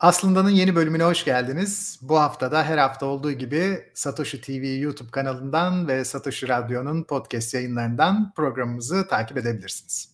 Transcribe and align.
Aslında'nın 0.00 0.50
yeni 0.50 0.74
bölümüne 0.74 1.04
hoş 1.04 1.24
geldiniz. 1.24 1.98
Bu 2.02 2.20
haftada 2.20 2.64
her 2.64 2.78
hafta 2.78 3.06
olduğu 3.06 3.32
gibi 3.32 3.84
Satoshi 3.94 4.40
TV 4.40 4.80
YouTube 4.80 5.10
kanalından 5.10 5.88
ve 5.88 6.04
Satoshi 6.04 6.48
Radyo'nun 6.48 7.02
podcast 7.02 7.54
yayınlarından 7.54 8.32
programımızı 8.36 9.08
takip 9.08 9.36
edebilirsiniz. 9.36 10.08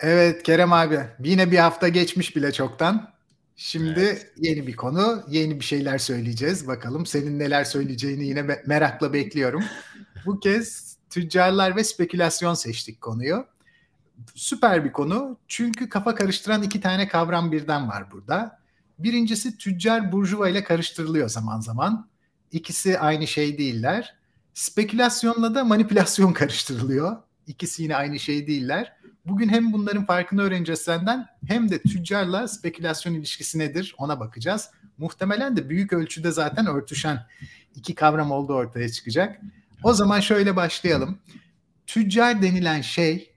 Evet 0.00 0.42
Kerem 0.42 0.72
abi 0.72 1.00
yine 1.24 1.50
bir 1.50 1.58
hafta 1.58 1.88
geçmiş 1.88 2.36
bile 2.36 2.52
çoktan. 2.52 3.10
Şimdi 3.56 4.00
evet. 4.00 4.32
yeni 4.36 4.66
bir 4.66 4.76
konu, 4.76 5.22
yeni 5.28 5.60
bir 5.60 5.64
şeyler 5.64 5.98
söyleyeceğiz. 5.98 6.66
Bakalım 6.66 7.06
senin 7.06 7.38
neler 7.38 7.64
söyleyeceğini 7.64 8.24
yine 8.24 8.42
merakla 8.66 9.12
bekliyorum. 9.12 9.64
Bu 10.26 10.40
kez 10.40 10.97
tüccarlar 11.10 11.76
ve 11.76 11.84
spekülasyon 11.84 12.54
seçtik 12.54 13.00
konuyu. 13.00 13.46
Süper 14.34 14.84
bir 14.84 14.92
konu 14.92 15.38
çünkü 15.48 15.88
kafa 15.88 16.14
karıştıran 16.14 16.62
iki 16.62 16.80
tane 16.80 17.08
kavram 17.08 17.52
birden 17.52 17.88
var 17.88 18.10
burada. 18.12 18.58
Birincisi 18.98 19.58
tüccar 19.58 20.12
burjuva 20.12 20.48
ile 20.48 20.64
karıştırılıyor 20.64 21.28
zaman 21.28 21.60
zaman. 21.60 22.08
İkisi 22.52 22.98
aynı 22.98 23.26
şey 23.26 23.58
değiller. 23.58 24.16
Spekülasyonla 24.54 25.54
da 25.54 25.64
manipülasyon 25.64 26.32
karıştırılıyor. 26.32 27.16
İkisi 27.46 27.82
yine 27.82 27.96
aynı 27.96 28.18
şey 28.18 28.46
değiller. 28.46 28.92
Bugün 29.26 29.48
hem 29.48 29.72
bunların 29.72 30.06
farkını 30.06 30.42
öğreneceğiz 30.42 30.80
senden 30.80 31.26
hem 31.46 31.70
de 31.70 31.82
tüccarla 31.82 32.48
spekülasyon 32.48 33.14
ilişkisi 33.14 33.58
nedir 33.58 33.94
ona 33.98 34.20
bakacağız. 34.20 34.70
Muhtemelen 34.98 35.56
de 35.56 35.68
büyük 35.68 35.92
ölçüde 35.92 36.30
zaten 36.30 36.66
örtüşen 36.66 37.26
iki 37.74 37.94
kavram 37.94 38.30
olduğu 38.30 38.54
ortaya 38.54 38.88
çıkacak. 38.88 39.40
O 39.82 39.92
zaman 39.92 40.20
şöyle 40.20 40.56
başlayalım. 40.56 41.18
Tüccar 41.86 42.42
denilen 42.42 42.80
şey 42.80 43.32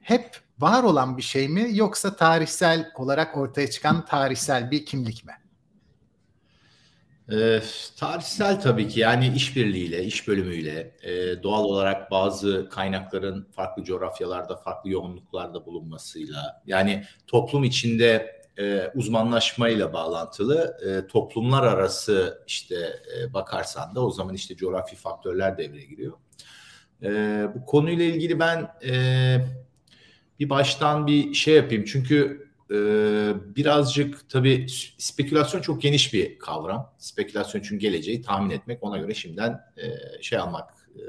hep 0.00 0.36
var 0.58 0.82
olan 0.82 1.16
bir 1.16 1.22
şey 1.22 1.48
mi 1.48 1.68
yoksa 1.72 2.16
tarihsel 2.16 2.92
olarak 2.96 3.36
ortaya 3.36 3.70
çıkan 3.70 4.04
tarihsel 4.04 4.70
bir 4.70 4.86
kimlik 4.86 5.24
mi? 5.24 5.32
E, 7.32 7.60
tarihsel 7.96 8.60
tabii 8.60 8.88
ki 8.88 9.00
yani 9.00 9.32
işbirliğiyle, 9.36 10.04
iş 10.04 10.28
bölümüyle 10.28 10.96
e, 11.02 11.42
doğal 11.42 11.64
olarak 11.64 12.10
bazı 12.10 12.68
kaynakların 12.68 13.48
farklı 13.52 13.84
coğrafyalarda, 13.84 14.56
farklı 14.56 14.90
yoğunluklarda 14.90 15.66
bulunmasıyla 15.66 16.62
yani 16.66 17.04
toplum 17.26 17.64
içinde 17.64 18.33
e, 18.58 18.90
uzmanlaşmayla 18.94 19.92
bağlantılı 19.92 20.76
e, 20.86 21.06
toplumlar 21.06 21.62
arası 21.62 22.42
işte 22.46 22.76
e, 23.18 23.32
bakarsan 23.32 23.94
da 23.94 24.06
o 24.06 24.10
zaman 24.10 24.34
işte 24.34 24.56
coğrafi 24.56 24.96
faktörler 24.96 25.58
devreye 25.58 25.84
giriyor. 25.84 26.12
E, 27.02 27.08
bu 27.54 27.66
konuyla 27.66 28.04
ilgili 28.04 28.38
ben 28.38 28.70
e, 28.84 28.94
bir 30.40 30.50
baştan 30.50 31.06
bir 31.06 31.34
şey 31.34 31.54
yapayım 31.54 31.84
çünkü 31.84 32.48
e, 32.70 32.76
birazcık 33.56 34.30
tabii 34.30 34.66
spekülasyon 34.98 35.60
çok 35.60 35.82
geniş 35.82 36.12
bir 36.12 36.38
kavram. 36.38 36.92
Spekülasyon 36.98 37.62
çünkü 37.62 37.76
geleceği 37.76 38.22
tahmin 38.22 38.50
etmek 38.50 38.82
ona 38.82 38.98
göre 38.98 39.14
şimdiden 39.14 39.60
e, 39.76 39.82
şey 40.22 40.38
almak 40.38 40.70
e, 40.96 41.02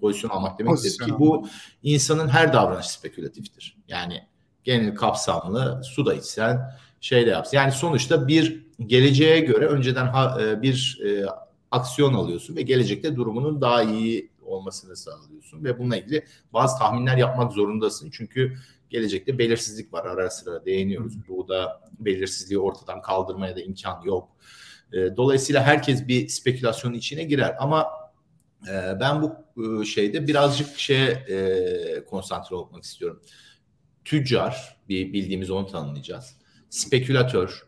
pozisyon 0.00 0.30
almak 0.30 0.58
demektir 0.58 1.04
ki 1.04 1.18
bu 1.18 1.48
insanın 1.82 2.28
her 2.28 2.52
davranışı 2.52 2.92
spekülatiftir. 2.92 3.76
Yani 3.88 4.26
genel 4.64 4.94
kapsamlı 4.94 5.82
su 5.84 6.06
da 6.06 6.14
içsen 6.14 6.70
şey 7.00 7.26
de 7.26 7.30
yapsın. 7.30 7.56
Yani 7.56 7.72
sonuçta 7.72 8.28
bir 8.28 8.66
geleceğe 8.86 9.40
göre 9.40 9.66
önceden 9.66 10.06
ha, 10.06 10.38
e, 10.42 10.62
bir 10.62 11.00
e, 11.04 11.26
aksiyon 11.70 12.14
alıyorsun 12.14 12.56
ve 12.56 12.62
gelecekte 12.62 13.16
durumunun 13.16 13.60
daha 13.60 13.82
iyi 13.82 14.30
olmasını 14.42 14.96
sağlıyorsun 14.96 15.64
ve 15.64 15.78
bununla 15.78 15.96
ilgili 15.96 16.24
bazı 16.52 16.78
tahminler 16.78 17.16
yapmak 17.16 17.52
zorundasın. 17.52 18.10
Çünkü 18.12 18.56
gelecekte 18.90 19.38
belirsizlik 19.38 19.92
var 19.92 20.04
ara 20.04 20.30
sıra 20.30 20.64
değiniyoruz. 20.64 21.28
Bu 21.28 21.48
da 21.48 21.80
belirsizliği 21.98 22.58
ortadan 22.58 23.02
kaldırmaya 23.02 23.56
da 23.56 23.60
imkan 23.60 24.02
yok. 24.02 24.28
E, 24.92 25.16
dolayısıyla 25.16 25.62
herkes 25.62 26.08
bir 26.08 26.28
spekülasyonun 26.28 26.94
içine 26.94 27.24
girer 27.24 27.56
ama 27.58 27.86
e, 28.68 29.00
ben 29.00 29.22
bu 29.22 29.36
e, 29.82 29.84
şeyde 29.84 30.26
birazcık 30.26 30.78
şeye 30.78 31.10
e, 31.10 32.04
konsantre 32.04 32.56
olmak 32.56 32.84
istiyorum. 32.84 33.22
Tüccar, 34.04 34.76
bir 34.88 35.12
bildiğimiz 35.12 35.50
onu 35.50 35.66
tanımlayacağız 35.66 36.39
spekülatör, 36.70 37.66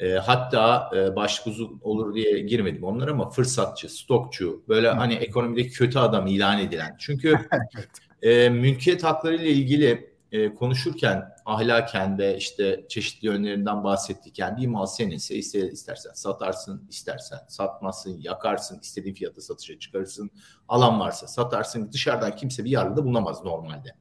e, 0.00 0.12
hatta 0.12 0.90
e, 0.96 1.16
başlık 1.16 1.46
uzun 1.46 1.80
olur 1.82 2.14
diye 2.14 2.40
girmedim 2.40 2.84
onlara 2.84 3.10
ama 3.10 3.30
fırsatçı, 3.30 3.88
stokçu, 3.88 4.62
böyle 4.68 4.90
hani 4.90 5.14
ekonomideki 5.14 5.70
kötü 5.70 5.98
adam 5.98 6.26
ilan 6.26 6.58
edilen. 6.58 6.96
Çünkü 6.98 7.38
e, 8.22 8.48
mülkiyet 8.48 9.04
hakları 9.04 9.36
ile 9.36 9.50
ilgili 9.50 10.10
e, 10.32 10.54
konuşurken 10.54 11.24
ahlaken 11.46 12.18
de 12.18 12.36
işte 12.36 12.84
çeşitli 12.88 13.26
yönlerinden 13.26 13.84
bahsettikken 13.84 14.56
bir 14.56 14.66
mal 14.66 14.86
seninse 14.86 15.36
istersen 15.36 16.12
satarsın, 16.14 16.86
istersen 16.90 17.38
satmazsın, 17.48 18.20
yakarsın, 18.20 18.80
istediğin 18.82 19.14
fiyata 19.14 19.40
satışa 19.40 19.78
çıkarırsın. 19.78 20.30
Alan 20.68 21.00
varsa 21.00 21.26
satarsın. 21.26 21.92
Dışarıdan 21.92 22.36
kimse 22.36 22.64
bir 22.64 22.70
yargıda 22.70 23.04
bulunamaz 23.04 23.44
normalde. 23.44 23.94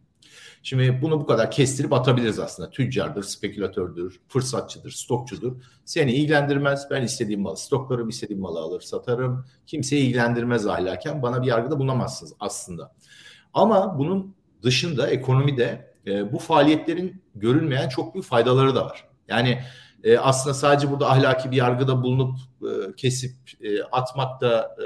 Şimdi 0.64 1.00
bunu 1.02 1.22
bu 1.22 1.26
kadar 1.26 1.52
kestirip 1.52 1.94
atabiliriz 1.94 2.40
aslında. 2.40 2.70
Tüccardır, 2.70 3.24
spekülatördür, 3.24 4.20
fırsatçıdır, 4.28 4.92
stokçudur. 4.92 5.56
Seni 5.86 6.14
ilgilendirmez. 6.14 6.88
Ben 6.92 7.02
istediğim 7.02 7.42
malı 7.42 7.58
stoklarım, 7.58 8.10
istediğim 8.10 8.42
malı 8.42 8.60
alır 8.60 8.82
satarım. 8.82 9.46
Kimseyi 9.68 10.04
ilgilendirmez 10.04 10.68
ahlaken. 10.68 11.22
Bana 11.22 11.42
bir 11.42 11.48
yargıda 11.48 11.80
bulunamazsınız 11.80 12.34
aslında. 12.40 12.96
Ama 13.54 14.00
bunun 14.00 14.36
dışında 14.64 15.08
ekonomide 15.08 15.94
e, 16.08 16.34
bu 16.34 16.40
faaliyetlerin 16.40 17.22
görülmeyen 17.36 17.90
çok 17.90 18.14
büyük 18.14 18.26
faydaları 18.26 18.76
da 18.76 18.86
var. 18.86 19.08
Yani 19.28 19.60
e, 20.04 20.18
aslında 20.18 20.54
sadece 20.54 20.92
burada 20.92 21.10
ahlaki 21.10 21.52
bir 21.52 21.58
yargıda 21.58 22.04
bulunup 22.04 22.40
e, 22.62 22.96
kesip 22.96 23.36
e, 23.62 23.84
atmak 23.84 24.42
da 24.42 24.76
e, 24.80 24.86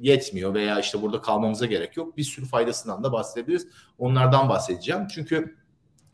yetmiyor 0.00 0.54
veya 0.54 0.80
işte 0.80 1.02
burada 1.02 1.20
kalmamıza 1.20 1.66
gerek 1.66 1.96
yok. 1.96 2.16
Bir 2.16 2.22
sürü 2.22 2.46
faydasından 2.46 3.04
da 3.04 3.12
bahsedebiliriz. 3.12 3.68
Onlardan 3.98 4.48
bahsedeceğim. 4.48 5.06
Çünkü 5.14 5.56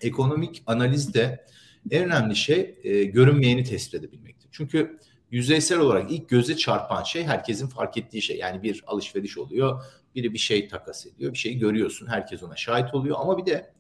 ekonomik 0.01 0.63
analizde 0.67 1.47
en 1.91 2.05
önemli 2.05 2.37
şey 2.37 2.79
e, 2.85 3.05
görünmeyeni 3.05 3.65
tespit 3.65 3.95
edebilmektir. 3.95 4.49
Çünkü 4.53 4.99
yüzeysel 5.31 5.79
olarak 5.79 6.11
ilk 6.11 6.29
göze 6.29 6.57
çarpan 6.57 7.03
şey 7.03 7.25
herkesin 7.25 7.67
fark 7.67 7.97
ettiği 7.97 8.23
şey. 8.23 8.37
Yani 8.39 8.63
bir 8.63 8.85
alışveriş 8.87 9.39
oluyor, 9.39 9.85
biri 10.15 10.33
bir 10.33 10.39
şey 10.39 10.69
takas 10.69 11.07
ediyor, 11.07 11.33
bir 11.33 11.39
şeyi 11.39 11.59
görüyorsun, 11.59 12.07
herkes 12.07 12.43
ona 12.43 12.57
şahit 12.57 12.95
oluyor. 12.95 13.17
Ama 13.21 13.39
bir 13.39 13.47
de 13.47 13.73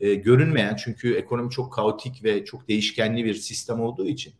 e, 0.00 0.14
görünmeyen 0.14 0.76
çünkü 0.84 1.14
ekonomi 1.14 1.50
çok 1.50 1.72
kaotik 1.72 2.24
ve 2.24 2.44
çok 2.44 2.68
değişkenli 2.68 3.24
bir 3.24 3.34
sistem 3.34 3.80
olduğu 3.80 4.06
için 4.06 4.34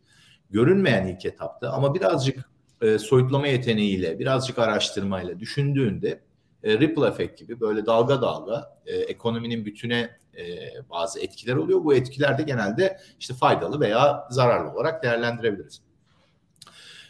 görünmeyen 0.49 1.07
ilk 1.07 1.25
etapta 1.25 1.71
ama 1.71 1.95
birazcık 1.95 2.52
e, 2.83 2.99
soyutlama 2.99 3.47
yeteneğiyle, 3.47 4.19
birazcık 4.19 4.59
araştırmayla 4.59 5.39
düşündüğünde 5.39 6.19
e, 6.63 6.79
ripple 6.79 7.07
efekt 7.07 7.39
gibi 7.39 7.59
böyle 7.59 7.85
dalga 7.85 8.21
dalga 8.21 8.79
e, 8.85 8.95
ekonominin 8.95 9.65
bütüne 9.65 10.09
e, 10.37 10.43
bazı 10.89 11.19
etkiler 11.19 11.55
oluyor. 11.55 11.83
Bu 11.83 11.95
etkiler 11.95 12.37
de 12.37 12.43
genelde 12.43 12.99
işte 13.19 13.33
faydalı 13.33 13.79
veya 13.79 14.27
zararlı 14.29 14.71
olarak 14.71 15.03
değerlendirebiliriz. 15.03 15.81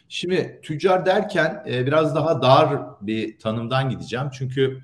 Şimdi 0.09 0.59
tüccar 0.63 1.05
derken 1.05 1.63
e, 1.67 1.85
biraz 1.85 2.15
daha 2.15 2.41
dar 2.41 2.79
bir 3.01 3.39
tanımdan 3.39 3.89
gideceğim. 3.89 4.29
Çünkü 4.33 4.83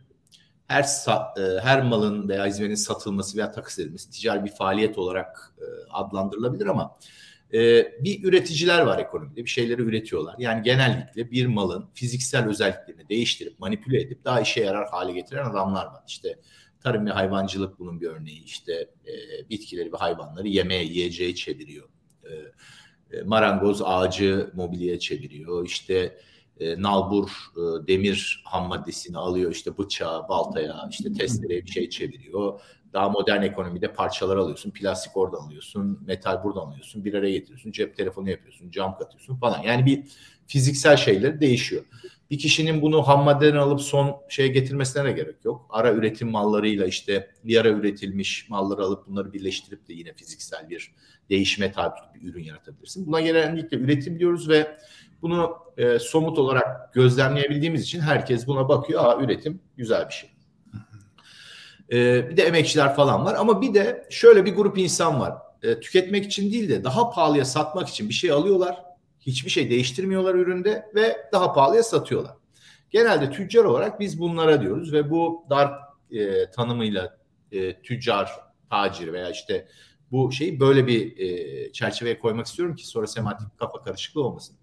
her 0.67 0.83
e, 0.83 1.59
her 1.61 1.83
malın 1.83 2.29
veya 2.29 2.45
hizmetin 2.45 2.75
satılması 2.75 3.37
veya 3.37 3.51
takas 3.51 3.79
edilmesi 3.79 4.11
ticari 4.11 4.45
bir 4.45 4.51
faaliyet 4.51 4.97
olarak 4.97 5.53
e, 5.57 5.65
adlandırılabilir 5.91 6.65
ama 6.65 6.95
e, 7.53 7.91
bir 8.03 8.23
üreticiler 8.23 8.81
var 8.81 8.99
ekonomide 8.99 9.45
bir 9.45 9.49
şeyleri 9.49 9.81
üretiyorlar. 9.81 10.35
Yani 10.39 10.63
genellikle 10.63 11.31
bir 11.31 11.45
malın 11.45 11.89
fiziksel 11.93 12.47
özelliklerini 12.47 13.09
değiştirip 13.09 13.59
manipüle 13.59 14.01
edip 14.01 14.25
daha 14.25 14.41
işe 14.41 14.61
yarar 14.61 14.89
hale 14.89 15.13
getiren 15.13 15.45
adamlar 15.45 15.85
var. 15.85 16.03
İşte 16.07 16.39
tarım 16.83 17.05
ve 17.05 17.11
hayvancılık 17.11 17.79
bunun 17.79 18.01
bir 18.01 18.07
örneği. 18.07 18.43
İşte 18.43 18.73
e, 19.07 19.49
bitkileri 19.49 19.93
ve 19.93 19.97
hayvanları 19.97 20.47
yemeğe, 20.47 20.83
yiyeceğe 20.83 21.35
çeviriyor. 21.35 21.89
E, 22.23 22.31
e, 23.17 23.21
marangoz 23.21 23.81
ağacı 23.81 24.51
mobilyaya 24.53 24.99
çeviriyor. 24.99 25.65
İşte 25.65 26.17
e, 26.59 26.81
nalbur 26.81 27.29
e, 27.29 27.87
demir 27.87 28.43
ham 28.45 28.67
maddesini 28.67 29.17
alıyor 29.17 29.51
işte 29.51 29.77
bıçağa, 29.77 30.29
baltaya, 30.29 30.87
işte 30.89 31.13
testereye 31.13 31.65
bir 31.65 31.71
şey 31.71 31.89
çeviriyor 31.89 32.61
daha 32.93 33.09
modern 33.09 33.41
ekonomide 33.41 33.93
parçalar 33.93 34.37
alıyorsun. 34.37 34.71
Plastik 34.71 35.17
oradan 35.17 35.37
alıyorsun. 35.37 35.99
Metal 36.07 36.43
buradan 36.43 36.61
alıyorsun. 36.61 37.05
Bir 37.05 37.13
araya 37.13 37.31
getiriyorsun. 37.31 37.71
Cep 37.71 37.97
telefonu 37.97 38.29
yapıyorsun. 38.29 38.71
Cam 38.71 38.97
katıyorsun 38.97 39.35
falan. 39.35 39.61
Yani 39.61 39.85
bir 39.85 40.03
fiziksel 40.47 40.97
şeyler 40.97 41.41
değişiyor. 41.41 41.83
Bir 42.31 42.39
kişinin 42.39 42.81
bunu 42.81 43.07
ham 43.07 43.23
maddeden 43.23 43.57
alıp 43.57 43.81
son 43.81 44.17
şeye 44.29 44.47
getirmesine 44.47 45.03
de 45.03 45.11
gerek 45.11 45.45
yok. 45.45 45.65
Ara 45.69 45.93
üretim 45.93 46.31
mallarıyla 46.31 46.85
işte 46.85 47.31
bir 47.43 47.57
ara 47.57 47.69
üretilmiş 47.69 48.49
malları 48.49 48.83
alıp 48.83 49.07
bunları 49.07 49.33
birleştirip 49.33 49.87
de 49.87 49.93
yine 49.93 50.13
fiziksel 50.13 50.69
bir 50.69 50.91
değişime 51.29 51.71
tabi 51.71 51.95
bir 52.15 52.29
ürün 52.29 52.43
yaratabilirsin. 52.43 53.07
Buna 53.07 53.21
genellikle 53.21 53.77
üretim 53.77 54.19
diyoruz 54.19 54.49
ve 54.49 54.77
bunu 55.21 55.57
e, 55.77 55.99
somut 55.99 56.39
olarak 56.39 56.93
gözlemleyebildiğimiz 56.93 57.83
için 57.83 57.99
herkes 57.99 58.47
buna 58.47 58.69
bakıyor. 58.69 59.05
Aa 59.05 59.23
üretim 59.23 59.61
güzel 59.77 60.07
bir 60.07 60.13
şey. 60.13 60.29
E, 61.91 62.29
bir 62.29 62.37
de 62.37 62.43
emekçiler 62.43 62.95
falan 62.95 63.25
var 63.25 63.35
ama 63.35 63.61
bir 63.61 63.73
de 63.73 64.07
şöyle 64.09 64.45
bir 64.45 64.55
grup 64.55 64.77
insan 64.77 65.19
var. 65.19 65.33
E, 65.63 65.79
tüketmek 65.79 66.25
için 66.25 66.51
değil 66.51 66.69
de 66.69 66.83
daha 66.83 67.09
pahalıya 67.09 67.45
satmak 67.45 67.89
için 67.89 68.09
bir 68.09 68.13
şey 68.13 68.31
alıyorlar. 68.31 68.83
Hiçbir 69.19 69.49
şey 69.49 69.69
değiştirmiyorlar 69.69 70.35
üründe 70.35 70.91
ve 70.95 71.17
daha 71.31 71.53
pahalıya 71.53 71.83
satıyorlar. 71.83 72.33
Genelde 72.91 73.31
tüccar 73.31 73.63
olarak 73.63 73.99
biz 73.99 74.19
bunlara 74.19 74.61
diyoruz 74.61 74.93
ve 74.93 75.09
bu 75.09 75.45
dar 75.49 75.73
e, 76.11 76.51
tanımıyla 76.51 77.17
e, 77.51 77.81
tüccar, 77.81 78.31
tacir 78.69 79.13
veya 79.13 79.29
işte 79.29 79.67
bu 80.11 80.31
şeyi 80.31 80.59
böyle 80.59 80.87
bir 80.87 81.17
e, 81.17 81.71
çerçeveye 81.71 82.19
koymak 82.19 82.45
istiyorum 82.45 82.75
ki 82.75 82.87
sonra 82.87 83.07
sematik 83.07 83.59
kafa 83.59 83.81
karışıklığı 83.81 84.23
olmasın. 84.23 84.55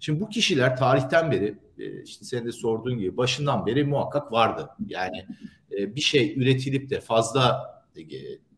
Şimdi 0.00 0.20
bu 0.20 0.28
kişiler 0.28 0.76
tarihten 0.76 1.30
beri 1.30 1.58
e, 1.78 2.02
işte 2.02 2.24
senin 2.24 2.46
de 2.46 2.52
sorduğun 2.52 2.98
gibi 2.98 3.16
başından 3.16 3.66
beri 3.66 3.84
muhakkak 3.84 4.32
vardı. 4.32 4.68
Yani 4.86 5.26
e, 5.78 5.96
bir 5.96 6.00
şey 6.00 6.34
üretilip 6.38 6.90
de 6.90 7.00
fazla 7.00 7.70
e, 7.96 8.02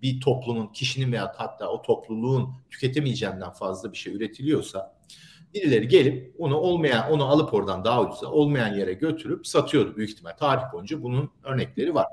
bir 0.02 0.20
toplumun, 0.20 0.66
kişinin 0.66 1.12
veya 1.12 1.32
hatta 1.36 1.68
o 1.68 1.82
topluluğun 1.82 2.48
tüketemeyeceğinden 2.70 3.50
fazla 3.50 3.92
bir 3.92 3.96
şey 3.96 4.14
üretiliyorsa 4.14 4.94
birileri 5.54 5.88
gelip 5.88 6.34
onu 6.38 6.56
olmayan 6.56 7.12
onu 7.12 7.24
alıp 7.24 7.54
oradan 7.54 7.84
daha 7.84 8.02
ucuza 8.02 8.26
olmayan 8.26 8.74
yere 8.74 8.92
götürüp 8.92 9.46
satıyordu 9.46 9.96
büyük 9.96 10.10
ihtimal. 10.10 10.32
Tarih 10.32 10.72
boyunca 10.72 11.02
bunun 11.02 11.30
örnekleri 11.42 11.94
var. 11.94 12.06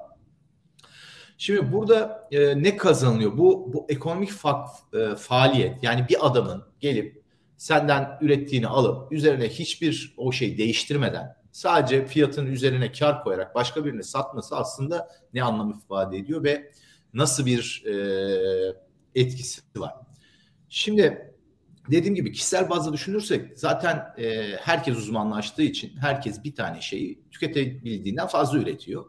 Şimdi 1.38 1.74
burada 1.74 2.28
e, 2.32 2.64
ne 2.64 2.78
kazanılıyor? 2.78 3.38
Bu 3.38 3.74
bu 3.74 3.86
ekonomik 3.90 4.32
fa, 4.32 4.66
e, 4.94 5.16
faaliyet 5.16 5.84
yani 5.84 6.06
bir 6.10 6.28
adamın 6.28 6.64
gelip 6.80 7.19
senden 7.60 8.18
ürettiğini 8.22 8.68
alıp 8.68 9.12
üzerine 9.12 9.50
hiçbir 9.50 10.14
o 10.18 10.32
şey 10.32 10.58
değiştirmeden 10.58 11.36
sadece 11.52 12.06
fiyatın 12.06 12.46
üzerine 12.46 12.92
kar 12.92 13.24
koyarak 13.24 13.56
başka 13.56 13.86
birine 13.86 14.04
satması 14.04 14.58
aslında 14.58 15.10
ne 15.34 15.44
anlam 15.44 15.72
ifade 15.72 16.18
ediyor 16.18 16.44
ve 16.44 16.72
nasıl 17.14 17.46
bir 17.46 17.84
e, 17.86 17.94
etkisi 19.16 19.62
var. 19.78 19.94
Şimdi 20.70 21.34
dediğim 21.92 22.16
gibi 22.16 22.32
kişisel 22.32 22.70
bazda 22.70 22.94
düşünürsek 22.94 23.60
zaten 23.60 24.14
e, 24.18 24.56
herkes 24.60 24.98
uzmanlaştığı 24.98 25.64
için 25.64 25.98
herkes 25.98 26.44
bir 26.44 26.56
tane 26.56 26.82
şeyi 26.82 27.24
tüketebildiğinden 27.32 28.28
fazla 28.28 28.58
üretiyor. 28.58 29.06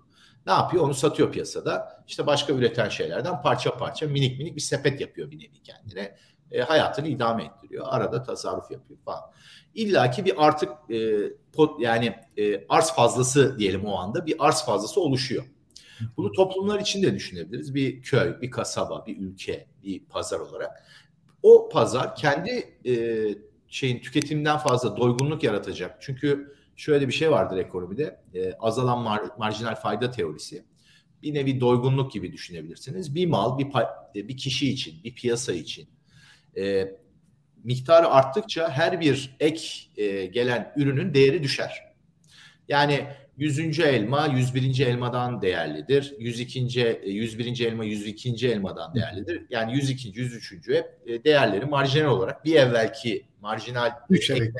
Ne 0.46 0.52
yapıyor? 0.52 0.84
Onu 0.84 0.94
satıyor 0.94 1.32
piyasada. 1.32 2.04
İşte 2.08 2.26
başka 2.26 2.52
üreten 2.52 2.88
şeylerden 2.88 3.42
parça 3.42 3.76
parça 3.76 4.06
minik 4.06 4.38
minik 4.38 4.56
bir 4.56 4.60
sepet 4.60 5.00
yapıyor 5.00 5.30
bir 5.30 5.38
nevi 5.38 5.62
kendine. 5.62 6.16
E, 6.50 6.60
hayatını 6.60 7.08
idame 7.08 7.44
ettiriyor. 7.44 7.86
Arada 7.88 8.22
tasarruf 8.22 8.70
yapıyor 8.70 8.98
falan. 9.04 9.20
İlla 9.74 10.10
ki 10.10 10.24
bir 10.24 10.46
artık 10.46 10.70
e, 10.90 11.18
pot, 11.52 11.80
yani 11.80 12.14
e, 12.36 12.66
arz 12.68 12.92
fazlası 12.92 13.58
diyelim 13.58 13.84
o 13.84 13.96
anda 13.96 14.26
bir 14.26 14.34
arz 14.38 14.64
fazlası 14.64 15.00
oluşuyor. 15.00 15.44
Bunu 16.16 16.32
toplumlar 16.32 16.80
için 16.80 17.02
de 17.02 17.14
düşünebiliriz. 17.14 17.74
Bir 17.74 18.02
köy, 18.02 18.40
bir 18.40 18.50
kasaba, 18.50 19.06
bir 19.06 19.18
ülke, 19.18 19.66
bir 19.82 20.04
pazar 20.04 20.40
olarak. 20.40 20.70
O 21.42 21.68
pazar 21.68 22.16
kendi 22.16 22.78
e, 22.86 22.94
şeyin 23.68 24.00
tüketiminden 24.00 24.58
fazla 24.58 24.96
doygunluk 24.96 25.42
yaratacak. 25.42 26.02
Çünkü 26.02 26.54
şöyle 26.76 27.08
bir 27.08 27.12
şey 27.12 27.30
vardır 27.30 27.56
ekonomide. 27.56 28.20
E, 28.34 28.52
azalan 28.52 28.98
mar, 29.02 29.22
marjinal 29.38 29.74
fayda 29.74 30.10
teorisi. 30.10 30.64
Bir 31.22 31.34
nevi 31.34 31.60
doygunluk 31.60 32.12
gibi 32.12 32.32
düşünebilirsiniz. 32.32 33.14
Bir 33.14 33.26
mal, 33.26 33.58
bir 33.58 33.66
e, 34.14 34.28
bir 34.28 34.36
kişi 34.36 34.72
için, 34.72 35.04
bir 35.04 35.14
piyasa 35.14 35.52
için 35.52 35.88
e, 36.56 36.88
miktarı 37.64 38.08
arttıkça 38.08 38.70
her 38.70 39.00
bir 39.00 39.36
ek 39.40 39.68
e, 39.96 40.26
gelen 40.26 40.72
ürünün 40.76 41.14
değeri 41.14 41.42
düşer. 41.42 41.90
Yani 42.68 43.06
100. 43.40 43.80
elma 43.80 44.26
101. 44.26 44.86
elmadan 44.86 45.42
değerlidir. 45.42 46.14
102. 46.18 46.60
101. 47.04 47.60
elma 47.66 47.84
102. 47.84 48.48
elmadan 48.48 48.94
değerlidir. 48.94 49.42
Yani 49.50 49.72
102. 49.74 50.08
103. 50.08 50.68
hep 50.68 50.86
e, 51.06 51.24
değerleri 51.24 51.64
marjinal 51.64 52.10
olarak 52.10 52.44
bir 52.44 52.54
evvelki 52.54 53.26
marjinal 53.40 53.90
düşerek 54.10 54.52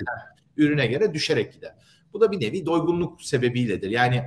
ürüne 0.57 0.87
göre 0.87 1.15
düşerek 1.15 1.53
gider. 1.53 1.75
Bu 2.13 2.21
da 2.21 2.33
bir 2.33 2.41
nevi 2.41 2.67
doygunluk 2.67 3.23
sebebiyledir. 3.23 3.91
Yani 3.91 4.25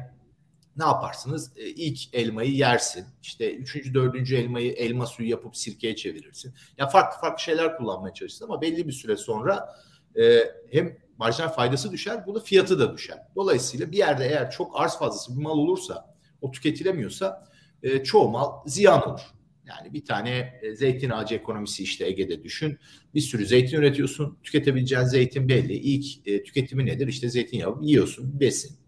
ne 0.77 0.83
yaparsınız? 0.83 1.51
E, 1.57 1.67
ilk 1.67 2.13
elmayı 2.13 2.51
yersin. 2.51 3.05
İşte 3.21 3.55
üçüncü, 3.55 3.93
dördüncü 3.93 4.35
elmayı 4.35 4.71
elma 4.71 5.05
suyu 5.05 5.29
yapıp 5.29 5.57
sirkeye 5.57 5.95
çevirirsin. 5.95 6.53
Ya 6.77 6.87
farklı 6.87 7.21
farklı 7.21 7.43
şeyler 7.43 7.77
kullanmaya 7.77 8.13
çalışırsın 8.13 8.45
ama 8.45 8.61
belli 8.61 8.87
bir 8.87 8.93
süre 8.93 9.17
sonra 9.17 9.75
e, 10.15 10.39
hem 10.71 10.97
marjinal 11.17 11.49
faydası 11.49 11.91
düşer, 11.91 12.27
bunu 12.27 12.39
fiyatı 12.39 12.79
da 12.79 12.93
düşer. 12.93 13.17
Dolayısıyla 13.35 13.91
bir 13.91 13.97
yerde 13.97 14.25
eğer 14.25 14.51
çok 14.51 14.81
arz 14.81 14.97
fazlası 14.97 15.37
bir 15.37 15.43
mal 15.43 15.57
olursa, 15.57 16.15
o 16.41 16.51
tüketilemiyorsa 16.51 17.47
e, 17.83 18.03
çoğu 18.03 18.29
mal 18.29 18.51
ziyan 18.65 19.09
olur. 19.09 19.21
Yani 19.65 19.93
bir 19.93 20.05
tane 20.05 20.59
e, 20.61 20.75
zeytin 20.75 21.09
ağacı 21.09 21.35
ekonomisi 21.35 21.83
işte 21.83 22.05
Ege'de 22.05 22.43
düşün. 22.43 22.79
Bir 23.15 23.21
sürü 23.21 23.45
zeytin 23.45 23.77
üretiyorsun. 23.77 24.37
Tüketebileceğin 24.43 25.03
zeytin 25.03 25.49
belli. 25.49 25.73
İlk 25.73 26.27
e, 26.27 26.43
tüketimi 26.43 26.85
nedir? 26.85 27.07
İşte 27.07 27.29
zeytinyağı 27.29 27.77
yiyorsun, 27.81 28.39
besin. 28.39 28.82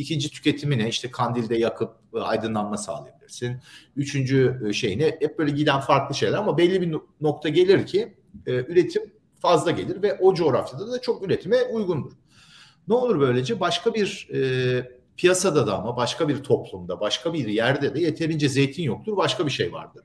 İkinci 0.00 0.30
tüketimi 0.30 0.78
ne? 0.78 0.88
İşte 0.88 1.10
kandilde 1.10 1.56
yakıp 1.56 1.90
e, 2.14 2.18
aydınlanma 2.18 2.76
sağlayabilirsin. 2.76 3.56
Üçüncü 3.96 4.60
e, 4.68 4.72
şey 4.72 4.98
ne? 4.98 5.04
Hep 5.04 5.38
böyle 5.38 5.50
giden 5.50 5.80
farklı 5.80 6.14
şeyler 6.14 6.38
ama 6.38 6.58
belli 6.58 6.80
bir 6.80 6.96
nokta 7.20 7.48
gelir 7.48 7.86
ki 7.86 8.14
e, 8.46 8.52
üretim 8.52 9.02
fazla 9.40 9.70
gelir 9.70 10.02
ve 10.02 10.18
o 10.18 10.34
coğrafyada 10.34 10.92
da 10.92 11.00
çok 11.00 11.22
üretime 11.22 11.62
uygundur. 11.62 12.12
Ne 12.88 12.94
olur 12.94 13.20
böylece 13.20 13.60
başka 13.60 13.94
bir 13.94 14.28
e, 14.34 15.00
piyasada 15.16 15.66
da 15.66 15.78
ama 15.78 15.96
başka 15.96 16.28
bir 16.28 16.42
toplumda, 16.42 17.00
başka 17.00 17.32
bir 17.34 17.48
yerde 17.48 17.94
de 17.94 18.00
yeterince 18.00 18.48
zeytin 18.48 18.82
yoktur, 18.82 19.16
başka 19.16 19.46
bir 19.46 19.50
şey 19.50 19.72
vardır. 19.72 20.04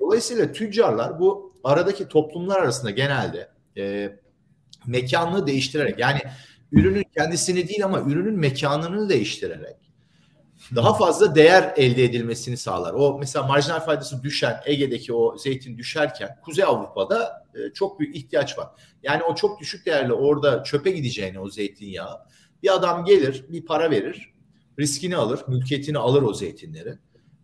Dolayısıyla 0.00 0.52
tüccarlar 0.52 1.20
bu 1.20 1.54
aradaki 1.64 2.08
toplumlar 2.08 2.60
arasında 2.60 2.90
genelde 2.90 3.48
e, 3.76 4.16
mekanını 4.86 5.46
değiştirerek 5.46 5.98
yani 5.98 6.20
ürünün 6.72 7.04
kendisini 7.16 7.68
değil 7.68 7.84
ama 7.84 8.00
ürünün 8.00 8.38
mekanını 8.38 9.08
değiştirerek 9.08 9.76
daha 10.74 10.94
fazla 10.94 11.34
değer 11.34 11.72
elde 11.76 12.04
edilmesini 12.04 12.56
sağlar. 12.56 12.94
O 12.94 13.18
mesela 13.18 13.46
marjinal 13.46 13.80
faydası 13.80 14.22
düşen 14.22 14.60
Ege'deki 14.64 15.12
o 15.12 15.38
zeytin 15.38 15.78
düşerken 15.78 16.38
Kuzey 16.44 16.64
Avrupa'da 16.64 17.46
e, 17.54 17.72
çok 17.72 18.00
büyük 18.00 18.16
ihtiyaç 18.16 18.58
var. 18.58 18.68
Yani 19.02 19.22
o 19.22 19.34
çok 19.34 19.60
düşük 19.60 19.86
değerli 19.86 20.12
orada 20.12 20.62
çöpe 20.62 20.90
gideceğine 20.90 21.40
o 21.40 21.48
zeytinyağı 21.48 22.20
bir 22.62 22.74
adam 22.74 23.04
gelir 23.04 23.44
bir 23.48 23.66
para 23.66 23.90
verir 23.90 24.32
riskini 24.78 25.16
alır 25.16 25.40
mülkiyetini 25.48 25.98
alır 25.98 26.22
o 26.22 26.34
zeytinleri 26.34 26.98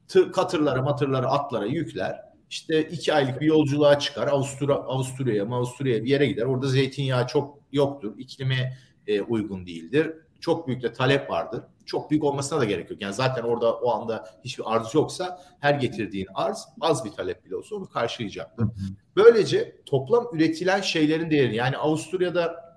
tır, 0.08 0.32
katırlara 0.32 0.82
matırlara 0.82 1.26
atlara 1.26 1.66
yükler 1.66 2.20
işte 2.50 2.82
iki 2.82 3.14
aylık 3.14 3.40
bir 3.40 3.46
yolculuğa 3.46 3.98
çıkar 3.98 4.28
Avusturya, 4.28 4.76
Avusturya'ya 4.76 5.44
Avusturya'ya 5.44 6.04
bir 6.04 6.10
yere 6.10 6.26
gider 6.26 6.42
orada 6.42 6.68
zeytinyağı 6.68 7.26
çok 7.26 7.58
yoktur 7.72 8.18
iklime 8.18 8.78
e, 9.08 9.22
uygun 9.22 9.66
değildir 9.66 10.12
çok 10.40 10.68
büyük 10.68 10.82
de 10.82 10.92
talep 10.92 11.30
vardır. 11.30 11.62
Çok 11.86 12.10
büyük 12.10 12.24
olmasına 12.24 12.60
da 12.60 12.64
gerek 12.64 12.90
yok. 12.90 13.02
Yani 13.02 13.14
zaten 13.14 13.42
orada 13.42 13.74
o 13.74 13.90
anda 13.90 14.24
hiçbir 14.44 14.64
arz 14.66 14.94
yoksa 14.94 15.42
her 15.60 15.74
getirdiğin 15.74 16.26
arz 16.34 16.64
az 16.80 17.04
bir 17.04 17.10
talep 17.10 17.44
bile 17.44 17.56
olsa 17.56 17.76
onu 17.76 17.88
karşılayacaktır. 17.88 18.66
Böylece 19.16 19.82
toplam 19.86 20.28
üretilen 20.32 20.80
şeylerin 20.80 21.30
değeri 21.30 21.56
yani 21.56 21.76
Avusturya'da 21.76 22.68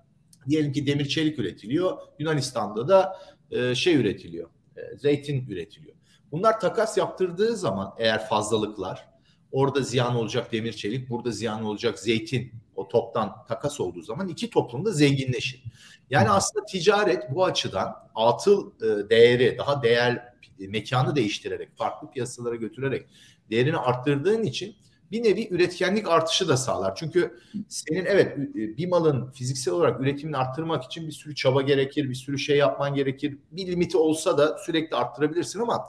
diyelim 0.50 0.72
ki 0.72 0.88
demir 0.88 1.06
çelik 1.06 1.40
üretiliyor. 1.40 1.98
Yunanistan'da 2.20 2.88
da 2.88 3.18
e, 3.52 3.76
şey 3.76 3.96
üretiliyor. 3.96 4.50
E, 4.78 4.98
zeytin 4.98 5.48
üretiliyor. 5.50 5.96
Bunlar 6.32 6.60
takas 6.60 6.98
yaptırdığı 6.98 7.56
zaman 7.56 7.94
eğer 7.98 8.28
fazlalıklar 8.28 9.12
orada 9.52 9.82
ziyan 9.82 10.16
olacak 10.16 10.52
demir 10.52 10.74
çelik, 10.74 11.10
burada 11.10 11.32
ziyan 11.32 11.64
olacak 11.64 12.00
zeytin 12.00 12.52
o 12.76 12.88
toptan 12.88 13.46
takas 13.48 13.80
olduğu 13.80 14.02
zaman 14.02 14.28
iki 14.28 14.50
toplum 14.50 14.86
da 14.86 14.92
zenginleşir. 14.92 15.64
Yani 16.12 16.30
aslında 16.30 16.66
ticaret 16.66 17.24
bu 17.36 17.46
açıdan 17.46 17.96
atıl 18.16 18.72
e, 18.82 19.10
değeri 19.10 19.58
daha 19.58 19.84
değer 19.84 20.34
mekanı 20.60 21.16
değiştirerek 21.16 21.78
farklı 21.78 22.12
piyasalara 22.12 22.56
götürerek 22.56 23.08
değerini 23.50 23.78
arttırdığın 23.78 24.44
için 24.44 24.76
bir 25.12 25.24
nevi 25.24 25.48
üretkenlik 25.52 26.10
artışı 26.10 26.48
da 26.48 26.58
sağlar. 26.58 26.96
Çünkü 26.96 27.40
senin 27.68 28.06
evet 28.06 28.38
bir 28.54 28.88
malın 28.88 29.32
fiziksel 29.32 29.74
olarak 29.74 30.02
üretimini 30.02 30.38
arttırmak 30.38 30.84
için 30.84 31.08
bir 31.08 31.12
sürü 31.12 31.36
çaba 31.36 31.62
gerekir, 31.62 32.10
bir 32.10 32.16
sürü 32.16 32.40
şey 32.40 32.58
yapman 32.58 32.94
gerekir. 32.94 33.38
Bir 33.52 33.68
limiti 33.68 33.98
olsa 33.98 34.38
da 34.38 34.58
sürekli 34.58 34.96
arttırabilirsin 34.96 35.60
ama 35.60 35.86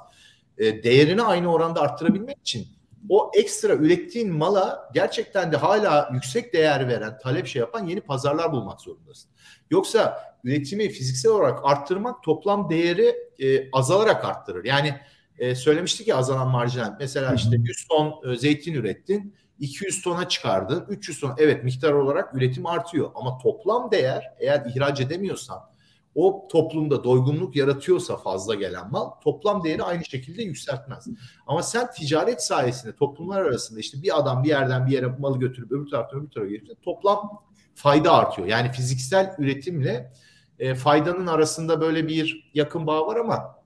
e, 0.58 0.82
değerini 0.82 1.22
aynı 1.22 1.52
oranda 1.52 1.80
arttırabilmek 1.80 2.38
için 2.40 2.66
o 3.08 3.30
ekstra 3.34 3.72
ürettiğin 3.72 4.32
mala 4.32 4.90
gerçekten 4.94 5.52
de 5.52 5.56
hala 5.56 6.10
yüksek 6.12 6.52
değer 6.52 6.88
veren, 6.88 7.18
talep 7.18 7.46
şey 7.46 7.60
yapan 7.60 7.86
yeni 7.86 8.00
pazarlar 8.00 8.52
bulmak 8.52 8.80
zorundasın. 8.80 9.30
Yoksa 9.70 10.22
üretimi 10.44 10.88
fiziksel 10.88 11.32
olarak 11.32 11.58
arttırmak 11.62 12.22
toplam 12.22 12.70
değeri 12.70 13.16
e, 13.38 13.70
azalarak 13.70 14.24
arttırır. 14.24 14.64
Yani 14.64 14.94
e, 15.38 15.54
söylemiştik 15.54 16.08
ya 16.08 16.16
azalan 16.16 16.48
marjinal. 16.48 16.96
Mesela 16.98 17.34
işte 17.34 17.56
100 17.56 17.86
ton 17.88 18.32
e, 18.32 18.36
zeytin 18.36 18.74
ürettin, 18.74 19.34
200 19.58 20.02
tona 20.02 20.28
çıkardın, 20.28 20.86
300 20.88 21.20
ton. 21.20 21.34
Evet 21.38 21.64
miktar 21.64 21.92
olarak 21.92 22.34
üretim 22.34 22.66
artıyor 22.66 23.10
ama 23.14 23.38
toplam 23.38 23.90
değer 23.90 24.34
eğer 24.38 24.62
ihraç 24.74 25.00
edemiyorsan 25.00 25.71
o 26.14 26.48
toplumda 26.52 27.04
doygunluk 27.04 27.56
yaratıyorsa 27.56 28.16
fazla 28.16 28.54
gelen 28.54 28.90
mal 28.90 29.10
toplam 29.10 29.64
değeri 29.64 29.82
aynı 29.82 30.04
şekilde 30.04 30.42
yükseltmez. 30.42 31.08
Ama 31.46 31.62
sen 31.62 31.90
ticaret 31.90 32.42
sayesinde 32.42 32.96
toplumlar 32.96 33.40
arasında 33.40 33.80
işte 33.80 34.02
bir 34.02 34.18
adam 34.18 34.44
bir 34.44 34.48
yerden 34.48 34.86
bir 34.86 34.92
yere 34.92 35.06
malı 35.06 35.38
götürüp 35.38 35.72
öbür 35.72 35.90
taraftan 35.90 36.20
öbür 36.20 36.30
tarafa 36.30 36.50
getirince 36.50 36.80
toplam 36.82 37.42
fayda 37.74 38.12
artıyor. 38.12 38.48
Yani 38.48 38.72
fiziksel 38.72 39.34
üretimle 39.38 40.12
e, 40.58 40.74
faydanın 40.74 41.26
arasında 41.26 41.80
böyle 41.80 42.08
bir 42.08 42.50
yakın 42.54 42.86
bağ 42.86 43.06
var 43.06 43.16
ama 43.16 43.56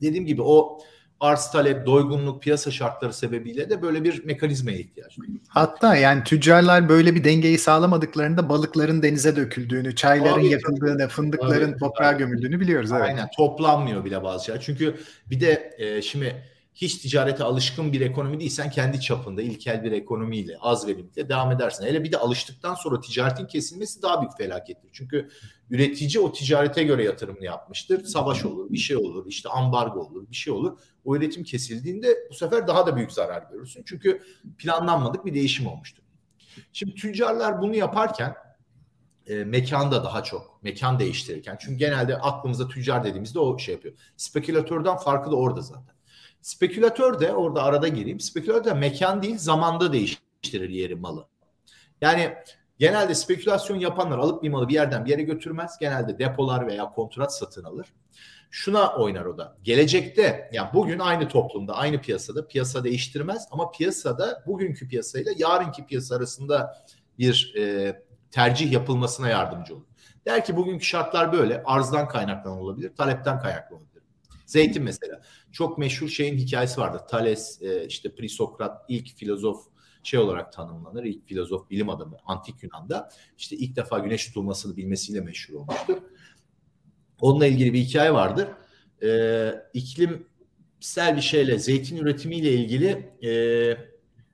dediğim 0.00 0.26
gibi 0.26 0.42
o 0.42 0.78
arz 1.20 1.50
talep, 1.50 1.86
doygunluk, 1.86 2.42
piyasa 2.42 2.70
şartları 2.70 3.12
sebebiyle 3.12 3.70
de 3.70 3.82
böyle 3.82 4.04
bir 4.04 4.24
mekanizmaya 4.24 4.78
ihtiyaç 4.78 5.18
var. 5.18 5.26
Hatta 5.48 5.96
yani 5.96 6.24
tüccarlar 6.24 6.88
böyle 6.88 7.14
bir 7.14 7.24
dengeyi 7.24 7.58
sağlamadıklarında 7.58 8.48
balıkların 8.48 9.02
denize 9.02 9.36
döküldüğünü, 9.36 9.96
çayların 9.96 10.34
tabii, 10.34 10.46
yakıldığını, 10.46 11.08
fındıkların 11.08 11.70
tabii, 11.70 11.78
toprağa 11.78 12.12
gömüldüğünü 12.12 12.60
biliyoruz. 12.60 12.92
Evet. 12.92 13.02
Aynen 13.02 13.28
toplanmıyor 13.36 14.04
bile 14.04 14.22
bazı 14.22 14.44
şeyler. 14.44 14.60
Çünkü 14.60 14.94
bir 15.30 15.40
de 15.40 15.74
e, 15.78 16.02
şimdi 16.02 16.53
hiç 16.74 16.98
ticarete 16.98 17.44
alışkın 17.44 17.92
bir 17.92 18.00
ekonomi 18.00 18.40
değilsen 18.40 18.70
kendi 18.70 19.00
çapında 19.00 19.42
ilkel 19.42 19.84
bir 19.84 19.92
ekonomiyle 19.92 20.56
az 20.60 20.86
verimlilikle 20.86 21.28
devam 21.28 21.52
edersin. 21.52 21.84
Hele 21.84 22.04
bir 22.04 22.12
de 22.12 22.18
alıştıktan 22.18 22.74
sonra 22.74 23.00
ticaretin 23.00 23.46
kesilmesi 23.46 24.02
daha 24.02 24.20
büyük 24.20 24.36
felakettir. 24.36 24.90
Çünkü 24.92 25.28
üretici 25.70 26.24
o 26.24 26.32
ticarete 26.32 26.82
göre 26.82 27.04
yatırımını 27.04 27.44
yapmıştır. 27.44 28.04
Savaş 28.04 28.44
olur, 28.44 28.72
bir 28.72 28.78
şey 28.78 28.96
olur, 28.96 29.26
işte 29.26 29.48
ambargo 29.48 30.00
olur, 30.00 30.30
bir 30.30 30.36
şey 30.36 30.52
olur. 30.52 30.78
O 31.04 31.16
üretim 31.16 31.44
kesildiğinde 31.44 32.16
bu 32.30 32.34
sefer 32.34 32.66
daha 32.66 32.86
da 32.86 32.96
büyük 32.96 33.12
zarar 33.12 33.50
görürsün. 33.50 33.82
Çünkü 33.86 34.22
planlanmadık 34.58 35.26
bir 35.26 35.34
değişim 35.34 35.66
olmuştur. 35.66 36.02
Şimdi 36.72 36.94
tüccarlar 36.94 37.60
bunu 37.60 37.74
yaparken 37.74 38.34
e, 39.26 39.44
mekanda 39.44 40.04
daha 40.04 40.22
çok 40.22 40.62
mekan 40.62 40.98
değiştirirken 40.98 41.56
çünkü 41.60 41.78
genelde 41.78 42.18
aklımıza 42.18 42.68
tüccar 42.68 43.04
dediğimizde 43.04 43.38
o 43.38 43.58
şey 43.58 43.74
yapıyor. 43.74 43.94
Spekülatörden 44.16 44.96
farkı 44.96 45.30
da 45.30 45.36
orada 45.36 45.60
zaten. 45.60 45.93
Spekülatör 46.44 47.20
de 47.20 47.32
orada 47.32 47.62
arada 47.62 47.88
gireyim. 47.88 48.20
Spekülatör 48.20 48.64
de 48.64 48.74
mekan 48.74 49.22
değil 49.22 49.38
zamanda 49.38 49.92
değiştirir 49.92 50.68
yeri 50.68 50.94
malı. 50.94 51.28
Yani 52.00 52.34
genelde 52.78 53.14
spekülasyon 53.14 53.76
yapanlar 53.76 54.18
alıp 54.18 54.42
bir 54.42 54.48
malı 54.48 54.68
bir 54.68 54.74
yerden 54.74 55.04
bir 55.04 55.10
yere 55.10 55.22
götürmez. 55.22 55.78
Genelde 55.80 56.18
depolar 56.18 56.66
veya 56.66 56.84
kontrat 56.84 57.36
satın 57.36 57.64
alır. 57.64 57.86
Şuna 58.50 58.94
oynar 58.94 59.24
o 59.24 59.38
da. 59.38 59.56
Gelecekte 59.62 60.50
yani 60.52 60.68
bugün 60.74 60.98
aynı 60.98 61.28
toplumda 61.28 61.74
aynı 61.74 62.00
piyasada 62.00 62.46
piyasa 62.46 62.84
değiştirmez 62.84 63.48
ama 63.50 63.70
piyasada 63.70 64.42
bugünkü 64.46 64.88
piyasayla 64.88 65.32
yarınki 65.36 65.86
piyasa 65.86 66.16
arasında 66.16 66.84
bir 67.18 67.54
e, 67.58 67.94
tercih 68.30 68.72
yapılmasına 68.72 69.28
yardımcı 69.28 69.76
olur. 69.76 69.86
Der 70.26 70.44
ki 70.44 70.56
bugünkü 70.56 70.84
şartlar 70.84 71.32
böyle 71.32 71.62
arzdan 71.64 72.08
kaynaklanan 72.08 72.58
olabilir, 72.58 72.96
talepten 72.96 73.38
kaynaklanan 73.38 73.82
olabilir. 73.82 73.93
Zeytin 74.54 74.82
mesela. 74.82 75.22
Çok 75.52 75.78
meşhur 75.78 76.08
şeyin 76.08 76.38
hikayesi 76.38 76.80
vardır. 76.80 76.98
Thales 76.98 77.62
e, 77.62 77.86
işte 77.86 78.14
Prisokrat 78.14 78.82
ilk 78.88 79.16
filozof 79.16 79.66
şey 80.02 80.20
olarak 80.20 80.52
tanımlanır. 80.52 81.04
İlk 81.04 81.26
filozof 81.28 81.70
bilim 81.70 81.88
adamı 81.88 82.16
antik 82.26 82.62
Yunan'da 82.62 83.08
işte 83.38 83.56
ilk 83.56 83.76
defa 83.76 83.98
güneş 83.98 84.26
tutulmasını 84.26 84.76
bilmesiyle 84.76 85.20
meşhur 85.20 85.54
olmuştur. 85.54 85.96
Onunla 87.20 87.46
ilgili 87.46 87.72
bir 87.72 87.78
hikaye 87.78 88.14
vardır. 88.14 88.48
Ee, 89.02 89.54
iklimsel 89.72 91.16
bir 91.16 91.20
şeyle 91.20 91.58
zeytin 91.58 91.96
üretimiyle 91.96 92.52
ilgili 92.52 93.12
e, 93.22 93.30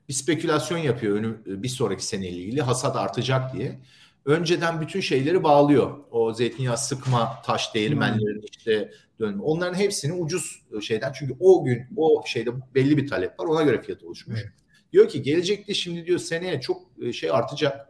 bir 0.09 0.15
spekülasyon 0.15 0.79
yapıyor 0.79 1.17
önüm, 1.17 1.43
bir 1.47 1.69
sonraki 1.69 2.07
seneyle 2.07 2.37
ilgili 2.37 2.63
hasat 2.63 2.97
artacak 2.97 3.55
diye. 3.55 3.81
Önceden 4.25 4.81
bütün 4.81 5.01
şeyleri 5.01 5.43
bağlıyor. 5.43 5.99
O 6.11 6.33
zeytinyağı 6.33 6.79
sıkma, 6.79 7.43
taş 7.43 7.75
değirmenlerin 7.75 8.45
işte 8.53 8.91
dönme. 9.21 9.43
Onların 9.43 9.75
hepsini 9.75 10.13
ucuz 10.13 10.63
şeyden 10.83 11.13
çünkü 11.13 11.35
o 11.41 11.65
gün 11.65 11.87
o 11.97 12.23
şeyde 12.27 12.51
belli 12.75 12.97
bir 12.97 13.09
talep 13.09 13.41
var. 13.41 13.47
Ona 13.47 13.63
göre 13.63 13.83
fiyat 13.83 14.05
oluşmuş. 14.05 14.41
Evet. 14.43 14.53
Diyor 14.93 15.09
ki 15.09 15.23
gelecekte 15.23 15.75
şimdi 15.75 16.07
diyor 16.07 16.19
seneye 16.19 16.61
çok 16.61 16.83
e, 17.03 17.13
şey 17.13 17.31
artacak. 17.31 17.89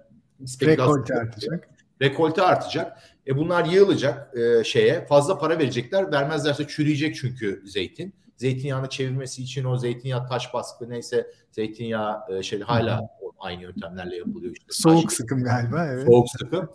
Rekolte 0.63 1.15
artacak. 1.15 1.69
Rekolte 2.03 2.43
artacak. 2.43 2.99
E 3.27 3.37
bunlar 3.37 3.65
yığılacak 3.65 4.39
e, 4.39 4.65
şeye. 4.65 5.07
Fazla 5.07 5.39
para 5.39 5.59
verecekler. 5.59 6.13
Vermezlerse 6.13 6.67
çürüyecek 6.69 7.17
çünkü 7.17 7.63
zeytin. 7.67 8.15
Zeytinyağını 8.37 8.89
çevirmesi 8.89 9.43
için 9.43 9.65
o 9.65 9.77
zeytinyağı 9.77 10.29
taş 10.29 10.55
baskı 10.55 10.91
neyse 10.91 11.27
zeytinyağı 11.51 12.21
e, 12.33 12.43
şey 12.43 12.61
hala 12.61 13.09
aynı 13.39 13.63
yöntemlerle 13.63 14.17
yapılıyor. 14.17 14.53
İşte 14.53 14.67
soğuk 14.71 15.09
taş, 15.09 15.13
sıkım 15.13 15.45
galiba 15.45 15.87
evet. 15.87 16.07
Soğuk 16.07 16.29
sıkım. 16.31 16.71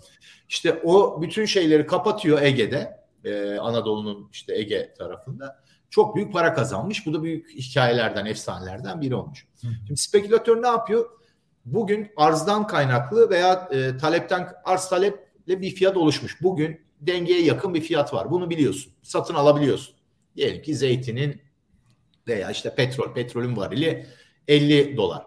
İşte 0.50 0.82
o 0.84 1.22
bütün 1.22 1.46
şeyleri 1.46 1.88
kapatıyor 1.88 2.42
Ege'de 2.42 3.05
e, 3.26 3.58
Anadolu'nun 3.58 4.30
işte 4.32 4.56
Ege 4.56 4.94
tarafında 4.98 5.64
çok 5.90 6.16
büyük 6.16 6.34
para 6.34 6.54
kazanmış. 6.54 7.06
Bu 7.06 7.14
da 7.14 7.24
büyük 7.24 7.50
hikayelerden, 7.50 8.26
efsanelerden 8.26 9.02
biri 9.02 9.16
olmuş. 9.16 9.48
Hı. 9.62 9.68
Şimdi 9.88 10.00
spekülatör 10.00 10.62
ne 10.62 10.68
yapıyor? 10.68 11.10
Bugün 11.66 12.12
arzdan 12.18 12.68
kaynaklı 12.68 13.30
veya 13.30 13.70
e, 13.72 13.98
talepten 13.98 14.54
arz 14.66 14.90
taleple 14.90 15.62
bir 15.62 15.76
fiyat 15.76 15.98
oluşmuş. 15.98 16.42
Bugün 16.42 16.82
dengeye 17.02 17.42
yakın 17.42 17.74
bir 17.74 17.82
fiyat 17.82 18.14
var. 18.14 18.32
Bunu 18.32 18.50
biliyorsun. 18.50 18.94
Satın 19.02 19.34
alabiliyorsun. 19.34 19.96
Diyelim 20.36 20.62
ki 20.62 20.76
zeytinin 20.76 21.42
veya 22.28 22.52
işte 22.52 22.76
petrol, 22.76 23.14
petrolün 23.14 23.58
varili 23.58 24.06
50 24.48 24.98
dolar. 24.98 25.24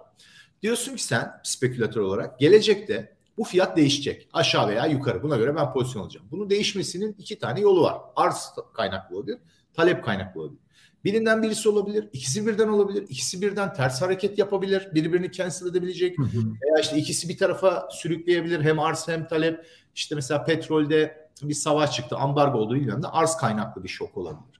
Diyorsun 0.62 0.96
ki 0.96 1.02
sen 1.02 1.40
spekülatör 1.42 2.00
olarak 2.00 2.38
gelecekte 2.38 3.16
bu 3.38 3.44
fiyat 3.44 3.76
değişecek. 3.76 4.28
Aşağı 4.32 4.68
veya 4.68 4.86
yukarı. 4.86 5.22
Buna 5.22 5.36
göre 5.36 5.56
ben 5.56 5.72
pozisyon 5.72 6.02
alacağım. 6.02 6.26
Bunun 6.30 6.50
değişmesinin 6.50 7.14
iki 7.18 7.38
tane 7.38 7.60
yolu 7.60 7.82
var. 7.82 7.98
Arz 8.16 8.50
kaynaklı 8.74 9.16
olabilir, 9.16 9.38
talep 9.74 10.04
kaynaklı 10.04 10.40
olabilir. 10.40 10.60
Birinden 11.04 11.42
birisi 11.42 11.68
olabilir, 11.68 12.08
ikisi 12.12 12.46
birden 12.46 12.68
olabilir, 12.68 13.02
ikisi 13.08 13.42
birden 13.42 13.74
ters 13.74 14.02
hareket 14.02 14.38
yapabilir, 14.38 14.88
birbirini 14.94 15.32
cancel 15.32 15.66
edebilecek 15.66 16.18
veya 16.18 16.80
işte 16.80 16.96
ikisi 16.96 17.28
bir 17.28 17.38
tarafa 17.38 17.88
sürükleyebilir 17.90 18.60
hem 18.60 18.78
arz 18.78 19.08
hem 19.08 19.26
talep. 19.26 19.66
İşte 19.94 20.14
mesela 20.14 20.44
petrolde 20.44 21.28
bir 21.42 21.54
savaş 21.54 21.92
çıktı, 21.92 22.16
ambargo 22.16 22.58
olduğu 22.58 22.76
ilgili 22.76 22.92
arz 23.06 23.36
kaynaklı 23.36 23.84
bir 23.84 23.88
şok 23.88 24.16
olabilir 24.16 24.57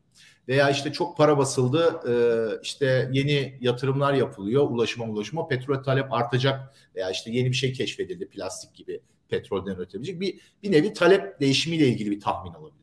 veya 0.49 0.71
işte 0.71 0.93
çok 0.93 1.17
para 1.17 1.39
basıldı 1.39 2.01
e, 2.09 2.15
işte 2.63 3.09
yeni 3.13 3.59
yatırımlar 3.61 4.15
yapılıyor 4.15 4.71
ulaşıma 4.71 5.07
ulaşıma 5.07 5.49
petrol 5.49 5.83
talep 5.83 6.13
artacak 6.13 6.75
veya 6.95 7.11
işte 7.11 7.31
yeni 7.31 7.49
bir 7.49 7.57
şey 7.57 7.73
keşfedildi 7.73 8.29
plastik 8.29 8.75
gibi 8.75 9.01
petrolden 9.29 9.75
üretebilecek 9.75 10.21
bir, 10.21 10.41
bir 10.63 10.73
nevi 10.73 10.93
talep 10.93 11.41
değişimiyle 11.41 11.89
ilgili 11.89 12.11
bir 12.11 12.21
tahmin 12.21 12.55
olabilir. 12.55 12.79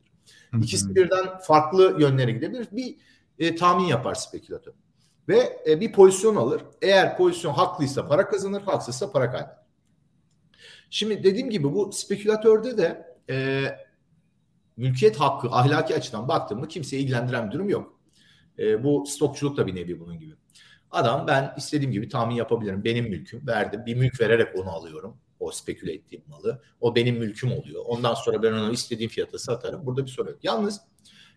İkisi 0.62 0.94
birden 0.94 1.38
farklı 1.38 1.96
yönlere 2.00 2.32
gidebilir. 2.32 2.68
Bir 2.72 2.96
e, 3.38 3.56
tahmin 3.56 3.84
yapar 3.84 4.14
spekülatör. 4.14 4.72
Ve 5.28 5.62
e, 5.68 5.80
bir 5.80 5.92
pozisyon 5.92 6.36
alır. 6.36 6.62
Eğer 6.82 7.16
pozisyon 7.16 7.52
haklıysa 7.52 8.08
para 8.08 8.28
kazanır, 8.28 8.62
haksızsa 8.62 9.12
para 9.12 9.30
kaybeder. 9.30 9.56
Şimdi 10.90 11.24
dediğim 11.24 11.50
gibi 11.50 11.72
bu 11.74 11.92
spekülatörde 11.92 12.78
de 12.78 13.16
e, 13.30 13.64
mülkiyet 14.76 15.16
hakkı 15.16 15.48
ahlaki 15.50 15.94
açıdan 15.94 16.28
baktığımda 16.28 16.68
kimseyi 16.68 17.02
ilgilendiren 17.02 17.48
bir 17.48 17.52
durum 17.52 17.68
yok. 17.68 18.00
E, 18.58 18.84
bu 18.84 19.06
stokçuluk 19.06 19.56
da 19.56 19.66
bir 19.66 19.74
nevi 19.74 20.00
bunun 20.00 20.18
gibi. 20.18 20.34
Adam 20.90 21.26
ben 21.26 21.54
istediğim 21.56 21.92
gibi 21.92 22.08
tahmin 22.08 22.34
yapabilirim. 22.34 22.84
Benim 22.84 23.04
mülküm 23.10 23.46
verdim. 23.46 23.86
Bir 23.86 23.94
mülk 23.94 24.20
vererek 24.20 24.58
onu 24.58 24.70
alıyorum. 24.70 25.16
O 25.40 25.50
speküle 25.50 25.92
ettiğim 25.92 26.22
malı. 26.28 26.62
O 26.80 26.94
benim 26.94 27.16
mülküm 27.16 27.52
oluyor. 27.52 27.82
Ondan 27.86 28.14
sonra 28.14 28.42
ben 28.42 28.52
onu 28.52 28.72
istediğim 28.72 29.10
fiyata 29.10 29.38
satarım. 29.38 29.86
Burada 29.86 30.04
bir 30.04 30.10
sorun 30.10 30.30
yok. 30.30 30.38
Yalnız 30.42 30.80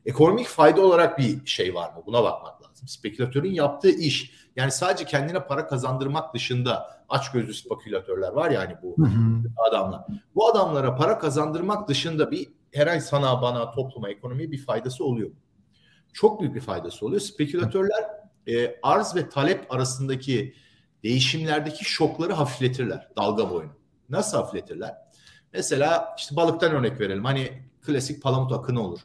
ekonomik 0.05 0.47
fayda 0.47 0.81
olarak 0.81 1.19
bir 1.19 1.45
şey 1.45 1.75
var 1.75 1.93
mı? 1.93 2.03
Buna 2.05 2.23
bakmak 2.23 2.63
lazım. 2.63 2.87
Spekülatörün 2.87 3.51
yaptığı 3.51 3.91
iş 3.91 4.31
yani 4.55 4.71
sadece 4.71 5.05
kendine 5.05 5.47
para 5.47 5.67
kazandırmak 5.67 6.33
dışında 6.33 7.03
aç 7.09 7.31
gözlü 7.31 7.53
spekülatörler 7.53 8.31
var 8.31 8.51
ya 8.51 8.59
hani 8.59 8.75
bu 8.83 8.95
adamlar. 9.69 10.01
Bu 10.35 10.47
adamlara 10.49 10.95
para 10.95 11.19
kazandırmak 11.19 11.87
dışında 11.89 12.31
bir 12.31 12.47
herhangi 12.71 13.01
sana 13.01 13.41
bana 13.41 13.71
topluma 13.71 14.09
ekonomiye 14.09 14.51
bir 14.51 14.57
faydası 14.57 15.05
oluyor. 15.05 15.31
Çok 16.13 16.41
büyük 16.41 16.55
bir 16.55 16.61
faydası 16.61 17.05
oluyor. 17.05 17.21
Spekülatörler 17.21 18.03
e, 18.47 18.79
arz 18.83 19.15
ve 19.15 19.29
talep 19.29 19.73
arasındaki 19.73 20.53
değişimlerdeki 21.03 21.85
şokları 21.85 22.33
hafifletirler 22.33 23.07
dalga 23.17 23.49
boyunu. 23.49 23.71
Nasıl 24.09 24.37
hafifletirler? 24.37 24.95
Mesela 25.53 26.15
işte 26.17 26.35
balıktan 26.35 26.71
örnek 26.71 26.99
verelim. 26.99 27.25
Hani 27.25 27.63
klasik 27.81 28.23
palamut 28.23 28.51
akını 28.51 28.81
olur. 28.81 28.99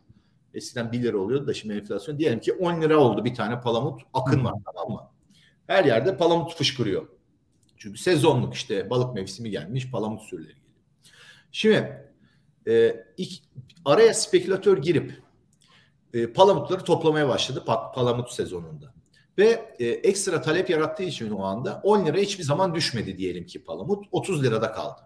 Eskiden 0.54 0.92
1 0.92 1.02
lira 1.02 1.18
oluyordu 1.18 1.46
da 1.46 1.54
şimdi 1.54 1.74
enflasyon. 1.74 2.18
Diyelim 2.18 2.40
ki 2.40 2.52
10 2.52 2.82
lira 2.82 2.98
oldu 2.98 3.24
bir 3.24 3.34
tane 3.34 3.60
palamut 3.60 4.02
akın 4.14 4.44
var 4.44 4.54
tamam 4.64 4.92
mı? 4.92 5.10
Her 5.66 5.84
yerde 5.84 6.16
palamut 6.16 6.54
fışkırıyor. 6.54 7.08
Çünkü 7.76 7.98
sezonluk 7.98 8.54
işte 8.54 8.90
balık 8.90 9.14
mevsimi 9.14 9.50
gelmiş 9.50 9.90
palamut 9.90 10.22
sürüleri 10.22 10.48
geliyor. 10.48 10.64
Şimdi 11.52 12.04
e, 12.68 13.04
ilk, 13.16 13.32
araya 13.84 14.14
spekülatör 14.14 14.78
girip 14.78 15.22
e, 16.14 16.32
palamutları 16.32 16.84
toplamaya 16.84 17.28
başladı 17.28 17.64
palamut 17.94 18.32
sezonunda. 18.32 18.94
Ve 19.38 19.74
e, 19.78 19.86
ekstra 19.86 20.42
talep 20.42 20.70
yarattığı 20.70 21.02
için 21.02 21.30
o 21.30 21.44
anda 21.44 21.80
10 21.84 22.06
lira 22.06 22.16
hiçbir 22.16 22.44
zaman 22.44 22.74
düşmedi 22.74 23.18
diyelim 23.18 23.46
ki 23.46 23.64
palamut 23.64 24.04
30 24.12 24.44
lirada 24.44 24.72
kaldı. 24.72 25.00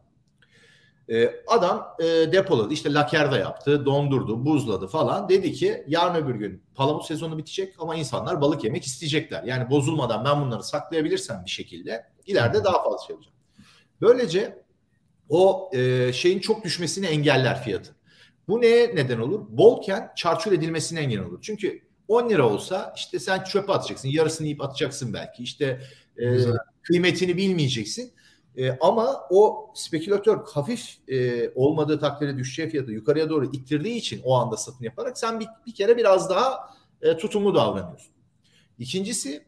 E, 1.10 1.30
adam 1.46 1.96
e, 2.00 2.04
depoladı. 2.04 2.72
İşte 2.74 2.94
lakerda 2.94 3.38
yaptı, 3.38 3.86
dondurdu, 3.86 4.46
buzladı 4.46 4.86
falan. 4.86 5.28
Dedi 5.28 5.52
ki 5.52 5.84
yarın 5.88 6.14
öbür 6.14 6.34
gün 6.34 6.62
palamut 6.74 7.06
sezonu 7.06 7.38
bitecek 7.38 7.74
ama 7.78 7.94
insanlar 7.94 8.40
balık 8.40 8.64
yemek 8.64 8.84
isteyecekler. 8.84 9.42
Yani 9.42 9.70
bozulmadan 9.70 10.24
ben 10.24 10.40
bunları 10.42 10.62
saklayabilirsem 10.62 11.42
bir 11.44 11.50
şekilde 11.50 12.06
ileride 12.26 12.64
daha 12.64 12.82
fazla 12.84 13.06
şey 13.06 13.16
olacak. 13.16 13.32
Böylece 14.00 14.62
o 15.28 15.70
e, 15.74 16.12
şeyin 16.12 16.38
çok 16.38 16.64
düşmesini 16.64 17.06
engeller 17.06 17.62
fiyatı. 17.62 17.94
Bu 18.48 18.60
neye 18.60 18.96
neden 18.96 19.18
olur? 19.18 19.40
Bolken 19.48 20.12
çarçur 20.16 20.52
edilmesine 20.52 21.00
engel 21.00 21.20
olur. 21.20 21.38
Çünkü 21.42 21.82
10 22.08 22.30
lira 22.30 22.48
olsa 22.48 22.92
işte 22.96 23.18
sen 23.18 23.44
çöpe 23.44 23.72
atacaksın. 23.72 24.08
Yarısını 24.08 24.46
yiyip 24.46 24.62
atacaksın 24.62 25.12
belki. 25.12 25.42
İşte 25.42 25.80
e, 26.18 26.36
kıymetini 26.82 27.36
bilmeyeceksin. 27.36 28.12
E, 28.56 28.70
ama 28.80 29.26
o 29.30 29.72
spekülatör 29.74 30.38
hafif 30.46 31.08
e, 31.08 31.48
olmadığı 31.54 32.00
takdirde 32.00 32.38
düşeceği 32.38 32.68
fiyatı 32.68 32.92
yukarıya 32.92 33.30
doğru 33.30 33.44
ittirdiği 33.52 33.94
için 33.94 34.20
o 34.24 34.34
anda 34.34 34.56
satın 34.56 34.84
yaparak 34.84 35.18
sen 35.18 35.40
bir, 35.40 35.46
bir 35.66 35.74
kere 35.74 35.96
biraz 35.96 36.30
daha 36.30 36.70
e, 37.02 37.16
tutumlu 37.16 37.54
davranıyorsun. 37.54 38.12
İkincisi 38.78 39.44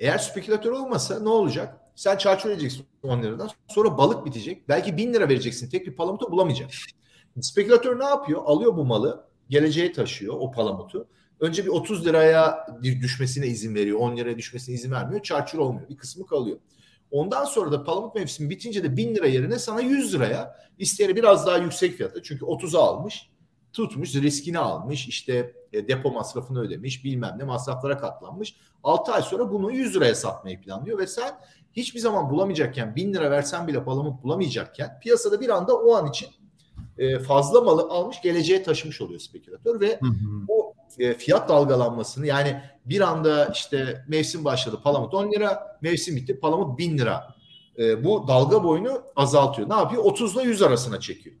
eğer 0.00 0.18
spekülatör 0.18 0.70
olmasa 0.70 1.20
ne 1.20 1.28
olacak? 1.28 1.81
Sen 1.94 2.16
çarçur 2.16 2.50
edeceksin 2.50 2.86
10 3.02 3.22
liradan. 3.22 3.50
Sonra 3.68 3.98
balık 3.98 4.26
bitecek. 4.26 4.68
Belki 4.68 4.96
1000 4.96 5.14
lira 5.14 5.28
vereceksin. 5.28 5.70
Tek 5.70 5.86
bir 5.86 5.96
palamutu 5.96 6.30
bulamayacak. 6.30 6.70
Spekülatör 7.40 7.98
ne 7.98 8.04
yapıyor? 8.04 8.42
Alıyor 8.44 8.76
bu 8.76 8.84
malı. 8.84 9.24
Geleceğe 9.50 9.92
taşıyor 9.92 10.34
o 10.38 10.50
palamutu. 10.50 11.08
Önce 11.40 11.64
bir 11.64 11.70
30 11.70 12.06
liraya 12.06 12.66
düşmesine 12.82 13.46
izin 13.46 13.74
veriyor. 13.74 13.98
10 13.98 14.16
liraya 14.16 14.38
düşmesine 14.38 14.74
izin 14.74 14.90
vermiyor. 14.90 15.22
Çarçur 15.22 15.58
olmuyor. 15.58 15.88
Bir 15.88 15.96
kısmı 15.96 16.26
kalıyor. 16.26 16.58
Ondan 17.10 17.44
sonra 17.44 17.72
da 17.72 17.84
palamut 17.84 18.14
mevsimi 18.14 18.50
bitince 18.50 18.84
de 18.84 18.96
1000 18.96 19.14
lira 19.14 19.26
yerine 19.26 19.58
sana 19.58 19.80
100 19.80 20.14
liraya 20.14 20.56
isteyene 20.78 21.16
biraz 21.16 21.46
daha 21.46 21.58
yüksek 21.58 21.94
fiyata 21.94 22.22
çünkü 22.22 22.44
30'a 22.44 22.80
almış 22.80 23.30
tutmuş 23.72 24.14
riskini 24.14 24.58
almış 24.58 25.08
işte 25.08 25.52
e, 25.72 25.88
depo 25.88 26.10
masrafını 26.10 26.60
ödemiş 26.60 27.04
bilmem 27.04 27.34
ne 27.38 27.44
masraflara 27.44 27.98
katlanmış 27.98 28.56
6 28.84 29.12
ay 29.12 29.22
sonra 29.22 29.52
bunu 29.52 29.72
100 29.72 29.96
liraya 29.96 30.14
satmayı 30.14 30.60
planlıyor 30.60 30.98
ve 30.98 31.06
sen 31.06 31.34
hiçbir 31.72 32.00
zaman 32.00 32.30
bulamayacakken 32.30 32.96
1000 32.96 33.14
lira 33.14 33.30
versen 33.30 33.68
bile 33.68 33.84
palamut 33.84 34.22
bulamayacakken 34.22 35.00
piyasada 35.00 35.40
bir 35.40 35.48
anda 35.48 35.76
o 35.76 35.94
an 35.94 36.08
için 36.08 36.28
e, 36.98 37.18
fazla 37.18 37.60
malı 37.60 37.82
almış 37.82 38.20
geleceğe 38.20 38.62
taşımış 38.62 39.00
oluyor 39.00 39.20
spekülatör 39.20 39.80
ve 39.80 39.98
hı 40.00 40.06
hı. 40.06 40.44
o 40.48 40.74
e, 40.98 41.14
fiyat 41.14 41.48
dalgalanmasını 41.48 42.26
yani 42.26 42.62
bir 42.86 43.00
anda 43.00 43.46
işte 43.46 44.04
mevsim 44.08 44.44
başladı 44.44 44.80
palamut 44.84 45.14
10 45.14 45.32
lira 45.32 45.78
mevsim 45.80 46.16
bitti 46.16 46.40
palamut 46.40 46.78
1000 46.78 46.98
lira 46.98 47.34
bu 48.04 48.28
dalga 48.28 48.64
boyunu 48.64 49.02
azaltıyor. 49.16 49.68
Ne 49.68 49.74
yapıyor? 49.74 50.04
30 50.04 50.36
ile 50.36 50.42
100 50.42 50.62
arasına 50.62 51.00
çekiyor. 51.00 51.36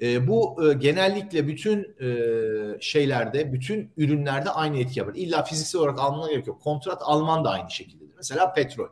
E, 0.00 0.28
bu 0.28 0.64
e, 0.64 0.72
genellikle 0.72 1.46
bütün 1.46 1.96
e, 2.00 2.08
şeylerde, 2.80 3.52
bütün 3.52 3.92
ürünlerde 3.96 4.50
aynı 4.50 4.78
etki 4.78 4.98
yapar. 4.98 5.14
İlla 5.14 5.42
fiziksel 5.42 5.80
olarak 5.80 5.98
almana 5.98 6.30
gerek 6.30 6.46
yok. 6.46 6.62
Kontrat 6.62 7.02
alman 7.04 7.44
da 7.44 7.50
aynı 7.50 7.70
şekildedir. 7.70 8.14
Mesela 8.16 8.52
petrol. 8.52 8.88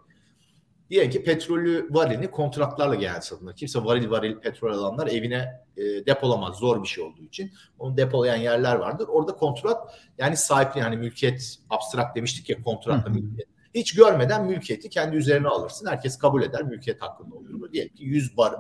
Diyelim 0.91 1.11
ki 1.11 1.25
petrolü 1.25 1.89
varilini 1.91 2.31
kontratlarla 2.31 2.95
genel 2.95 3.21
satılır. 3.21 3.57
Kimse 3.57 3.85
varil 3.85 4.11
varil 4.11 4.37
petrol 4.37 4.79
alanlar 4.79 5.07
evine 5.07 5.61
e, 5.77 5.83
depolamaz. 5.83 6.57
Zor 6.57 6.83
bir 6.83 6.89
şey 6.89 7.05
olduğu 7.05 7.23
için. 7.23 7.53
Onu 7.79 7.97
depolayan 7.97 8.37
yerler 8.37 8.75
vardır. 8.75 9.09
Orada 9.09 9.33
kontrat 9.33 9.95
yani 10.19 10.37
sahipli 10.37 10.81
yani 10.81 10.97
mülkiyet 10.97 11.59
abstrakt 11.71 12.17
demiştik 12.17 12.51
ya 12.51 12.63
kontratla 12.63 13.11
mülkiyet. 13.11 13.54
Hiç 13.75 13.95
görmeden 13.95 14.47
mülkiyeti 14.47 14.91
kendi 14.91 15.17
üzerine 15.17 15.49
alırsın. 15.49 15.87
Herkes 15.87 16.19
kabul 16.19 16.43
eder 16.43 16.63
mülkiyet 16.63 17.03
hakkında 17.03 17.35
olduğunu. 17.35 17.73
Diyelim 17.73 17.95
ki 17.95 18.05
100 18.05 18.37
bar 18.37 18.53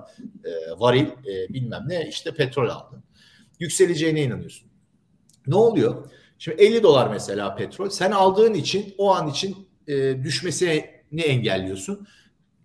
e, 0.45 0.51
varil 0.79 1.07
e, 1.07 1.55
bilmem 1.55 1.85
ne 1.87 2.09
işte 2.09 2.35
petrol 2.35 2.69
aldın. 2.69 3.05
Yükseleceğine 3.61 4.23
inanıyorsun. 4.23 4.69
Ne 5.47 5.55
oluyor? 5.55 6.11
Şimdi 6.39 6.63
50 6.63 6.83
dolar 6.83 7.11
mesela 7.11 7.55
petrol. 7.55 7.91
Sen 7.91 8.11
aldığın 8.11 8.55
için 8.55 8.95
o 8.99 9.15
an 9.15 9.29
için 9.29 9.69
e, 9.89 10.23
düşmesini 10.23 11.21
engelliyorsun. 11.23 12.07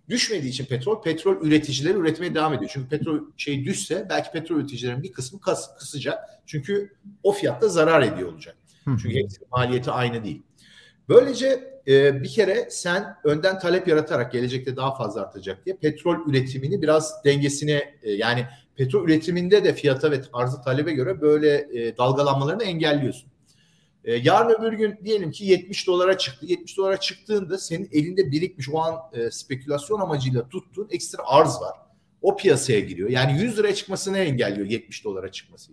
Düşmediği 0.08 0.52
için 0.52 0.64
petrol, 0.64 1.02
petrol 1.02 1.46
üreticileri 1.46 1.98
üretmeye 1.98 2.34
devam 2.34 2.54
ediyor. 2.54 2.70
Çünkü 2.74 2.88
petrol 2.88 3.20
şey 3.36 3.64
düşse 3.64 4.06
belki 4.10 4.30
petrol 4.30 4.56
üreticilerin 4.56 5.02
bir 5.02 5.12
kısmı 5.12 5.40
kas, 5.40 5.76
kısacak. 5.78 6.18
Çünkü 6.46 6.92
o 7.22 7.32
fiyatta 7.32 7.68
zarar 7.68 8.02
ediyor 8.02 8.32
olacak. 8.32 8.56
Çünkü 8.84 9.14
hepsinin 9.18 9.48
maliyeti 9.50 9.90
aynı 9.90 10.24
değil. 10.24 10.42
Böylece 11.08 11.80
e, 11.88 12.22
bir 12.22 12.28
kere 12.28 12.66
sen 12.70 13.16
önden 13.24 13.58
talep 13.58 13.88
yaratarak 13.88 14.32
gelecekte 14.32 14.76
daha 14.76 14.94
fazla 14.94 15.20
artacak 15.20 15.66
diye 15.66 15.76
petrol 15.76 16.30
üretimini 16.30 16.82
biraz 16.82 17.24
dengesine 17.24 17.94
e, 18.02 18.12
yani 18.12 18.46
petrol 18.76 19.04
üretiminde 19.04 19.64
de 19.64 19.74
fiyata 19.74 20.10
ve 20.10 20.20
arzı 20.32 20.62
talebe 20.62 20.92
göre 20.92 21.20
böyle 21.20 21.68
e, 21.72 21.96
dalgalanmalarını 21.96 22.64
engelliyorsun. 22.64 23.30
E, 24.04 24.14
yarın 24.14 24.62
öbür 24.62 24.72
gün 24.72 24.98
diyelim 25.04 25.30
ki 25.30 25.44
70 25.44 25.86
dolara 25.86 26.18
çıktı. 26.18 26.46
70 26.46 26.76
dolara 26.76 26.96
çıktığında 27.00 27.58
senin 27.58 27.88
elinde 27.92 28.30
birikmiş 28.30 28.68
o 28.68 28.78
an 28.78 28.94
e, 29.12 29.30
spekülasyon 29.30 30.00
amacıyla 30.00 30.48
tuttuğun 30.48 30.88
ekstra 30.90 31.22
arz 31.26 31.60
var. 31.60 31.76
O 32.22 32.36
piyasaya 32.36 32.80
giriyor. 32.80 33.10
Yani 33.10 33.42
100 33.42 33.58
liraya 33.58 33.74
çıkmasını 33.74 34.18
engelliyor 34.18 34.66
70 34.66 35.04
dolara 35.04 35.32
çıkması. 35.32 35.72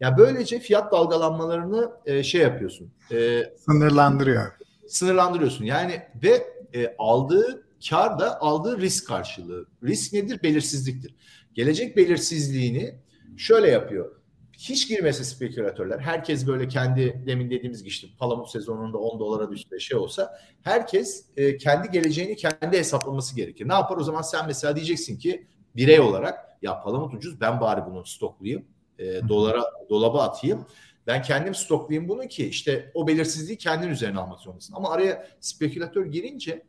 Yani 0.00 0.18
böylece 0.18 0.58
fiyat 0.58 0.92
dalgalanmalarını 0.92 1.92
e, 2.06 2.22
şey 2.22 2.40
yapıyorsun. 2.40 2.92
E, 3.12 3.42
sınırlandırıyor. 3.58 4.52
Sınırlandırıyorsun. 4.88 5.64
Yani 5.64 6.02
ve 6.22 6.46
e, 6.74 6.94
aldığı 6.98 7.66
kar 7.90 8.18
da 8.18 8.40
aldığı 8.40 8.80
risk 8.80 9.06
karşılığı. 9.06 9.66
Risk 9.82 10.12
nedir? 10.12 10.42
Belirsizliktir. 10.42 11.14
Gelecek 11.54 11.96
belirsizliğini 11.96 12.98
şöyle 13.36 13.70
yapıyor 13.70 14.24
hiç 14.58 14.88
girmese 14.88 15.24
spekülatörler, 15.24 15.98
herkes 15.98 16.46
böyle 16.46 16.68
kendi 16.68 17.22
demin 17.26 17.50
dediğimiz 17.50 17.78
gibi 17.78 17.88
işte 17.88 18.08
Palamut 18.18 18.50
sezonunda 18.50 18.98
10 18.98 19.20
dolara 19.20 19.50
düştüğü 19.50 19.80
şey 19.80 19.98
olsa 19.98 20.38
herkes 20.62 21.26
e, 21.36 21.56
kendi 21.56 21.90
geleceğini 21.90 22.36
kendi 22.36 22.78
hesaplaması 22.78 23.36
gerekir. 23.36 23.68
Ne 23.68 23.72
yapar 23.72 23.96
o 23.96 24.02
zaman 24.02 24.22
sen 24.22 24.46
mesela 24.46 24.76
diyeceksin 24.76 25.18
ki 25.18 25.46
birey 25.76 26.00
olarak 26.00 26.58
ya 26.62 26.82
Palamut 26.82 27.14
ucuz 27.14 27.40
ben 27.40 27.60
bari 27.60 27.80
bunu 27.86 28.06
stoklayayım, 28.06 28.64
e, 28.98 29.28
dolara 29.28 29.64
dolaba 29.90 30.22
atayım. 30.22 30.66
Ben 31.06 31.22
kendim 31.22 31.54
stoklayayım 31.54 32.08
bunu 32.08 32.28
ki 32.28 32.48
işte 32.48 32.90
o 32.94 33.06
belirsizliği 33.06 33.58
kendin 33.58 33.88
üzerine 33.88 34.18
almak 34.18 34.40
zorundasın. 34.40 34.74
Ama 34.74 34.90
araya 34.90 35.28
spekülatör 35.40 36.06
girince 36.06 36.62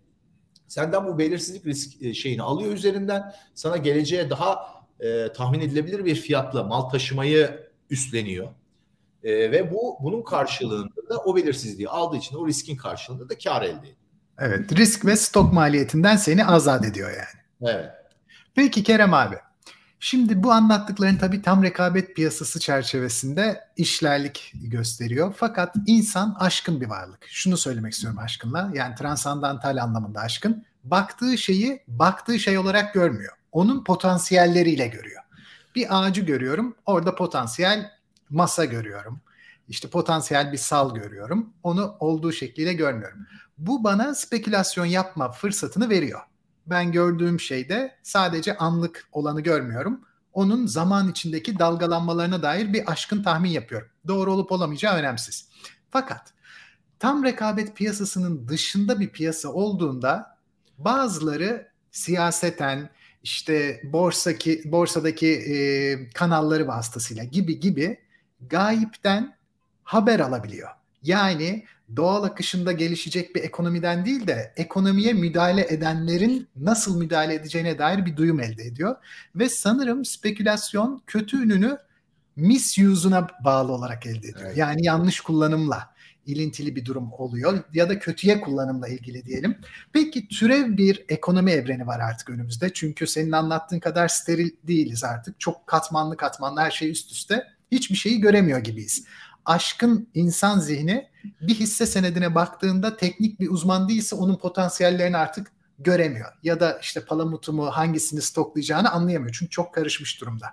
senden 0.67 1.05
bu 1.07 1.17
belirsizlik 1.17 1.65
risk 1.65 2.01
e, 2.01 2.13
şeyini 2.13 2.41
alıyor 2.41 2.71
üzerinden 2.73 3.33
sana 3.53 3.77
geleceğe 3.77 4.29
daha 4.29 4.75
e, 4.99 5.33
tahmin 5.33 5.59
edilebilir 5.59 6.05
bir 6.05 6.15
fiyatla 6.15 6.63
mal 6.63 6.81
taşımayı 6.81 7.69
üstleniyor. 7.89 8.47
E, 9.23 9.51
ve 9.51 9.71
bu 9.71 9.97
bunun 10.03 10.23
karşılığında 10.23 11.09
da 11.09 11.17
o 11.17 11.35
belirsizliği 11.35 11.89
aldığı 11.89 12.17
için 12.17 12.35
o 12.35 12.47
riskin 12.47 12.77
karşılığında 12.77 13.29
da 13.29 13.38
kar 13.38 13.61
elde 13.61 13.79
ediyor. 13.79 13.95
Evet, 14.39 14.77
risk 14.77 15.05
ve 15.05 15.15
stok 15.15 15.53
maliyetinden 15.53 16.15
seni 16.15 16.45
azat 16.45 16.85
ediyor 16.85 17.09
yani. 17.09 17.71
Evet. 17.75 17.91
Peki 18.55 18.83
Kerem 18.83 19.13
abi. 19.13 19.35
Şimdi 20.08 20.44
bu 20.44 20.52
anlattıkların 20.52 21.18
tabii 21.18 21.41
tam 21.41 21.63
rekabet 21.63 22.15
piyasası 22.15 22.60
çerçevesinde 22.60 23.68
işlerlik 23.78 24.52
gösteriyor. 24.54 25.34
Fakat 25.38 25.76
insan 25.88 26.36
aşkın 26.39 26.82
bir 26.82 26.86
varlık. 26.86 27.26
Şunu 27.28 27.58
söylemek 27.58 27.94
istiyorum 27.94 28.20
aşkınla. 28.20 28.72
Yani 28.74 28.96
transandantal 28.96 29.78
anlamında 29.78 30.20
aşkın. 30.20 30.65
Baktığı 30.84 31.38
şeyi 31.38 31.84
baktığı 31.88 32.39
şey 32.39 32.58
olarak 32.58 32.94
görmüyor. 32.94 33.34
Onun 33.52 33.84
potansiyelleriyle 33.84 34.88
görüyor. 34.88 35.22
Bir 35.76 36.00
ağacı 36.00 36.22
görüyorum. 36.22 36.76
Orada 36.86 37.15
potansiyel 37.15 37.91
masa 38.30 38.65
görüyorum. 38.65 39.20
İşte 39.70 39.88
potansiyel 39.88 40.52
bir 40.52 40.58
sal 40.58 40.96
görüyorum. 40.96 41.54
Onu 41.63 41.96
olduğu 42.00 42.32
şekliyle 42.32 42.74
görmüyorum. 42.74 43.28
Bu 43.58 43.84
bana 43.84 44.15
spekülasyon 44.15 44.86
yapma 44.86 45.32
fırsatını 45.32 45.89
veriyor. 45.89 46.22
Ben 46.67 46.91
gördüğüm 46.91 47.39
şeyde 47.39 47.95
sadece 48.04 48.58
anlık 48.58 49.08
olanı 49.12 49.41
görmüyorum. 49.41 50.01
Onun 50.34 50.65
zaman 50.65 51.10
içindeki 51.10 51.60
dalgalanmalarına 51.60 52.41
dair 52.41 52.73
bir 52.73 52.91
aşkın 52.91 53.23
tahmin 53.23 53.49
yapıyorum. 53.49 53.88
Doğru 54.08 54.34
olup 54.34 54.51
olamayacağı 54.51 54.95
önemsiz. 54.95 55.49
Fakat 55.89 56.34
tam 56.99 57.23
rekabet 57.23 57.75
piyasasının 57.75 58.47
dışında 58.47 58.99
bir 58.99 59.10
piyasa 59.10 59.49
olduğunda 59.49 60.38
bazıları 60.78 61.67
siyaseten, 61.91 62.89
işte 63.23 63.82
borsaki, 63.84 64.62
borsadaki 64.65 65.28
e, 65.28 66.10
kanalları 66.10 66.67
vasıtasıyla 66.67 67.23
gibi 67.23 67.60
gibi 67.60 67.99
gayipten 68.49 69.36
haber 69.84 70.19
alabiliyor. 70.19 70.69
Yani 71.04 71.65
doğal 71.95 72.24
akışında 72.24 72.71
gelişecek 72.71 73.36
bir 73.36 73.43
ekonomiden 73.43 74.06
değil 74.06 74.28
de 74.28 74.54
ekonomiye 74.58 75.13
müdahale 75.13 75.67
edenlerin 75.69 76.48
nasıl 76.56 77.00
müdahale 77.00 77.34
edeceğine 77.34 77.80
dair 77.80 78.06
bir 78.06 78.17
duyum 78.17 78.39
elde 78.39 78.63
ediyor. 78.63 78.95
Ve 79.36 79.50
sanırım 79.50 80.06
spekülasyon 80.06 81.04
kötü 81.08 81.43
ününü 81.43 81.78
misuse'una 82.36 83.28
bağlı 83.45 83.71
olarak 83.71 84.06
elde 84.06 84.17
ediyor. 84.17 84.45
Evet. 84.45 84.58
Yani 84.58 84.86
yanlış 84.86 85.19
kullanımla. 85.19 85.95
ilintili 86.26 86.76
bir 86.76 86.86
durum 86.86 87.12
oluyor 87.13 87.63
ya 87.74 87.89
da 87.89 88.00
kötüye 88.00 88.41
kullanımla 88.41 88.88
ilgili 88.88 89.26
diyelim. 89.26 89.58
Peki 89.93 90.28
türev 90.28 90.78
bir 90.78 91.06
ekonomi 91.10 91.52
evreni 91.52 91.88
var 91.88 92.00
artık 92.00 92.30
önümüzde. 92.30 92.74
Çünkü 92.74 93.08
senin 93.08 93.32
anlattığın 93.32 93.80
kadar 93.80 94.08
steril 94.08 94.50
değiliz 94.63 95.04
artık. 95.04 95.39
Çok 95.39 95.67
katmanlı 95.67 96.17
katmanlı 96.17 96.60
her 96.60 96.71
şey 96.71 96.91
üst 96.91 97.12
üste. 97.12 97.43
Hiçbir 97.71 97.95
şeyi 97.95 98.21
göremiyor 98.21 98.60
gibiyiz. 98.60 99.06
Aşkın 99.45 100.10
insan 100.13 100.60
zihni 100.60 101.08
bir 101.41 101.55
hisse 101.55 101.85
senedine 101.85 102.35
baktığında 102.35 102.97
teknik 102.97 103.39
bir 103.39 103.49
uzman 103.49 103.89
değilse 103.89 104.15
onun 104.15 104.35
potansiyellerini 104.35 105.17
artık 105.17 105.51
göremiyor. 105.79 106.33
Ya 106.43 106.59
da 106.59 106.79
işte 106.81 107.05
palamutu 107.05 107.53
mu 107.53 107.65
hangisini 107.65 108.21
stoklayacağını 108.21 108.91
anlayamıyor. 108.91 109.35
Çünkü 109.39 109.49
çok 109.49 109.73
karışmış 109.73 110.21
durumda. 110.21 110.47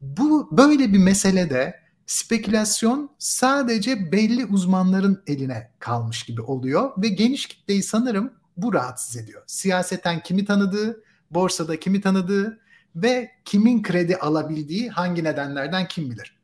Bu 0.00 0.48
böyle 0.52 0.92
bir 0.92 0.98
meselede 0.98 1.80
spekülasyon 2.06 3.10
sadece 3.18 4.12
belli 4.12 4.46
uzmanların 4.46 5.22
eline 5.26 5.70
kalmış 5.78 6.22
gibi 6.22 6.40
oluyor 6.40 6.92
ve 6.98 7.08
geniş 7.08 7.46
kitleyi 7.46 7.82
sanırım 7.82 8.32
bu 8.56 8.74
rahatsız 8.74 9.16
ediyor. 9.16 9.42
Siyaseten 9.46 10.22
kimi 10.22 10.44
tanıdığı, 10.44 11.02
borsada 11.30 11.80
kimi 11.80 12.00
tanıdığı 12.00 12.60
ve 12.96 13.30
kimin 13.44 13.82
kredi 13.82 14.16
alabildiği 14.16 14.90
hangi 14.90 15.24
nedenlerden 15.24 15.88
kim 15.88 16.10
bilir. 16.10 16.36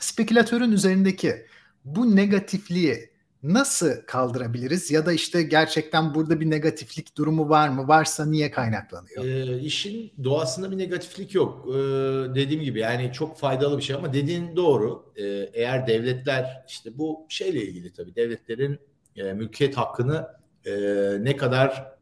Spekülatörün 0.00 0.72
üzerindeki 0.72 1.46
bu 1.86 2.16
negatifliği 2.16 3.10
nasıl 3.42 4.02
kaldırabiliriz 4.06 4.90
ya 4.90 5.06
da 5.06 5.12
işte 5.12 5.42
gerçekten 5.42 6.14
burada 6.14 6.40
bir 6.40 6.50
negatiflik 6.50 7.16
durumu 7.16 7.48
var 7.48 7.68
mı? 7.68 7.88
Varsa 7.88 8.26
niye 8.26 8.50
kaynaklanıyor? 8.50 9.24
E, 9.24 9.58
işin 9.58 10.12
doğasında 10.24 10.70
bir 10.70 10.78
negatiflik 10.78 11.34
yok. 11.34 11.66
E, 11.68 11.74
dediğim 12.34 12.62
gibi 12.62 12.80
yani 12.80 13.12
çok 13.12 13.38
faydalı 13.38 13.78
bir 13.78 13.82
şey 13.82 13.96
ama 13.96 14.12
dediğin 14.12 14.56
doğru. 14.56 15.12
E, 15.16 15.24
eğer 15.52 15.86
devletler 15.86 16.64
işte 16.68 16.98
bu 16.98 17.26
şeyle 17.28 17.62
ilgili 17.62 17.92
tabii 17.92 18.14
devletlerin 18.14 18.78
e, 19.16 19.32
mülkiyet 19.32 19.76
hakkını 19.76 20.28
e, 20.64 20.72
ne 21.20 21.36
kadar 21.36 21.96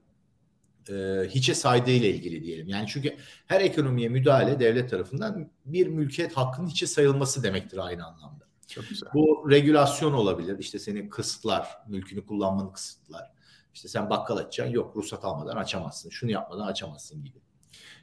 e, 0.91 0.95
hiçe 1.29 1.55
saydığıyla 1.55 2.09
ilgili 2.09 2.43
diyelim. 2.43 2.69
Yani 2.69 2.87
çünkü 2.89 3.17
her 3.47 3.61
ekonomiye 3.61 4.09
müdahale 4.09 4.61
devlet 4.61 4.91
tarafından 4.91 5.51
bir 5.65 5.87
mülkiyet 5.87 6.33
hakkının 6.33 6.69
hiçe 6.69 6.87
sayılması 6.87 7.43
demektir 7.43 7.79
aynı 7.79 8.07
anlamda. 8.07 8.44
Çok 8.69 8.89
güzel. 8.89 9.09
Bu 9.15 9.51
regülasyon 9.51 10.13
olabilir. 10.13 10.59
İşte 10.59 10.79
seni 10.79 11.09
kısıtlar, 11.09 11.79
mülkünü 11.89 12.27
kullanmanı 12.27 12.73
kısıtlar. 12.73 13.31
İşte 13.75 13.89
sen 13.89 14.11
bakkal 14.11 14.37
açacaksın. 14.37 14.75
Yok 14.75 14.97
ruhsat 14.97 15.25
almadan 15.25 15.57
açamazsın. 15.57 16.11
Şunu 16.11 16.31
yapmadan 16.31 16.67
açamazsın 16.67 17.25
gibi. 17.25 17.39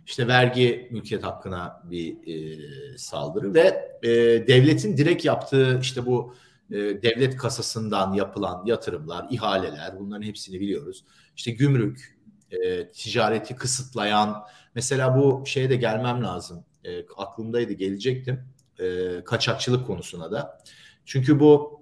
İşte 0.05 0.27
vergi 0.27 0.87
mülkiyet 0.91 1.23
hakkına 1.23 1.81
bir 1.83 2.27
e, 2.27 2.97
saldırı 2.97 3.53
ve 3.53 3.91
e, 4.03 4.09
devletin 4.47 4.97
direkt 4.97 5.25
yaptığı 5.25 5.79
işte 5.81 6.05
bu 6.05 6.35
e, 6.71 6.75
devlet 6.77 7.37
kasasından 7.37 8.13
yapılan 8.13 8.65
yatırımlar, 8.65 9.27
ihaleler 9.29 9.99
bunların 9.99 10.21
hepsini 10.21 10.59
biliyoruz. 10.59 11.05
İşte 11.35 11.51
gümrük, 11.51 12.17
e, 12.51 12.87
ticareti 12.87 13.55
kısıtlayan 13.55 14.43
mesela 14.75 15.17
bu 15.17 15.43
şeye 15.45 15.69
de 15.69 15.75
gelmem 15.75 16.23
lazım. 16.23 16.65
E, 16.83 17.05
aklımdaydı 17.17 17.73
gelecektim 17.73 18.43
e, 18.81 19.23
kaçakçılık 19.23 19.87
konusuna 19.87 20.31
da. 20.31 20.61
Çünkü 21.05 21.39
bu 21.39 21.81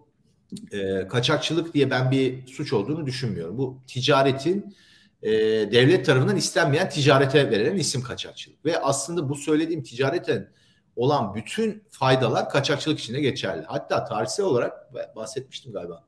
e, 0.71 1.07
kaçakçılık 1.07 1.73
diye 1.73 1.89
ben 1.89 2.11
bir 2.11 2.47
suç 2.47 2.73
olduğunu 2.73 3.05
düşünmüyorum. 3.05 3.57
Bu 3.57 3.77
ticaretin 3.87 4.75
e, 5.23 5.31
devlet 5.71 6.05
tarafından 6.05 6.35
istenmeyen 6.35 6.89
ticarete 6.89 7.51
verilen 7.51 7.75
isim 7.75 8.01
kaçakçılık. 8.01 8.65
Ve 8.65 8.79
aslında 8.79 9.29
bu 9.29 9.35
söylediğim 9.35 9.83
ticaretin 9.83 10.47
olan 10.95 11.35
bütün 11.35 11.83
faydalar 11.89 12.49
kaçakçılık 12.49 12.99
içinde 12.99 13.21
geçerli. 13.21 13.65
Hatta 13.67 14.05
tarihsel 14.05 14.45
olarak 14.45 14.93
bahsetmiştim 15.15 15.73
galiba. 15.73 16.03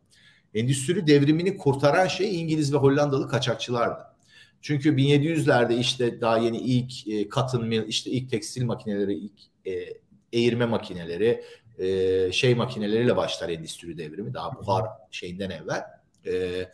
Endüstri 0.54 1.08
devrimini 1.08 1.58
kurtaran 1.58 2.08
şey 2.08 2.42
İngiliz 2.42 2.74
ve 2.74 2.78
Hollandalı 2.78 3.28
kaçakçılardı. 3.28 4.02
Çünkü 4.62 4.90
1700'lerde 4.90 5.80
işte 5.80 6.22
daha 6.22 6.38
yeni 6.38 6.58
ilk 6.58 7.08
e, 7.08 7.30
cotton 7.30 7.68
mill, 7.68 7.88
işte 7.88 8.12
ilk 8.12 8.30
tekstil 8.30 8.66
makineleri, 8.66 9.14
ilk 9.14 9.40
e, 9.66 9.72
eğirme 10.34 10.66
makineleri, 10.66 11.44
e, 11.80 12.32
şey 12.32 12.56
makineleriyle 12.56 13.16
başlar 13.16 13.50
endüstri 13.50 13.98
devrimi 13.98 14.34
daha 14.34 14.56
buhar 14.56 14.86
şeyinden 15.12 15.50
evvel. 15.50 15.84
E, 16.26 16.66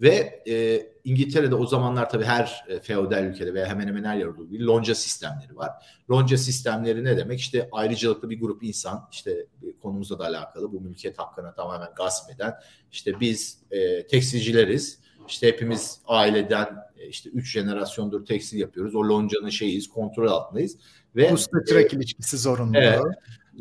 ve 0.00 0.42
e, 0.48 0.86
İngiltere'de 1.04 1.54
o 1.54 1.66
zamanlar 1.66 2.10
tabii 2.10 2.24
her 2.24 2.64
e, 2.68 2.80
feodal 2.80 3.24
ülkede 3.24 3.54
veya 3.54 3.66
hemen 3.66 3.86
hemen 3.86 4.04
her 4.04 4.16
yerde 4.16 4.30
olduğu 4.30 4.50
gibi 4.50 4.64
lonca 4.64 4.94
sistemleri 4.94 5.56
var. 5.56 5.70
Lonca 6.10 6.38
sistemleri 6.38 7.04
ne 7.04 7.16
demek? 7.16 7.40
İşte 7.40 7.68
ayrıcalıklı 7.72 8.30
bir 8.30 8.40
grup 8.40 8.62
insan 8.62 9.08
işte 9.12 9.46
konumuzla 9.82 10.18
da 10.18 10.24
alakalı 10.24 10.72
bu 10.72 10.80
mülkiyet 10.80 11.18
hakkını 11.18 11.54
tamamen 11.54 11.88
gasp 11.96 12.30
eden 12.30 12.54
işte 12.92 13.20
biz 13.20 13.58
e, 13.70 14.06
tekstilcileriz. 14.06 15.00
İşte 15.28 15.46
hepimiz 15.46 16.00
aileden 16.06 16.76
e, 16.98 17.08
işte 17.08 17.30
üç 17.30 17.52
jenerasyondur 17.52 18.26
tekstil 18.26 18.58
yapıyoruz. 18.58 18.94
O 18.94 19.08
loncanın 19.08 19.48
şeyiyiz, 19.48 19.88
kontrol 19.88 20.26
altındayız. 20.26 20.76
Ve 21.16 21.32
Usta 21.32 21.64
çırak 21.64 21.94
e, 21.94 21.96
ilişkisi 21.96 22.38
zorunluluğu. 22.38 22.78
Evet, 22.78 23.02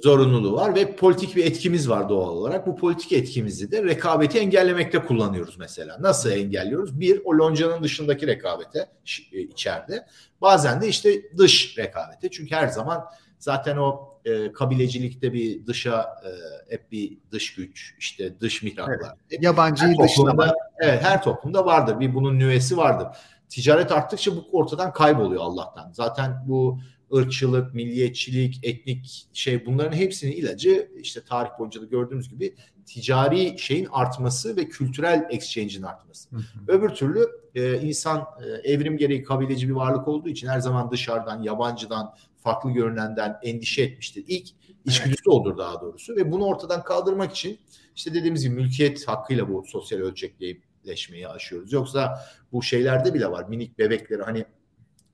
zorunluluğu 0.04 0.56
var 0.56 0.76
ve 0.76 0.96
politik 0.96 1.36
bir 1.36 1.46
etkimiz 1.46 1.90
var 1.90 2.10
doğal 2.10 2.30
olarak. 2.30 2.68
Bu 2.68 2.76
politik 2.76 3.12
etkimizi 3.12 3.72
de 3.72 3.84
rekabeti 3.84 4.40
engellemekte 4.40 5.00
kullanıyoruz 5.00 5.58
mesela. 5.58 5.98
Nasıl 6.02 6.32
engelliyoruz? 6.32 7.00
Bir, 7.00 7.22
o 7.26 7.38
loncanın 7.38 7.84
dışındaki 7.84 8.28
rekabete 8.28 8.90
e, 9.34 9.40
içeride. 9.40 10.06
Bazen 10.42 10.82
de 10.82 10.88
işte 10.88 11.38
dış 11.38 11.78
rekabete. 11.78 12.30
Çünkü 12.32 12.56
her 12.56 12.68
zaman 12.68 13.06
zaten 13.40 13.78
o 13.78 14.10
e, 14.26 14.52
kabilecilikte 14.52 15.34
bir 15.34 15.66
dışa 15.66 16.02
e, 16.26 16.30
hep 16.74 16.92
bir 16.92 17.18
dış 17.32 17.56
güç, 17.56 17.96
işte 18.00 18.40
dış 18.40 18.64
mihraklar. 18.64 19.16
Evet. 19.32 19.44
Yabancıyı 19.44 19.96
dışlama. 20.04 20.54
Evet, 20.80 21.04
her 21.04 21.24
toplumda 21.24 21.66
vardır. 21.66 22.00
Bir 22.00 22.16
bunun 22.16 22.40
nüvesi 22.40 22.78
vardır. 22.78 23.08
Ticaret 23.50 23.92
arttıkça 23.92 24.36
bu 24.36 24.46
ortadan 24.52 24.94
kayboluyor 24.94 25.42
Allah'tan. 25.42 25.92
Zaten 25.94 26.44
bu 26.48 26.80
ırkçılık, 27.16 27.74
milliyetçilik, 27.74 28.60
etnik 28.64 29.28
şey 29.34 29.66
bunların 29.66 29.98
hepsinin 29.98 30.32
ilacı 30.32 30.92
işte 31.02 31.22
tarih 31.22 31.50
boyunca 31.60 31.82
da 31.82 31.86
gördüğümüz 31.86 32.30
gibi 32.30 32.56
ticari 32.86 33.60
şeyin 33.60 33.88
artması 33.92 34.58
ve 34.58 34.70
kültürel 34.70 35.28
exchange'in 35.30 35.84
artması. 35.84 36.30
Hı 36.30 36.36
hı. 36.36 36.44
Öbür 36.68 36.90
türlü 36.90 37.28
e, 37.56 37.82
insan 37.82 38.26
e, 38.44 38.72
evrim 38.72 38.98
gereği 38.98 39.24
kabileci 39.24 39.70
bir 39.70 39.74
varlık 39.74 40.08
olduğu 40.08 40.30
için 40.30 40.48
her 40.48 40.60
zaman 40.60 40.92
dışarıdan, 40.92 41.42
yabancıdan, 41.42 42.16
farklı 42.38 42.72
görünenden 42.72 43.40
endişe 43.44 43.82
etmiştir. 43.82 44.24
İlk 44.28 44.48
içgüdüsü 44.86 45.24
evet. 45.26 45.28
olur 45.28 45.58
daha 45.58 45.82
doğrusu 45.82 46.16
ve 46.16 46.32
bunu 46.32 46.46
ortadan 46.46 46.84
kaldırmak 46.84 47.32
için 47.32 47.60
işte 47.96 48.14
dediğimiz 48.14 48.44
gibi 48.44 48.56
mülkiyet 48.56 49.08
hakkıyla 49.08 49.50
bu 49.50 49.64
sosyal 49.68 50.00
ölçekleşmeyi 50.00 51.28
aşıyoruz. 51.28 51.74
Yoksa 51.74 52.20
bu 52.52 52.64
şeylerde 52.64 53.14
bile 53.14 53.32
var. 53.32 53.46
Minik 53.50 53.80
bebekleri 53.80 54.24
hani 54.24 54.46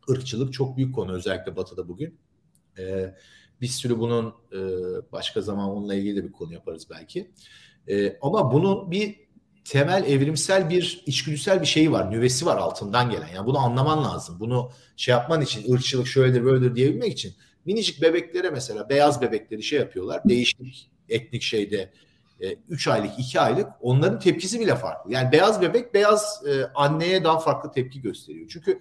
ırkçılık 0.09 0.53
çok 0.53 0.77
büyük 0.77 0.95
konu 0.95 1.11
özellikle 1.11 1.55
Batı'da 1.55 1.87
bugün. 1.87 2.17
E, 2.77 3.15
bir 3.61 3.67
sürü 3.67 3.99
bunun 3.99 4.33
e, 4.51 4.59
başka 5.11 5.41
zaman 5.41 5.69
onunla 5.69 5.95
ilgili 5.95 6.15
de 6.15 6.27
bir 6.27 6.31
konu 6.31 6.53
yaparız 6.53 6.87
belki. 6.89 7.31
E, 7.87 8.17
ama 8.21 8.53
bunun 8.53 8.91
bir 8.91 9.25
temel 9.65 10.03
evrimsel 10.03 10.69
bir 10.69 11.03
içgüdüsel 11.05 11.61
bir 11.61 11.65
şeyi 11.65 11.91
var, 11.91 12.11
nüvesi 12.11 12.45
var 12.45 12.57
altından 12.57 13.09
gelen. 13.09 13.27
Yani 13.27 13.45
bunu 13.45 13.57
anlaman 13.57 14.03
lazım. 14.03 14.39
Bunu 14.39 14.71
şey 14.97 15.11
yapman 15.11 15.41
için 15.41 15.73
ırkçılık 15.73 16.07
şöyledir 16.07 16.45
böyledir 16.45 16.75
diyebilmek 16.75 17.13
için 17.13 17.33
minicik 17.65 18.01
bebeklere 18.01 18.49
mesela 18.49 18.89
beyaz 18.89 19.21
bebekleri 19.21 19.63
şey 19.63 19.79
yapıyorlar. 19.79 20.21
Değişik 20.25 20.89
etnik 21.09 21.41
şeyde 21.41 21.91
3 22.69 22.87
e, 22.87 22.91
aylık 22.91 23.19
2 23.19 23.39
aylık 23.39 23.67
onların 23.81 24.19
tepkisi 24.19 24.59
bile 24.59 24.75
farklı. 24.75 25.13
Yani 25.13 25.31
beyaz 25.31 25.61
bebek 25.61 25.93
beyaz 25.93 26.43
e, 26.47 26.65
anneye 26.75 27.23
daha 27.23 27.39
farklı 27.39 27.71
tepki 27.71 28.01
gösteriyor. 28.01 28.47
Çünkü 28.49 28.79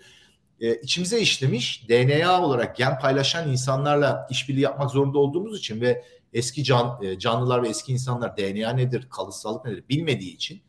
e, 0.61 0.75
içimize 0.75 1.21
işlemiş 1.21 1.89
DNA 1.89 2.43
olarak 2.43 2.77
gen 2.77 2.99
paylaşan 2.99 3.51
insanlarla 3.51 4.27
işbirliği 4.31 4.61
yapmak 4.61 4.91
zorunda 4.91 5.19
olduğumuz 5.19 5.59
için 5.59 5.81
ve 5.81 6.05
eski 6.33 6.65
can 6.65 7.03
e, 7.03 7.19
canlılar 7.19 7.63
ve 7.63 7.69
eski 7.69 7.93
insanlar 7.93 8.37
DNA 8.37 8.71
nedir, 8.71 9.09
kalıtsallık 9.11 9.65
nedir 9.65 9.85
bilmediği 9.89 10.35
için 10.35 10.63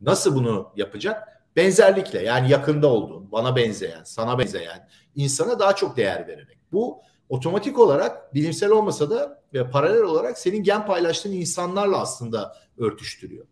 nasıl 0.00 0.34
bunu 0.34 0.72
yapacak? 0.76 1.28
Benzerlikle 1.56 2.22
yani 2.22 2.50
yakında 2.50 2.86
olduğun, 2.86 3.32
bana 3.32 3.56
benzeyen, 3.56 4.04
sana 4.04 4.38
benzeyen 4.38 4.88
insana 5.16 5.58
daha 5.58 5.76
çok 5.76 5.96
değer 5.96 6.28
vererek. 6.28 6.58
Bu 6.72 7.00
otomatik 7.28 7.78
olarak 7.78 8.34
bilimsel 8.34 8.70
olmasa 8.70 9.10
da 9.10 9.42
ve 9.54 9.70
paralel 9.70 10.02
olarak 10.02 10.38
senin 10.38 10.62
gen 10.62 10.86
paylaştığın 10.86 11.32
insanlarla 11.32 12.00
aslında 12.00 12.56
örtüştürüyor. 12.78 13.46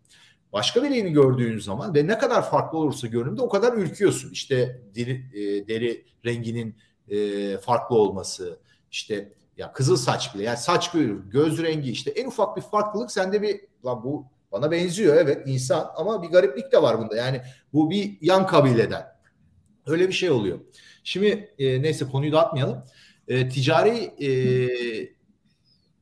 Başka 0.53 0.83
birini 0.83 1.11
gördüğün 1.11 1.59
zaman 1.59 1.95
ve 1.95 2.07
ne 2.07 2.17
kadar 2.17 2.49
farklı 2.49 2.77
olursa 2.77 3.07
görünümde 3.07 3.41
o 3.41 3.49
kadar 3.49 3.73
ürküyorsun. 3.73 4.31
İşte 4.31 4.81
deri, 4.95 5.25
e, 5.33 5.67
deri 5.67 6.05
renginin 6.25 6.75
e, 7.09 7.57
farklı 7.57 7.95
olması, 7.95 8.59
işte 8.91 9.33
ya 9.57 9.73
kızıl 9.73 9.97
saç 9.97 10.35
bile 10.35 10.43
yani 10.43 10.57
saç 10.57 10.91
göz 11.31 11.63
rengi 11.63 11.91
işte 11.91 12.11
en 12.11 12.27
ufak 12.27 12.57
bir 12.57 12.61
farklılık 12.61 13.11
sende 13.11 13.41
bir 13.41 13.61
lan 13.85 14.03
bu 14.03 14.25
bana 14.51 14.71
benziyor 14.71 15.15
evet 15.15 15.47
insan 15.47 15.91
ama 15.95 16.23
bir 16.23 16.27
gariplik 16.27 16.71
de 16.71 16.81
var 16.81 16.99
bunda. 16.99 17.15
Yani 17.15 17.41
bu 17.73 17.89
bir 17.89 18.17
yan 18.21 18.47
kabileden. 18.47 19.13
Öyle 19.85 20.07
bir 20.07 20.13
şey 20.13 20.29
oluyor. 20.29 20.59
Şimdi 21.03 21.53
e, 21.59 21.81
neyse 21.81 22.05
konuyu 22.05 22.31
dağıtmayalım. 22.31 22.83
E, 23.27 23.49
ticari 23.49 23.97
e, 24.25 24.29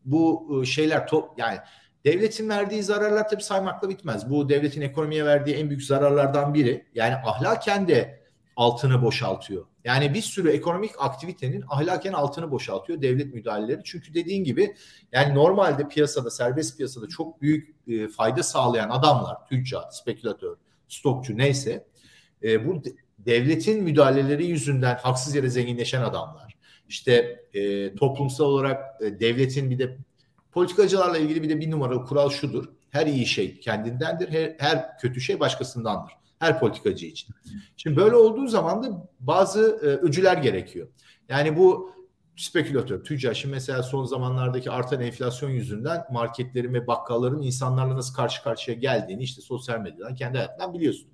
bu 0.05 0.49
e, 0.61 0.65
şeyler 0.65 1.07
top 1.07 1.39
yani 1.39 1.57
Devletin 2.05 2.49
verdiği 2.49 2.83
zararlar 2.83 3.29
tabii 3.29 3.43
saymakla 3.43 3.89
bitmez. 3.89 4.29
Bu 4.29 4.49
devletin 4.49 4.81
ekonomiye 4.81 5.25
verdiği 5.25 5.55
en 5.55 5.69
büyük 5.69 5.83
zararlardan 5.83 6.53
biri. 6.53 6.85
Yani 6.95 7.15
ahlaken 7.15 7.87
de 7.87 8.21
altını 8.55 9.01
boşaltıyor. 9.01 9.65
Yani 9.83 10.13
bir 10.13 10.21
sürü 10.21 10.49
ekonomik 10.49 10.91
aktivitenin 10.99 11.63
ahlaken 11.69 12.13
altını 12.13 12.51
boşaltıyor 12.51 13.01
devlet 13.01 13.33
müdahaleleri. 13.33 13.81
Çünkü 13.83 14.13
dediğin 14.13 14.43
gibi 14.43 14.75
yani 15.11 15.35
normalde 15.35 15.87
piyasada, 15.87 16.29
serbest 16.29 16.77
piyasada 16.77 17.07
çok 17.07 17.41
büyük 17.41 17.75
e, 17.87 18.07
fayda 18.07 18.43
sağlayan 18.43 18.89
adamlar, 18.89 19.47
tüccar, 19.47 19.85
spekülatör, 19.91 20.55
stokçu 20.87 21.37
neyse 21.37 21.87
e, 22.43 22.67
bu 22.67 22.83
devletin 23.19 23.83
müdahaleleri 23.83 24.45
yüzünden 24.45 24.95
haksız 24.95 25.35
yere 25.35 25.49
zenginleşen 25.49 26.01
adamlar. 26.01 26.55
İşte 26.89 27.43
e, 27.53 27.95
toplumsal 27.95 28.45
olarak 28.45 29.01
e, 29.01 29.19
devletin 29.19 29.69
bir 29.69 29.79
de 29.79 29.97
politikacılarla 30.51 31.17
ilgili 31.17 31.43
bir 31.43 31.49
de 31.49 31.59
bir 31.59 31.71
numaralı 31.71 32.05
kural 32.05 32.29
şudur. 32.29 32.65
Her 32.89 33.07
iyi 33.07 33.25
şey 33.25 33.59
kendindendir, 33.59 34.29
her, 34.29 34.55
her 34.59 34.97
kötü 34.97 35.21
şey 35.21 35.39
başkasındandır. 35.39 36.13
Her 36.39 36.59
politikacı 36.59 37.05
için. 37.05 37.35
Şimdi 37.77 37.95
böyle 37.95 38.15
olduğu 38.15 38.47
zaman 38.47 38.83
da 38.83 39.07
bazı 39.19 39.61
e, 39.61 39.85
öcüler 39.85 40.37
gerekiyor. 40.37 40.87
Yani 41.29 41.57
bu 41.57 41.91
spekülatör, 42.35 43.03
tüccar. 43.03 43.33
Şimdi 43.33 43.53
mesela 43.53 43.83
son 43.83 44.05
zamanlardaki 44.05 44.71
artan 44.71 45.01
enflasyon 45.01 45.49
yüzünden 45.49 46.03
marketlerin 46.11 46.73
ve 46.73 46.87
bakkalların 46.87 47.41
insanlarla 47.41 47.95
nasıl 47.95 48.15
karşı 48.15 48.43
karşıya 48.43 48.77
geldiğini 48.77 49.23
işte 49.23 49.41
sosyal 49.41 49.79
medyadan 49.79 50.15
kendi 50.15 50.37
hayatından 50.37 50.73
biliyorsun. 50.73 51.07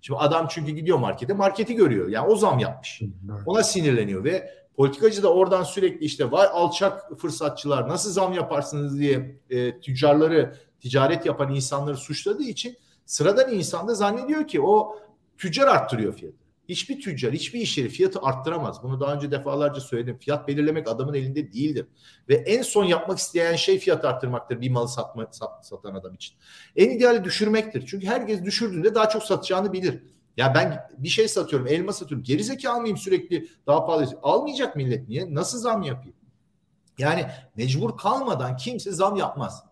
Şimdi 0.00 0.20
adam 0.20 0.46
çünkü 0.50 0.72
gidiyor 0.72 0.98
markete, 0.98 1.32
marketi 1.32 1.74
görüyor. 1.74 2.08
Yani 2.08 2.28
o 2.28 2.36
zam 2.36 2.58
yapmış. 2.58 3.02
Ona 3.46 3.62
sinirleniyor 3.62 4.24
ve 4.24 4.50
politikacı 4.76 5.22
da 5.22 5.32
oradan 5.32 5.62
sürekli 5.62 6.04
işte 6.04 6.30
vay 6.30 6.46
alçak 6.52 7.18
fırsatçılar 7.18 7.88
nasıl 7.88 8.10
zam 8.10 8.32
yaparsınız 8.32 8.98
diye 8.98 9.40
e, 9.50 9.80
tüccarları, 9.80 10.56
ticaret 10.80 11.26
yapan 11.26 11.54
insanları 11.54 11.96
suçladığı 11.96 12.42
için 12.42 12.76
sıradan 13.06 13.52
insan 13.52 13.88
da 13.88 13.94
zannediyor 13.94 14.48
ki 14.48 14.60
o 14.60 14.98
tüccar 15.38 15.66
arttırıyor 15.66 16.14
fiyatı. 16.14 16.46
Hiçbir 16.68 17.00
tüccar, 17.00 17.32
hiçbir 17.32 17.60
iş 17.60 17.78
yeri 17.78 17.88
fiyatı 17.88 18.20
arttıramaz. 18.22 18.82
Bunu 18.82 19.00
daha 19.00 19.14
önce 19.14 19.30
defalarca 19.30 19.80
söyledim. 19.80 20.18
Fiyat 20.18 20.48
belirlemek 20.48 20.88
adamın 20.88 21.14
elinde 21.14 21.52
değildir. 21.52 21.86
Ve 22.28 22.34
en 22.34 22.62
son 22.62 22.84
yapmak 22.84 23.18
isteyen 23.18 23.56
şey 23.56 23.78
fiyat 23.78 24.04
arttırmaktır 24.04 24.60
bir 24.60 24.70
malı 24.70 24.88
satma, 24.88 25.28
sat, 25.30 25.66
satan 25.66 25.94
adam 25.94 26.14
için. 26.14 26.36
En 26.76 26.90
ideali 26.90 27.24
düşürmektir. 27.24 27.86
Çünkü 27.86 28.06
herkes 28.06 28.44
düşürdüğünde 28.44 28.94
daha 28.94 29.08
çok 29.08 29.22
satacağını 29.22 29.72
bilir. 29.72 30.02
Ya 30.36 30.54
ben 30.54 30.86
bir 30.98 31.08
şey 31.08 31.28
satıyorum, 31.28 31.68
elma 31.68 31.92
satıyorum. 31.92 32.24
Gerizekalı 32.24 32.80
mıyım 32.80 32.96
sürekli 32.96 33.48
daha 33.66 33.86
pahalı? 33.86 34.18
Almayacak 34.22 34.76
millet 34.76 35.08
niye? 35.08 35.34
Nasıl 35.34 35.58
zam 35.58 35.82
yapayım? 35.82 36.16
Yani 36.98 37.26
mecbur 37.56 37.96
kalmadan 37.96 38.56
kimse 38.56 38.92
zam 38.92 39.16
yapmaz. 39.16 39.64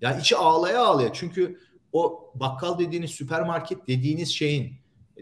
Yani 0.00 0.20
içi 0.20 0.36
ağlaya 0.36 0.84
ağlaya. 0.84 1.12
Çünkü 1.12 1.60
o 1.92 2.30
bakkal 2.34 2.78
dediğiniz, 2.78 3.10
süpermarket 3.10 3.88
dediğiniz 3.88 4.28
şeyin 4.28 4.72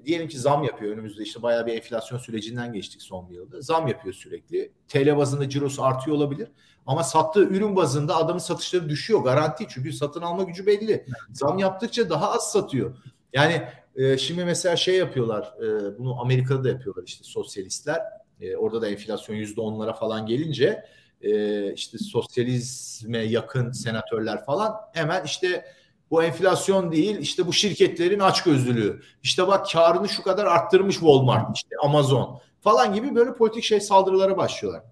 diyelim 0.04 0.28
ki 0.28 0.38
zam 0.38 0.64
yapıyor 0.64 0.92
önümüzde 0.92 1.22
işte 1.22 1.42
bayağı 1.42 1.66
bir 1.66 1.74
enflasyon 1.74 2.18
sürecinden 2.18 2.72
geçtik 2.72 3.02
son 3.02 3.30
bir 3.30 3.34
yılda. 3.34 3.60
Zam 3.60 3.88
yapıyor 3.88 4.14
sürekli. 4.14 4.72
TL 4.88 5.16
bazında 5.16 5.48
cirosu 5.48 5.84
artıyor 5.84 6.16
olabilir. 6.16 6.48
Ama 6.86 7.04
sattığı 7.04 7.44
ürün 7.44 7.76
bazında 7.76 8.16
adamın 8.16 8.38
satışları 8.38 8.88
düşüyor 8.88 9.20
garanti. 9.20 9.66
Çünkü 9.68 9.92
satın 9.92 10.22
alma 10.22 10.42
gücü 10.42 10.66
belli. 10.66 11.06
Zam 11.32 11.58
yaptıkça 11.58 12.10
daha 12.10 12.32
az 12.32 12.52
satıyor. 12.52 12.96
Yani 13.32 13.62
e, 14.00 14.18
şimdi 14.18 14.44
mesela 14.44 14.76
şey 14.76 14.96
yapıyorlar. 14.96 15.54
E, 15.62 15.98
bunu 15.98 16.20
Amerika'da 16.20 16.64
da 16.64 16.68
yapıyorlar 16.68 17.02
işte 17.06 17.24
sosyalistler. 17.24 18.00
E, 18.40 18.56
orada 18.56 18.82
da 18.82 18.88
enflasyon 18.88 19.36
yüzde 19.36 19.60
onlara 19.60 19.92
falan 19.92 20.26
gelince 20.26 20.84
e, 21.22 21.72
işte 21.72 21.98
sosyalizme 21.98 23.18
yakın 23.18 23.72
senatörler 23.72 24.44
falan 24.44 24.74
hemen 24.92 25.24
işte 25.24 25.64
bu 26.10 26.22
enflasyon 26.22 26.92
değil 26.92 27.18
işte 27.18 27.46
bu 27.46 27.52
şirketlerin 27.52 28.20
açgözlülüğü. 28.20 29.02
İşte 29.22 29.46
bak 29.46 29.70
karını 29.72 30.08
şu 30.08 30.22
kadar 30.22 30.46
arttırmış 30.46 30.94
Walmart 30.94 31.56
işte 31.56 31.76
Amazon 31.82 32.40
falan 32.60 32.94
gibi 32.94 33.14
böyle 33.14 33.34
politik 33.34 33.64
şey 33.64 33.80
saldırılara 33.80 34.36
başlıyorlar. 34.36 34.82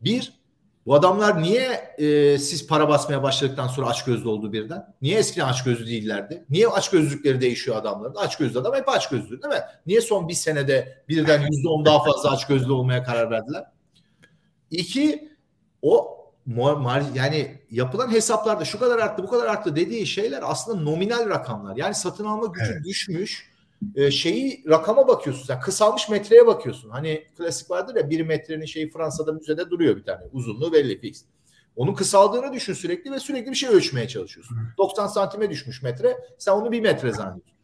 Bir, 0.00 0.32
bu 0.86 0.94
adamlar 0.94 1.42
niye 1.42 1.94
e, 1.98 2.38
siz 2.38 2.66
para 2.66 2.88
basmaya 2.88 3.22
başladıktan 3.22 3.68
sonra 3.68 3.86
açgözlü 3.86 4.28
oldu 4.28 4.52
birden? 4.52 4.94
Niye 5.02 5.18
eskiden 5.18 5.48
açgözlü 5.48 5.86
değillerdi? 5.86 6.44
Niye 6.50 6.68
açgözlülükleri 6.68 7.40
değişiyor 7.40 7.76
adamların? 7.76 8.14
Açgözlü 8.14 8.58
adam 8.58 8.74
hep 8.74 8.88
açgözlü 8.88 9.42
değil 9.42 9.54
mi? 9.54 9.60
Niye 9.86 10.00
son 10.00 10.28
bir 10.28 10.34
senede 10.34 11.04
birden 11.08 11.40
yüzde 11.40 11.68
on 11.68 11.84
daha 11.84 12.04
fazla 12.04 12.30
açgözlü 12.30 12.72
olmaya 12.72 13.02
karar 13.02 13.30
verdiler? 13.30 13.64
İki, 14.70 15.28
o 15.82 16.18
yani 17.14 17.60
yapılan 17.70 18.12
hesaplarda 18.12 18.64
şu 18.64 18.78
kadar 18.78 18.98
arttı 18.98 19.22
bu 19.22 19.30
kadar 19.30 19.46
arttı 19.46 19.76
dediği 19.76 20.06
şeyler 20.06 20.40
aslında 20.44 20.82
nominal 20.82 21.28
rakamlar. 21.28 21.76
Yani 21.76 21.94
satın 21.94 22.24
alma 22.24 22.46
gücü 22.46 22.72
evet. 22.72 22.84
düşmüş. 22.84 23.51
E, 23.94 24.10
şeyi 24.10 24.64
rakama 24.68 25.08
bakıyorsun 25.08 25.46
sen 25.46 25.60
kısalmış 25.60 26.08
metreye 26.08 26.46
bakıyorsun. 26.46 26.90
Hani 26.90 27.24
klasik 27.38 27.70
vardır 27.70 27.96
ya 27.96 28.10
bir 28.10 28.20
metrenin 28.20 28.64
şeyi 28.64 28.90
Fransa'da 28.90 29.32
müzede 29.32 29.70
duruyor 29.70 29.96
bir 29.96 30.04
tane. 30.04 30.22
Uzunluğu 30.32 30.72
belli 30.72 31.00
fix. 31.00 31.24
Onun 31.76 31.94
kısaldığını 31.94 32.52
düşün 32.52 32.72
sürekli 32.72 33.10
ve 33.10 33.20
sürekli 33.20 33.50
bir 33.50 33.56
şey 33.56 33.68
ölçmeye 33.68 34.08
çalışıyorsun. 34.08 34.58
90 34.78 35.06
santime 35.06 35.50
düşmüş 35.50 35.82
metre. 35.82 36.16
Sen 36.38 36.52
onu 36.52 36.72
bir 36.72 36.80
metre 36.80 37.12
zannediyorsun. 37.12 37.56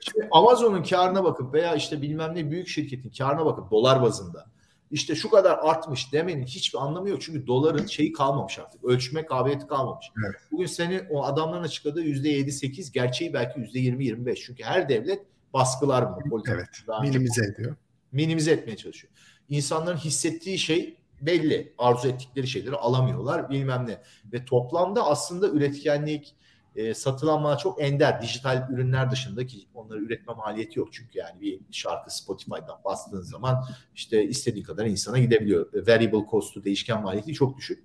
Şimdi 0.00 0.28
Amazon'un 0.30 0.82
karına 0.82 1.24
bakıp 1.24 1.54
veya 1.54 1.74
işte 1.74 2.02
bilmem 2.02 2.34
ne 2.34 2.50
büyük 2.50 2.68
şirketin 2.68 3.10
karına 3.18 3.46
bakıp 3.46 3.70
dolar 3.70 4.02
bazında 4.02 4.46
işte 4.92 5.14
şu 5.14 5.30
kadar 5.30 5.58
artmış 5.62 6.12
demenin 6.12 6.44
hiçbir 6.44 6.78
anlamı 6.78 7.08
yok. 7.08 7.22
Çünkü 7.22 7.46
doların 7.46 7.86
şeyi 7.86 8.12
kalmamış 8.12 8.58
artık. 8.58 8.84
Ölçme 8.84 9.26
kabiliyeti 9.26 9.66
kalmamış. 9.66 10.06
Evet. 10.26 10.36
Bugün 10.52 10.66
senin 10.66 11.02
o 11.10 11.24
adamların 11.24 11.62
açıkladığı 11.62 12.02
yüzde 12.02 12.28
yedi 12.28 12.52
sekiz 12.52 12.92
gerçeği 12.92 13.32
belki 13.32 13.60
yüzde 13.60 13.78
yirmi 13.78 14.04
yirmi 14.04 14.26
beş. 14.26 14.40
Çünkü 14.46 14.64
her 14.64 14.88
devlet 14.88 15.22
baskılar 15.52 16.06
bunu. 16.16 16.42
Evet. 16.48 16.68
Minimize 17.02 17.44
ediyor. 17.44 17.76
Minimize 18.12 18.52
etmeye 18.52 18.76
çalışıyor. 18.76 19.12
İnsanların 19.48 19.96
hissettiği 19.96 20.58
şey 20.58 20.96
belli. 21.20 21.74
Arzu 21.78 22.08
ettikleri 22.08 22.46
şeyleri 22.46 22.76
alamıyorlar 22.76 23.50
bilmem 23.50 23.86
ne. 23.86 24.02
Ve 24.32 24.44
toplamda 24.44 25.06
aslında 25.06 25.48
üretkenlik, 25.48 26.34
e, 26.76 26.94
satılan 26.94 27.56
çok 27.56 27.82
ender 27.82 28.22
dijital 28.22 28.68
ürünler 28.70 29.10
dışında 29.10 29.46
ki 29.46 29.58
onları 29.74 30.00
üretme 30.00 30.34
maliyeti 30.34 30.78
yok 30.78 30.88
çünkü 30.92 31.18
yani 31.18 31.40
bir 31.40 31.60
şarkı 31.70 32.16
Spotify'dan 32.16 32.80
bastığın 32.84 33.22
zaman 33.22 33.64
işte 33.94 34.24
istediği 34.24 34.62
kadar 34.62 34.86
insana 34.86 35.18
gidebiliyor. 35.18 35.74
E, 35.74 35.86
variable 35.86 36.26
cost'u 36.30 36.64
değişken 36.64 37.02
maliyeti 37.02 37.32
çok 37.32 37.56
düşük. 37.56 37.84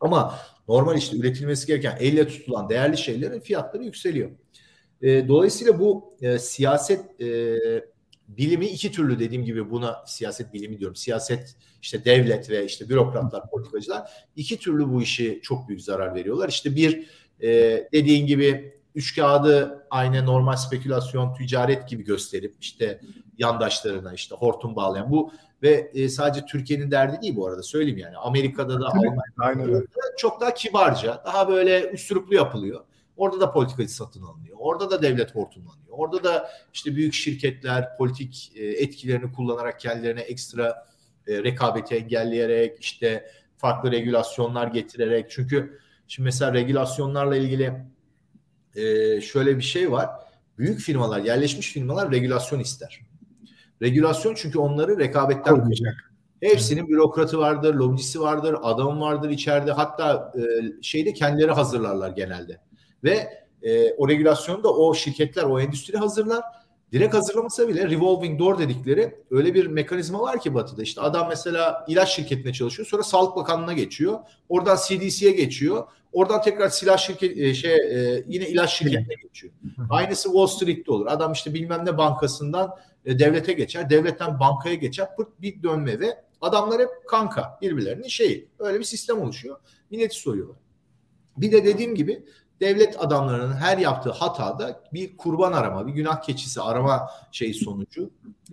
Ama 0.00 0.38
normal 0.68 0.96
işte 0.96 1.16
üretilmesi 1.16 1.66
gereken 1.66 1.96
elle 2.00 2.28
tutulan 2.28 2.68
değerli 2.68 2.98
şeylerin 2.98 3.40
fiyatları 3.40 3.84
yükseliyor. 3.84 4.30
E, 5.02 5.28
dolayısıyla 5.28 5.80
bu 5.80 6.14
e, 6.20 6.38
siyaset 6.38 7.20
e, 7.20 7.56
bilimi 8.28 8.66
iki 8.66 8.92
türlü 8.92 9.18
dediğim 9.18 9.44
gibi 9.44 9.70
buna 9.70 10.04
siyaset 10.06 10.52
bilimi 10.52 10.78
diyorum. 10.78 10.96
Siyaset 10.96 11.56
işte 11.82 12.04
devlet 12.04 12.50
ve 12.50 12.64
işte 12.64 12.88
bürokratlar, 12.88 13.50
politikacılar 13.50 14.10
iki 14.36 14.58
türlü 14.58 14.92
bu 14.92 15.02
işi 15.02 15.40
çok 15.42 15.68
büyük 15.68 15.82
zarar 15.82 16.14
veriyorlar. 16.14 16.48
İşte 16.48 16.76
bir 16.76 17.06
e, 17.42 17.48
dediğin 17.92 18.26
gibi 18.26 18.74
üç 18.94 19.16
kağıdı 19.16 19.86
aynı 19.90 20.26
normal 20.26 20.56
spekülasyon, 20.56 21.34
ticaret 21.34 21.88
gibi 21.88 22.04
gösterip 22.04 22.54
işte 22.60 23.00
yandaşlarına 23.38 24.14
işte 24.14 24.34
hortum 24.34 24.76
bağlayan 24.76 25.10
bu 25.10 25.32
ve 25.62 25.90
e, 25.94 26.08
sadece 26.08 26.46
Türkiye'nin 26.46 26.90
derdi 26.90 27.22
değil 27.22 27.36
bu 27.36 27.46
arada 27.46 27.62
söyleyeyim 27.62 27.98
yani 27.98 28.16
Amerika'da 28.16 28.80
da 28.80 28.88
Almanya'da 28.88 29.82
çok 30.16 30.40
daha 30.40 30.54
kibarca, 30.54 31.22
daha 31.26 31.48
böyle 31.48 31.90
üstürüplü 31.90 32.36
yapılıyor. 32.36 32.84
Orada 33.16 33.40
da 33.40 33.52
politikacı 33.52 33.94
satın 33.94 34.22
alınıyor. 34.22 34.53
Orada 34.64 34.90
da 34.90 35.02
devlet 35.02 35.34
hortumlanıyor. 35.34 35.88
Orada 35.90 36.24
da 36.24 36.50
işte 36.72 36.96
büyük 36.96 37.14
şirketler 37.14 37.96
politik 37.96 38.52
e, 38.56 38.64
etkilerini 38.64 39.32
kullanarak 39.32 39.80
kendilerine 39.80 40.20
ekstra 40.20 40.86
e, 41.26 41.44
rekabeti 41.44 41.94
engelleyerek 41.94 42.80
işte 42.80 43.30
farklı 43.56 43.92
regülasyonlar 43.92 44.66
getirerek 44.66 45.30
çünkü 45.30 45.78
Şimdi 46.08 46.24
mesela 46.24 46.54
regülasyonlarla 46.54 47.36
ilgili 47.36 47.72
e, 48.76 49.20
şöyle 49.20 49.56
bir 49.56 49.62
şey 49.62 49.92
var. 49.92 50.10
Büyük 50.58 50.80
firmalar, 50.80 51.20
yerleşmiş 51.20 51.72
firmalar 51.72 52.10
regülasyon 52.12 52.60
ister. 52.60 53.00
Regülasyon 53.82 54.34
çünkü 54.34 54.58
onları 54.58 54.98
rekabetten 54.98 55.56
koruyacak. 55.56 55.94
Hepsinin 56.40 56.88
bürokratı 56.88 57.38
vardır, 57.38 57.74
lobisi 57.74 58.20
vardır, 58.20 58.56
adam 58.62 59.00
vardır 59.00 59.30
içeride. 59.30 59.72
Hatta 59.72 60.32
e, 60.36 60.42
şeyde 60.82 61.12
kendileri 61.12 61.52
hazırlarlar 61.52 62.10
genelde. 62.10 62.60
Ve 63.04 63.43
e, 63.64 63.92
o 63.92 64.08
regülasyonu 64.08 64.62
da 64.62 64.74
o 64.74 64.94
şirketler, 64.94 65.44
o 65.44 65.60
endüstri 65.60 65.98
hazırlar 65.98 66.42
direkt 66.94 67.14
hazırlamasa 67.14 67.68
bile 67.68 67.90
revolving 67.90 68.38
door 68.38 68.58
dedikleri 68.58 69.14
öyle 69.30 69.54
bir 69.54 69.66
mekanizma 69.66 70.20
var 70.20 70.40
ki 70.40 70.54
batıda. 70.54 70.82
İşte 70.82 71.00
adam 71.00 71.28
mesela 71.28 71.84
ilaç 71.88 72.16
şirketine 72.16 72.52
çalışıyor 72.52 72.88
sonra 72.88 73.02
Sağlık 73.02 73.36
Bakanlığı'na 73.36 73.72
geçiyor. 73.72 74.18
Oradan 74.48 74.78
CDC'ye 74.88 75.32
geçiyor. 75.32 75.84
Oradan 76.12 76.42
tekrar 76.42 76.68
silah 76.68 76.98
şirket 76.98 77.38
e, 77.38 77.54
şey 77.54 77.74
e, 77.74 78.24
yine 78.26 78.48
ilaç 78.48 78.70
şirketine 78.70 79.14
geçiyor. 79.22 79.52
Aynısı 79.90 80.22
Wall 80.22 80.46
Street'te 80.46 80.92
olur. 80.92 81.06
Adam 81.06 81.32
işte 81.32 81.54
bilmem 81.54 81.86
ne 81.86 81.98
bankasından 81.98 82.70
e, 83.04 83.18
devlete 83.18 83.52
geçer. 83.52 83.90
Devletten 83.90 84.40
bankaya 84.40 84.74
geçer. 84.74 85.16
Pırt 85.16 85.28
bir 85.40 85.62
dönme 85.62 86.00
ve 86.00 86.24
adamlar 86.40 86.80
hep 86.80 86.88
kanka 87.08 87.58
birbirlerinin 87.62 88.08
şeyi. 88.08 88.48
Öyle 88.58 88.78
bir 88.78 88.84
sistem 88.84 89.20
oluşuyor. 89.20 89.56
Milleti 89.90 90.16
soruyorlar. 90.16 90.56
Bir 91.36 91.52
de 91.52 91.64
dediğim 91.64 91.94
gibi 91.94 92.24
devlet 92.60 93.04
adamlarının 93.04 93.52
her 93.52 93.78
yaptığı 93.78 94.10
hatada 94.10 94.82
bir 94.92 95.16
kurban 95.16 95.52
arama, 95.52 95.86
bir 95.86 95.92
günah 95.92 96.22
keçisi 96.22 96.60
arama 96.60 97.10
şey 97.32 97.54
sonucu. 97.54 98.10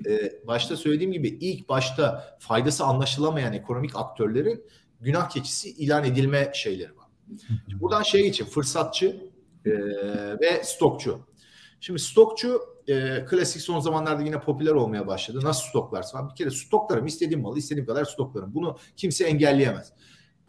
Ee, 0.07 0.33
başta 0.47 0.77
söylediğim 0.77 1.11
gibi 1.11 1.27
ilk 1.27 1.69
başta 1.69 2.35
faydası 2.39 2.83
anlaşılamayan 2.83 3.53
ekonomik 3.53 3.95
aktörlerin 3.95 4.65
günah 5.01 5.29
keçisi 5.29 5.69
ilan 5.69 6.03
edilme 6.03 6.51
şeyleri 6.53 6.97
var. 6.97 7.07
Buradan 7.79 8.03
şey 8.03 8.27
için 8.27 8.45
fırsatçı 8.45 9.31
e, 9.65 9.71
ve 10.39 10.63
stokçu. 10.63 11.19
Şimdi 11.79 11.99
stokçu 11.99 12.61
e, 12.87 13.25
klasik 13.25 13.61
son 13.61 13.79
zamanlarda 13.79 14.23
yine 14.23 14.39
popüler 14.39 14.71
olmaya 14.71 15.07
başladı. 15.07 15.39
Nasıl 15.43 15.69
stoklarsa 15.69 16.29
bir 16.29 16.35
kere 16.35 16.51
stoklarım 16.51 17.05
istediğim 17.05 17.41
malı 17.41 17.57
istediğim 17.57 17.85
kadar 17.85 18.05
stoklarım. 18.05 18.53
Bunu 18.53 18.77
kimse 18.97 19.25
engelleyemez. 19.25 19.93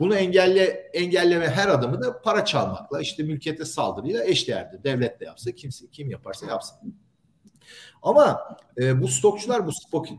Bunu 0.03 0.15
engelle 0.15 0.65
engelleme 0.93 1.49
her 1.49 1.69
adımı 1.69 2.03
da 2.03 2.23
para 2.23 2.45
çalmakla 2.45 3.01
işte 3.01 3.23
mülkiyete 3.23 3.65
saldırıyla 3.65 4.25
eşdeğerdir. 4.25 4.85
Devlet 4.85 5.21
de 5.21 5.25
yapsa 5.25 5.53
kimse 5.53 5.87
kim 5.87 6.11
yaparsa 6.11 6.47
yapsın. 6.47 6.95
Ama 8.03 8.57
e, 8.81 9.03
bu 9.03 9.09
stokçular, 9.09 9.67
bu 9.67 9.71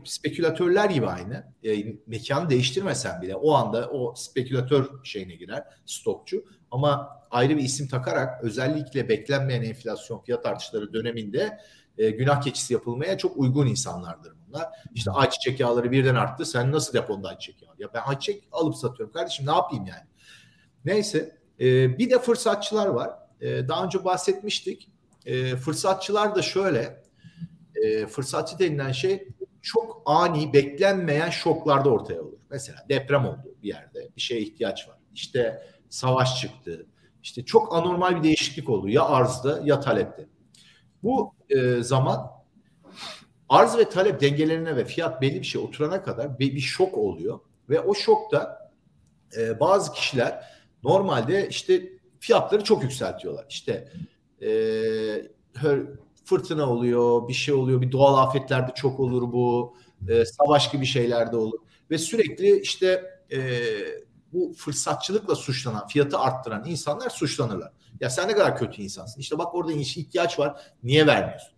spekülatörler 0.04 0.90
gibi 0.90 1.06
aynı. 1.06 1.44
E, 1.64 1.84
mekanı 2.06 2.50
değiştirmesen 2.50 3.22
bile 3.22 3.36
o 3.36 3.52
anda 3.52 3.90
o 3.90 4.14
spekülatör 4.14 5.04
şeyine 5.04 5.34
girer 5.34 5.64
stokçu. 5.86 6.44
Ama 6.70 7.08
ayrı 7.30 7.56
bir 7.56 7.62
isim 7.62 7.88
takarak 7.88 8.44
özellikle 8.44 9.08
beklenmeyen 9.08 9.62
enflasyon 9.62 10.20
fiyat 10.20 10.46
artışları 10.46 10.92
döneminde 10.92 11.58
e, 11.98 12.10
günah 12.10 12.40
keçisi 12.40 12.72
yapılmaya 12.72 13.18
çok 13.18 13.36
uygun 13.36 13.66
insanlardır 13.66 14.32
bunlar. 14.46 14.68
İşte 14.94 15.10
ayçiçek 15.10 15.60
yağları 15.60 15.90
birden 15.90 16.14
arttı. 16.14 16.46
Sen 16.46 16.72
nasıl 16.72 16.92
deponda 16.92 17.28
ayçiçek 17.28 17.62
yağı? 17.62 17.74
Ya 17.78 17.88
ben 17.94 18.02
ayçiçek 18.06 18.48
alıp 18.52 18.76
satıyorum 18.76 19.12
kardeşim 19.12 19.46
ne 19.46 19.52
yapayım 19.52 19.86
yani? 19.86 20.06
Neyse 20.84 21.38
e, 21.60 21.98
bir 21.98 22.10
de 22.10 22.18
fırsatçılar 22.18 22.86
var. 22.86 23.10
E, 23.40 23.68
daha 23.68 23.84
önce 23.84 24.04
bahsetmiştik. 24.04 24.90
E, 25.26 25.56
fırsatçılar 25.56 26.34
da 26.34 26.42
şöyle 26.42 27.02
e, 27.74 28.06
fırsatçı 28.06 28.58
denilen 28.58 28.92
şey 28.92 29.28
çok 29.62 30.02
ani 30.06 30.52
beklenmeyen 30.52 31.30
şoklarda 31.30 31.90
ortaya 31.90 32.22
olur. 32.22 32.38
Mesela 32.50 32.78
deprem 32.88 33.26
oldu 33.26 33.56
bir 33.62 33.68
yerde 33.68 34.08
bir 34.16 34.20
şeye 34.20 34.40
ihtiyaç 34.40 34.88
var. 34.88 34.98
İşte 35.14 35.62
savaş 35.88 36.40
çıktı. 36.40 36.86
İşte 37.22 37.44
çok 37.44 37.74
anormal 37.74 38.16
bir 38.16 38.22
değişiklik 38.22 38.68
oldu 38.68 38.88
ya 38.88 39.04
arzda 39.04 39.60
ya 39.64 39.80
talepte. 39.80 40.28
Bu 41.04 41.34
e, 41.50 41.82
zaman 41.82 42.30
arz 43.48 43.78
ve 43.78 43.88
talep 43.88 44.20
dengelerine 44.20 44.76
ve 44.76 44.84
fiyat 44.84 45.22
belli 45.22 45.40
bir 45.40 45.46
şey 45.46 45.60
oturana 45.60 46.02
kadar 46.02 46.38
bir, 46.38 46.54
bir 46.54 46.60
şok 46.60 46.98
oluyor 46.98 47.40
ve 47.68 47.80
o 47.80 47.94
şokta 47.94 48.70
e, 49.38 49.60
bazı 49.60 49.92
kişiler 49.92 50.44
normalde 50.82 51.48
işte 51.48 51.88
fiyatları 52.20 52.64
çok 52.64 52.82
yükseltiyorlar. 52.82 53.46
İşte 53.48 53.92
e, 54.42 54.48
fırtına 56.24 56.70
oluyor, 56.70 57.28
bir 57.28 57.34
şey 57.34 57.54
oluyor, 57.54 57.80
bir 57.80 57.92
doğal 57.92 58.28
afetlerde 58.28 58.72
çok 58.74 59.00
olur 59.00 59.32
bu, 59.32 59.76
e, 60.08 60.24
savaş 60.24 60.70
gibi 60.70 60.86
şeylerde 60.86 61.36
olur 61.36 61.58
ve 61.90 61.98
sürekli 61.98 62.60
işte 62.60 63.02
e, 63.32 63.38
bu 64.32 64.52
fırsatçılıkla 64.56 65.34
suçlanan, 65.34 65.86
fiyatı 65.86 66.18
arttıran 66.18 66.64
insanlar 66.66 67.10
suçlanırlar. 67.10 67.72
Ya 68.00 68.10
sen 68.10 68.28
ne 68.28 68.32
kadar 68.32 68.56
kötü 68.56 68.82
insansın. 68.82 69.20
İşte 69.20 69.38
bak 69.38 69.54
orada 69.54 69.72
ihtiyaç 69.72 70.38
var. 70.38 70.60
Niye 70.82 71.06
vermiyorsun? 71.06 71.54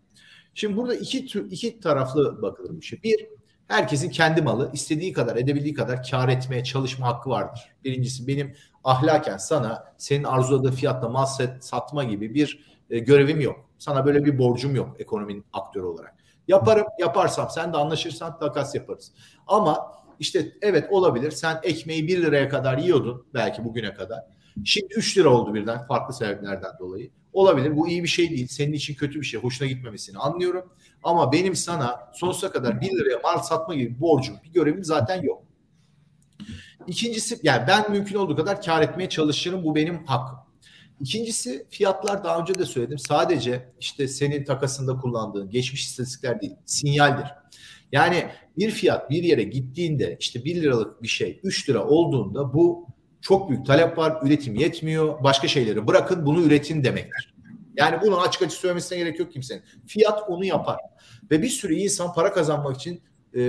Şimdi 0.55 0.77
burada 0.77 0.94
iki 0.94 1.27
tür, 1.27 1.51
iki 1.51 1.81
taraflı 1.81 2.42
bakılır 2.42 2.81
bir 2.81 2.87
şey. 2.87 3.03
Bir, 3.03 3.27
herkesin 3.68 4.11
kendi 4.11 4.42
malı 4.42 4.70
istediği 4.72 5.12
kadar 5.12 5.37
edebildiği 5.37 5.75
kadar 5.75 6.03
kar 6.11 6.29
etmeye 6.29 6.64
çalışma 6.64 7.07
hakkı 7.07 7.31
vardır. 7.31 7.61
Birincisi 7.85 8.27
benim 8.27 8.57
ahlaken 8.85 9.37
sana 9.37 9.94
senin 9.99 10.25
arzuladığı 10.25 10.72
fiyatla 10.72 11.09
mal 11.09 11.27
satma 11.61 12.05
gibi 12.05 12.35
bir 12.35 12.64
e, 12.90 12.99
görevim 12.99 13.40
yok. 13.40 13.70
Sana 13.79 14.07
böyle 14.07 14.25
bir 14.25 14.38
borcum 14.38 14.75
yok 14.77 14.96
ekonominin 14.99 15.44
aktörü 15.53 15.85
olarak. 15.85 16.14
Yaparım, 16.49 16.87
yaparsam 16.99 17.51
sen 17.51 17.72
de 17.72 17.77
anlaşırsan 17.77 18.38
takas 18.38 18.75
yaparız. 18.75 19.12
Ama 19.46 19.92
işte 20.20 20.53
evet 20.62 20.87
olabilir. 20.90 21.31
Sen 21.31 21.61
ekmeği 21.62 22.09
1 22.09 22.22
liraya 22.22 22.49
kadar 22.49 22.79
yiyordun 22.79 23.27
belki 23.35 23.64
bugüne 23.64 23.94
kadar. 23.94 24.36
Şimdi 24.64 24.95
3 24.95 25.19
lira 25.19 25.29
oldu 25.29 25.55
birden 25.55 25.87
farklı 25.87 26.14
sebeplerden 26.14 26.73
dolayı. 26.79 27.11
Olabilir. 27.33 27.77
Bu 27.77 27.88
iyi 27.88 28.03
bir 28.03 28.09
şey 28.09 28.31
değil. 28.31 28.47
Senin 28.47 28.73
için 28.73 28.95
kötü 28.95 29.21
bir 29.21 29.27
şey. 29.27 29.40
Hoşuna 29.40 29.69
gitmemesini 29.69 30.19
anlıyorum. 30.19 30.73
Ama 31.03 31.33
benim 31.33 31.57
sana 31.57 32.11
sonsuza 32.14 32.53
kadar 32.53 32.81
1 32.81 32.90
liraya 32.90 33.21
mal 33.25 33.38
satma 33.38 33.75
gibi 33.75 34.01
borcum, 34.01 34.37
bir 34.45 34.53
görevim 34.53 34.85
zaten 34.85 35.23
yok. 35.23 35.42
İkincisi 36.87 37.38
yani 37.42 37.64
ben 37.69 37.92
mümkün 37.92 38.16
olduğu 38.16 38.37
kadar 38.37 38.62
kar 38.62 38.83
etmeye 38.83 39.09
çalışırım. 39.09 39.64
Bu 39.64 39.75
benim 39.75 40.05
hakkım. 40.05 40.38
İkincisi 41.01 41.66
fiyatlar 41.71 42.25
daha 42.25 42.40
önce 42.40 42.55
de 42.55 42.66
söyledim. 42.66 42.99
Sadece 42.99 43.73
işte 43.81 44.09
senin 44.09 44.45
takasında 44.45 44.97
kullandığın 44.97 45.51
geçmiş 45.51 45.85
istatistikler 45.85 46.40
değil, 46.40 46.55
sinyaldir. 46.66 47.27
Yani 47.92 48.27
bir 48.59 48.71
fiyat 48.71 49.11
bir 49.11 49.23
yere 49.23 49.42
gittiğinde 49.42 50.16
işte 50.21 50.45
1 50.45 50.62
liralık 50.62 51.03
bir 51.03 51.09
şey 51.09 51.40
3 51.42 51.69
lira 51.71 51.87
olduğunda 51.87 52.55
bu 52.55 52.87
çok 53.20 53.50
büyük 53.50 53.66
talep 53.66 53.98
var, 53.98 54.18
üretim 54.22 54.55
yetmiyor. 54.55 55.24
Başka 55.24 55.48
şeyleri 55.48 55.87
bırakın 55.87 56.26
bunu 56.26 56.42
üretin 56.42 56.85
demektir. 56.85 57.35
Yani 57.76 57.98
bunu 58.02 58.20
açık 58.20 58.42
açık 58.42 58.61
söylemesine 58.61 58.98
gerek 58.98 59.18
yok 59.18 59.33
kimsenin. 59.33 59.62
Fiyat 59.87 60.22
onu 60.29 60.44
yapar. 60.44 60.81
Ve 61.31 61.42
bir 61.42 61.48
sürü 61.48 61.74
insan 61.74 62.12
para 62.14 62.33
kazanmak 62.33 62.76
için 62.76 63.02
e, 63.35 63.40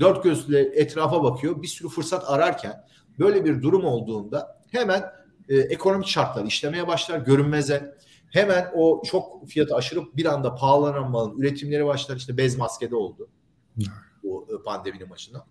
dört 0.00 0.24
gözle 0.24 0.60
etrafa 0.60 1.22
bakıyor. 1.22 1.62
Bir 1.62 1.66
sürü 1.66 1.88
fırsat 1.88 2.24
ararken 2.26 2.84
böyle 3.18 3.44
bir 3.44 3.62
durum 3.62 3.84
olduğunda 3.84 4.62
hemen 4.70 5.04
e, 5.48 5.56
ekonomik 5.56 6.08
şartlar 6.08 6.44
işlemeye 6.44 6.86
başlar 6.86 7.18
görünmeze. 7.18 7.98
Hemen 8.30 8.70
o 8.74 9.02
çok 9.04 9.48
fiyatı 9.48 9.74
aşırıp 9.74 10.16
bir 10.16 10.24
anda 10.24 10.54
pahalanan 10.54 11.10
malın 11.10 11.38
üretimleri 11.38 11.86
başlar. 11.86 12.16
İşte 12.16 12.36
bez 12.36 12.56
maskede 12.58 12.96
oldu 12.96 13.28
bu 14.22 14.48
e, 14.50 14.62
pandeminin 14.62 15.10
başına. 15.10 15.46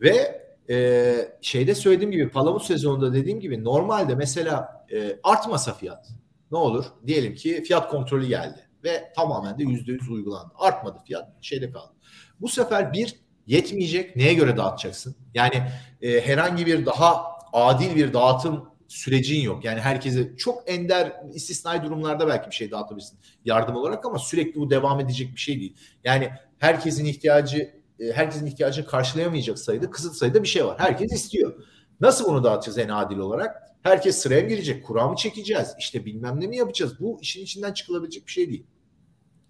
Ve 0.00 0.45
e, 0.70 1.14
şeyde 1.40 1.74
söylediğim 1.74 2.12
gibi 2.12 2.28
Palamut 2.28 2.64
sezonunda 2.64 3.14
dediğim 3.14 3.40
gibi 3.40 3.64
normalde 3.64 4.14
mesela 4.14 4.86
e, 4.92 5.18
artmasa 5.22 5.74
fiyat 5.74 6.08
ne 6.50 6.58
olur? 6.58 6.84
Diyelim 7.06 7.34
ki 7.34 7.62
fiyat 7.62 7.90
kontrolü 7.90 8.26
geldi 8.26 8.68
ve 8.84 9.12
tamamen 9.16 9.58
de 9.58 9.62
yüzde 9.62 9.92
yüz 9.92 10.10
uygulandı. 10.10 10.52
Artmadı 10.58 10.98
fiyat 11.06 11.28
şeyde 11.40 11.70
kaldı. 11.70 11.92
Bu 12.40 12.48
sefer 12.48 12.92
bir 12.92 13.14
yetmeyecek 13.46 14.16
neye 14.16 14.34
göre 14.34 14.56
dağıtacaksın? 14.56 15.16
Yani 15.34 15.62
e, 16.02 16.20
herhangi 16.20 16.66
bir 16.66 16.86
daha 16.86 17.24
adil 17.52 17.96
bir 17.96 18.12
dağıtım 18.12 18.68
sürecin 18.88 19.40
yok. 19.40 19.64
Yani 19.64 19.80
herkese 19.80 20.36
çok 20.36 20.70
ender 20.70 21.12
istisnai 21.34 21.82
durumlarda 21.82 22.28
belki 22.28 22.50
bir 22.50 22.54
şey 22.54 22.70
dağıtabilirsin 22.70 23.18
yardım 23.44 23.76
olarak 23.76 24.06
ama 24.06 24.18
sürekli 24.18 24.60
bu 24.60 24.70
devam 24.70 25.00
edecek 25.00 25.34
bir 25.34 25.40
şey 25.40 25.60
değil. 25.60 25.76
Yani 26.04 26.30
herkesin 26.58 27.04
ihtiyacı 27.04 27.74
e, 28.00 28.12
herkesin 28.12 28.46
ihtiyacını 28.46 28.86
karşılayamayacak 28.86 29.58
sayıda 29.58 29.90
kısıt 29.90 30.16
sayıda 30.16 30.42
bir 30.42 30.48
şey 30.48 30.66
var. 30.66 30.78
Herkes 30.78 31.12
istiyor. 31.12 31.54
Nasıl 32.00 32.28
bunu 32.28 32.44
dağıtacağız 32.44 32.78
en 32.78 32.88
adil 32.88 33.18
olarak? 33.18 33.62
Herkes 33.82 34.18
sıraya 34.18 34.40
girecek. 34.40 34.84
Kura 34.84 35.08
mı 35.08 35.16
çekeceğiz? 35.16 35.74
İşte 35.78 36.04
bilmem 36.04 36.40
ne 36.40 36.46
mi 36.46 36.56
yapacağız? 36.56 37.00
Bu 37.00 37.18
işin 37.20 37.42
içinden 37.42 37.72
çıkılabilecek 37.72 38.26
bir 38.26 38.32
şey 38.32 38.48
değil. 38.48 38.66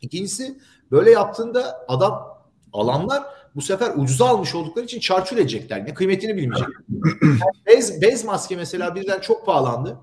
İkincisi 0.01 0.59
böyle 0.91 1.11
yaptığında 1.11 1.85
adam 1.89 2.37
alanlar 2.73 3.23
bu 3.55 3.63
sefer 3.63 3.93
ucuza 3.97 4.27
almış 4.27 4.55
oldukları 4.55 4.85
için 4.85 5.01
çarçur 5.01 5.37
edecekler. 5.37 5.85
Ne 5.85 5.95
kıymetini 5.95 6.37
bilmeyecek. 6.37 6.69
Yani 6.89 7.41
bez, 7.67 8.03
bez 8.03 8.25
maske 8.25 8.57
mesela 8.57 8.95
birden 8.95 9.21
çok 9.21 9.47
pahalandı. 9.47 9.99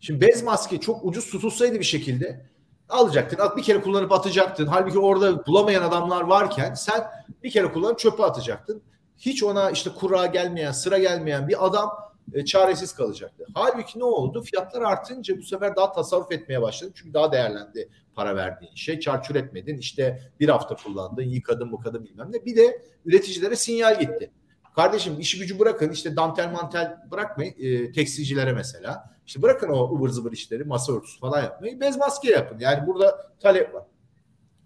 Şimdi 0.00 0.20
bez 0.20 0.42
maske 0.42 0.80
çok 0.80 1.04
ucuz 1.04 1.30
tutulsaydı 1.30 1.78
bir 1.78 1.84
şekilde 1.84 2.46
alacaktın. 2.88 3.38
Bir 3.56 3.62
kere 3.62 3.80
kullanıp 3.80 4.12
atacaktın. 4.12 4.66
Halbuki 4.66 4.98
orada 4.98 5.46
bulamayan 5.46 5.82
adamlar 5.82 6.22
varken 6.22 6.74
sen 6.74 7.04
bir 7.44 7.50
kere 7.50 7.72
kullanıp 7.72 7.98
çöpe 7.98 8.22
atacaktın. 8.22 8.82
Hiç 9.18 9.42
ona 9.42 9.70
işte 9.70 9.90
kura 9.90 10.26
gelmeyen, 10.26 10.72
sıra 10.72 10.98
gelmeyen 10.98 11.48
bir 11.48 11.66
adam 11.66 11.90
e, 12.32 12.44
çaresiz 12.44 12.94
kalacaktı. 12.94 13.46
Halbuki 13.54 13.98
ne 13.98 14.04
oldu? 14.04 14.42
Fiyatlar 14.42 14.82
artınca 14.82 15.38
bu 15.38 15.42
sefer 15.42 15.76
daha 15.76 15.92
tasarruf 15.92 16.32
etmeye 16.32 16.62
başladın. 16.62 16.92
Çünkü 16.96 17.14
daha 17.14 17.32
değerlendi 17.32 17.88
para 18.14 18.36
verdiğin 18.36 18.74
şey. 18.74 19.00
Çarçur 19.00 19.34
etmedin. 19.34 19.78
İşte 19.78 20.22
bir 20.40 20.48
hafta 20.48 20.76
kullandın, 20.76 21.22
yıkadın 21.22 21.70
mı 21.70 21.80
kadın 21.80 22.04
bilmem 22.04 22.32
ne. 22.32 22.44
Bir 22.44 22.56
de 22.56 22.82
üreticilere 23.04 23.56
sinyal 23.56 24.00
gitti. 24.00 24.30
Kardeşim 24.74 25.20
işi 25.20 25.38
gücü 25.38 25.58
bırakın 25.58 25.90
işte 25.90 26.16
dantel 26.16 26.50
mantel 26.50 26.96
bırakmayın 27.10 27.54
e, 27.58 27.92
tekstilcilere 27.92 28.52
mesela. 28.52 29.14
İşte 29.26 29.42
bırakın 29.42 29.68
o 29.68 29.96
ıvır 29.96 30.08
zıvır 30.08 30.32
işleri 30.32 30.64
masa 30.64 30.92
örtüsü 30.92 31.20
falan 31.20 31.42
yapmayı 31.42 31.80
bez 31.80 31.96
maske 31.96 32.30
yapın. 32.30 32.58
Yani 32.58 32.86
burada 32.86 33.32
talep 33.40 33.74
var. 33.74 33.84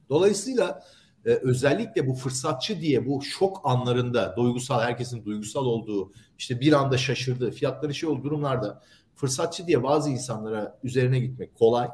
Dolayısıyla 0.09 0.83
e, 1.29 1.31
özellikle 1.31 2.07
bu 2.07 2.15
fırsatçı 2.15 2.81
diye 2.81 3.07
bu 3.07 3.23
şok 3.23 3.61
anlarında 3.65 4.35
duygusal 4.37 4.81
herkesin 4.81 5.25
duygusal 5.25 5.65
olduğu 5.65 6.13
işte 6.39 6.61
bir 6.61 6.73
anda 6.73 6.99
şaşırdığı 6.99 7.51
fiyatları 7.51 7.95
şey 7.95 8.09
olduğu 8.09 8.25
durumlarda 8.25 8.83
fırsatçı 9.15 9.67
diye 9.67 9.83
bazı 9.83 10.11
insanlara 10.11 10.79
üzerine 10.83 11.21
gitmek 11.21 11.55
kolay. 11.55 11.89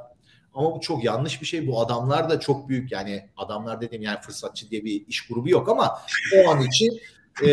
Ama 0.55 0.75
bu 0.77 0.81
çok 0.81 1.05
yanlış 1.05 1.41
bir 1.41 1.47
şey. 1.47 1.67
Bu 1.67 1.81
adamlar 1.81 2.31
da 2.31 2.41
çok 2.41 2.69
büyük 2.69 2.93
yani 2.93 3.29
adamlar 3.37 3.81
dediğim 3.81 4.03
yani 4.03 4.21
fırsatçı 4.21 4.71
diye 4.71 4.85
bir 4.85 5.07
iş 5.07 5.27
grubu 5.27 5.49
yok 5.49 5.69
ama 5.69 5.99
o 6.37 6.51
an 6.51 6.63
için 6.63 7.01
Ee, 7.43 7.49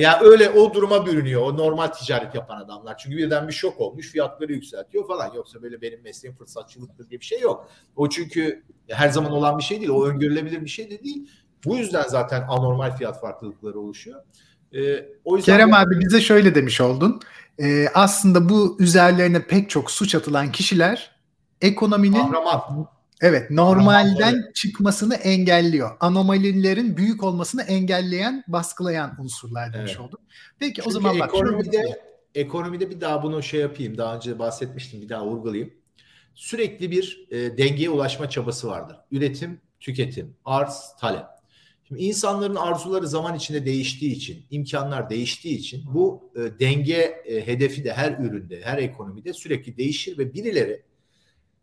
yani 0.00 0.16
öyle 0.26 0.50
o 0.50 0.74
duruma 0.74 1.06
bürünüyor 1.06 1.42
o 1.42 1.56
normal 1.56 1.86
ticaret 1.86 2.34
yapan 2.34 2.60
adamlar. 2.60 2.98
Çünkü 2.98 3.16
birden 3.16 3.48
bir 3.48 3.52
şok 3.52 3.80
olmuş 3.80 4.10
fiyatları 4.12 4.52
yükseltiyor 4.52 5.06
falan. 5.06 5.34
Yoksa 5.34 5.62
böyle 5.62 5.82
benim 5.82 6.02
mesleğim 6.02 6.36
fırsatçılıktır 6.36 7.10
diye 7.10 7.20
bir 7.20 7.24
şey 7.24 7.40
yok. 7.40 7.68
O 7.96 8.08
çünkü 8.08 8.62
her 8.88 9.08
zaman 9.08 9.32
olan 9.32 9.58
bir 9.58 9.62
şey 9.62 9.80
değil. 9.80 9.90
O 9.90 10.06
öngörülebilir 10.06 10.64
bir 10.64 10.70
şey 10.70 10.90
de 10.90 11.04
değil. 11.04 11.30
Bu 11.64 11.76
yüzden 11.76 12.04
zaten 12.08 12.44
anormal 12.48 12.96
fiyat 12.96 13.20
farklılıkları 13.20 13.78
oluşuyor. 13.78 14.20
Ee, 14.72 15.06
o 15.24 15.36
yüzden 15.36 15.52
Kerem 15.52 15.74
abi 15.74 16.00
bize 16.00 16.20
şöyle 16.20 16.54
demiş 16.54 16.80
oldun. 16.80 17.20
Ee, 17.58 17.86
aslında 17.94 18.48
bu 18.48 18.76
üzerlerine 18.80 19.46
pek 19.46 19.70
çok 19.70 19.90
suç 19.90 20.14
atılan 20.14 20.52
kişiler 20.52 21.16
ekonominin 21.60 22.30
Kahraman. 22.30 22.88
Evet, 23.20 23.50
normalden 23.50 24.52
çıkmasını 24.54 25.14
engelliyor. 25.14 25.96
Anomalilerin 26.00 26.96
büyük 26.96 27.24
olmasını 27.24 27.62
engelleyen, 27.62 28.44
baskılayan 28.48 29.16
unsurlar 29.20 29.72
demiş 29.72 29.92
evet. 29.96 30.00
olduk. 30.00 30.20
Peki 30.58 30.74
Çünkü 30.74 30.88
o 30.88 30.92
zaman 30.92 31.18
bak 31.18 31.28
ekonomide 31.28 31.76
şöyle... 31.76 32.00
ekonomide 32.34 32.90
bir 32.90 33.00
daha 33.00 33.22
bunu 33.22 33.42
şey 33.42 33.60
yapayım. 33.60 33.98
Daha 33.98 34.16
önce 34.16 34.38
bahsetmiştim, 34.38 35.02
bir 35.02 35.08
daha 35.08 35.26
vurgulayayım. 35.26 35.74
Sürekli 36.34 36.90
bir 36.90 37.26
e, 37.30 37.58
dengeye 37.58 37.90
ulaşma 37.90 38.30
çabası 38.30 38.68
vardır. 38.68 38.96
Üretim, 39.10 39.60
tüketim, 39.80 40.36
arz, 40.44 40.82
talep. 41.00 41.24
Şimdi 41.88 42.02
insanların 42.02 42.54
arzuları 42.54 43.08
zaman 43.08 43.36
içinde 43.36 43.66
değiştiği 43.66 44.12
için, 44.12 44.46
imkanlar 44.50 45.10
değiştiği 45.10 45.58
için 45.58 45.84
bu 45.94 46.32
e, 46.36 46.60
denge 46.60 47.22
e, 47.26 47.46
hedefi 47.46 47.84
de 47.84 47.92
her 47.92 48.18
üründe, 48.18 48.60
her 48.64 48.78
ekonomide 48.78 49.32
sürekli 49.32 49.76
değişir 49.76 50.18
ve 50.18 50.34
birileri 50.34 50.82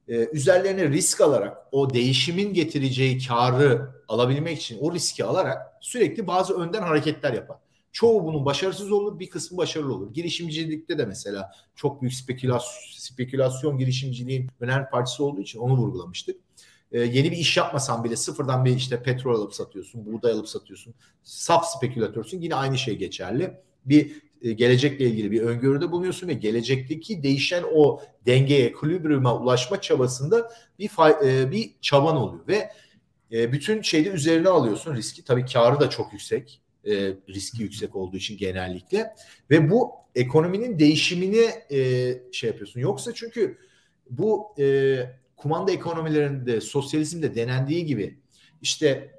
e, 0.07 0.29
üzerlerine 0.33 0.89
risk 0.89 1.21
alarak 1.21 1.57
o 1.71 1.93
değişimin 1.93 2.53
getireceği 2.53 3.27
karı 3.27 3.91
alabilmek 4.07 4.57
için 4.57 4.77
o 4.81 4.93
riski 4.93 5.25
alarak 5.25 5.61
sürekli 5.81 6.27
bazı 6.27 6.53
önden 6.53 6.81
hareketler 6.81 7.33
yapar. 7.33 7.57
Çoğu 7.91 8.23
bunun 8.23 8.45
başarısız 8.45 8.91
olur, 8.91 9.19
bir 9.19 9.29
kısmı 9.29 9.57
başarılı 9.57 9.93
olur. 9.93 10.13
Girişimcilikte 10.13 10.97
de 10.97 11.05
mesela 11.05 11.51
çok 11.75 12.01
büyük 12.01 12.13
spekülasyon, 12.13 12.97
spekülasyon 12.97 13.77
girişimciliğin 13.77 14.49
önemli 14.59 14.89
parçası 14.89 15.25
olduğu 15.25 15.41
için 15.41 15.59
onu 15.59 15.73
vurgulamıştık. 15.73 16.35
Ee, 16.91 16.99
yeni 16.99 17.31
bir 17.31 17.37
iş 17.37 17.57
yapmasan 17.57 18.03
bile 18.03 18.15
sıfırdan 18.15 18.65
bir 18.65 18.75
işte 18.75 19.03
petrol 19.03 19.39
alıp 19.39 19.53
satıyorsun, 19.53 20.05
buğday 20.05 20.31
alıp 20.31 20.49
satıyorsun. 20.49 20.93
Saf 21.23 21.65
spekülatörsün. 21.65 22.41
Yine 22.41 22.55
aynı 22.55 22.77
şey 22.77 22.97
geçerli. 22.97 23.53
Bir 23.85 24.21
gelecekle 24.51 25.05
ilgili 25.05 25.31
bir 25.31 25.41
öngörüde 25.41 25.91
bulunuyorsun 25.91 26.27
ve 26.27 26.33
gelecekteki 26.33 27.23
değişen 27.23 27.63
o 27.73 28.01
dengeye, 28.25 28.65
ekilibriyuma 28.65 29.37
ulaşma 29.39 29.81
çabasında 29.81 30.51
bir 30.79 30.91
e, 31.25 31.51
bir 31.51 31.71
çaban 31.81 32.15
oluyor 32.15 32.47
ve 32.47 32.69
e, 33.31 33.51
bütün 33.51 33.81
şeyde 33.81 34.09
üzerine 34.09 34.49
alıyorsun 34.49 34.95
riski. 34.95 35.23
Tabii 35.23 35.45
karı 35.45 35.79
da 35.79 35.89
çok 35.89 36.13
yüksek. 36.13 36.59
riski 37.29 37.63
yüksek 37.63 37.95
olduğu 37.95 38.17
için 38.17 38.37
genellikle 38.37 39.13
ve 39.49 39.69
bu 39.69 39.91
ekonominin 40.15 40.79
değişimini 40.79 41.49
şey 42.31 42.49
yapıyorsun. 42.49 42.79
Yoksa 42.79 43.13
çünkü 43.13 43.57
bu 44.09 44.55
kumanda 45.37 45.71
ekonomilerinde 45.71 46.61
sosyalizmde 46.61 47.35
denendiği 47.35 47.85
gibi 47.85 48.19
işte 48.61 49.11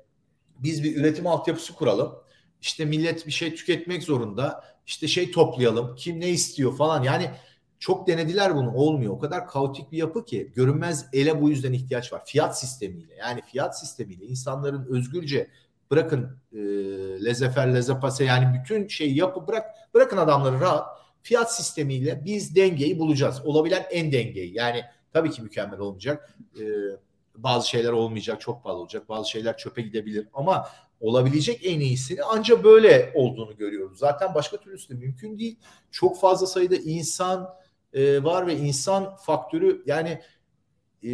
biz 0.59 0.85
bir 0.85 0.97
üretim 0.97 1.27
altyapısı 1.27 1.75
kuralım. 1.75 2.14
İşte 2.61 2.85
millet 2.85 3.27
bir 3.27 3.33
şey 3.33 3.55
tüketmek 3.55 4.03
zorunda. 4.03 4.74
İşte 4.87 5.09
şey 5.09 5.30
toplayalım. 5.30 5.97
Kim 5.97 6.20
ne 6.20 6.28
istiyor 6.28 6.76
falan. 6.76 7.03
Yani 7.03 7.30
çok 7.78 8.07
denediler 8.07 8.57
bunu 8.57 8.74
olmuyor. 8.74 9.12
O 9.12 9.18
kadar 9.18 9.49
kaotik 9.49 9.93
bir 9.93 9.99
yapı 9.99 10.24
ki 10.24 10.53
görünmez 10.55 11.07
ele 11.12 11.41
bu 11.41 11.51
yüzden 11.51 11.72
ihtiyaç 11.72 12.12
var. 12.12 12.22
Fiyat 12.24 12.61
sistemiyle 12.61 13.14
yani 13.14 13.43
fiyat 13.43 13.80
sistemiyle 13.80 14.24
insanların 14.24 14.87
özgürce 14.87 15.51
bırakın 15.91 16.39
e, 16.53 16.59
lezefer 17.24 17.74
lezepase 17.74 18.24
yani 18.24 18.61
bütün 18.61 18.89
şeyi 18.89 19.16
yapı 19.16 19.47
bırak 19.47 19.66
bırakın 19.95 20.16
adamları 20.16 20.61
rahat 20.61 20.87
fiyat 21.22 21.57
sistemiyle 21.57 22.22
biz 22.24 22.57
dengeyi 22.57 22.99
bulacağız. 22.99 23.41
Olabilen 23.45 23.87
en 23.91 24.12
dengeyi 24.12 24.57
yani 24.57 24.85
tabii 25.12 25.30
ki 25.30 25.43
mükemmel 25.43 25.78
olmayacak. 25.78 26.37
E, 26.61 26.64
bazı 27.37 27.68
şeyler 27.68 27.93
olmayacak, 27.93 28.41
çok 28.41 28.62
pahalı 28.62 28.78
olacak. 28.78 29.09
Bazı 29.09 29.30
şeyler 29.30 29.57
çöpe 29.57 29.82
gidebilir 29.82 30.28
ama 30.35 30.68
olabilecek 31.01 31.61
en 31.67 31.81
iyisini 31.81 32.23
ancak 32.23 32.65
böyle 32.65 33.13
olduğunu 33.15 33.57
görüyoruz. 33.57 33.99
Zaten 33.99 34.35
başka 34.35 34.57
türlüsü 34.57 34.89
de 34.89 34.95
mümkün 34.95 35.39
değil. 35.39 35.59
Çok 35.91 36.21
fazla 36.21 36.47
sayıda 36.47 36.77
insan 36.77 37.49
e, 37.93 38.25
var 38.25 38.47
ve 38.47 38.57
insan 38.57 39.17
faktörü 39.17 39.83
yani 39.87 40.21
e, 41.05 41.11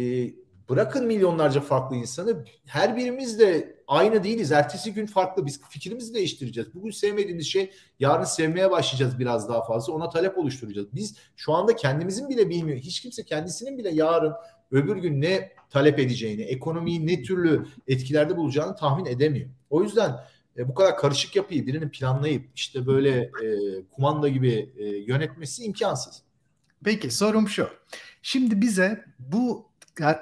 bırakın 0.69 1.07
milyonlarca 1.07 1.61
farklı 1.61 1.95
insanı 1.95 2.45
her 2.65 2.97
birimiz 2.97 3.39
de 3.39 3.75
aynı 3.87 4.23
değiliz. 4.23 4.51
Ertesi 4.51 4.93
gün 4.93 5.05
farklı. 5.05 5.45
Biz 5.45 5.61
fikrimizi 5.69 6.13
değiştireceğiz. 6.13 6.75
Bugün 6.75 6.91
sevmediğimiz 6.91 7.47
şey 7.47 7.71
yarın 7.99 8.23
sevmeye 8.23 8.71
başlayacağız 8.71 9.19
biraz 9.19 9.49
daha 9.49 9.65
fazla. 9.65 9.93
Ona 9.93 10.09
talep 10.09 10.37
oluşturacağız. 10.37 10.87
Biz 10.93 11.15
şu 11.35 11.53
anda 11.53 11.75
kendimizin 11.75 12.29
bile 12.29 12.49
bilmiyor. 12.49 12.79
Hiç 12.79 12.99
kimse 13.01 13.23
kendisinin 13.23 13.77
bile 13.77 13.89
yarın 13.89 14.33
öbür 14.71 14.95
gün 14.95 15.21
ne 15.21 15.51
talep 15.69 15.99
edeceğini, 15.99 16.41
ekonomiyi 16.41 17.07
ne 17.07 17.23
türlü 17.23 17.65
etkilerde 17.87 18.37
bulacağını 18.37 18.75
tahmin 18.75 19.05
edemiyor. 19.05 19.49
O 19.69 19.83
yüzden 19.83 20.15
e, 20.57 20.67
bu 20.67 20.75
kadar 20.75 20.97
karışık 20.97 21.35
yapıyı 21.35 21.67
birinin 21.67 21.89
planlayıp 21.89 22.45
işte 22.55 22.87
böyle 22.87 23.19
e, 23.19 23.29
kumanda 23.91 24.27
gibi 24.27 24.73
e, 24.77 24.85
yönetmesi 24.85 25.63
imkansız. 25.63 26.21
Peki 26.83 27.11
sorum 27.11 27.47
şu. 27.47 27.69
Şimdi 28.21 28.61
bize 28.61 29.05
bu 29.19 29.71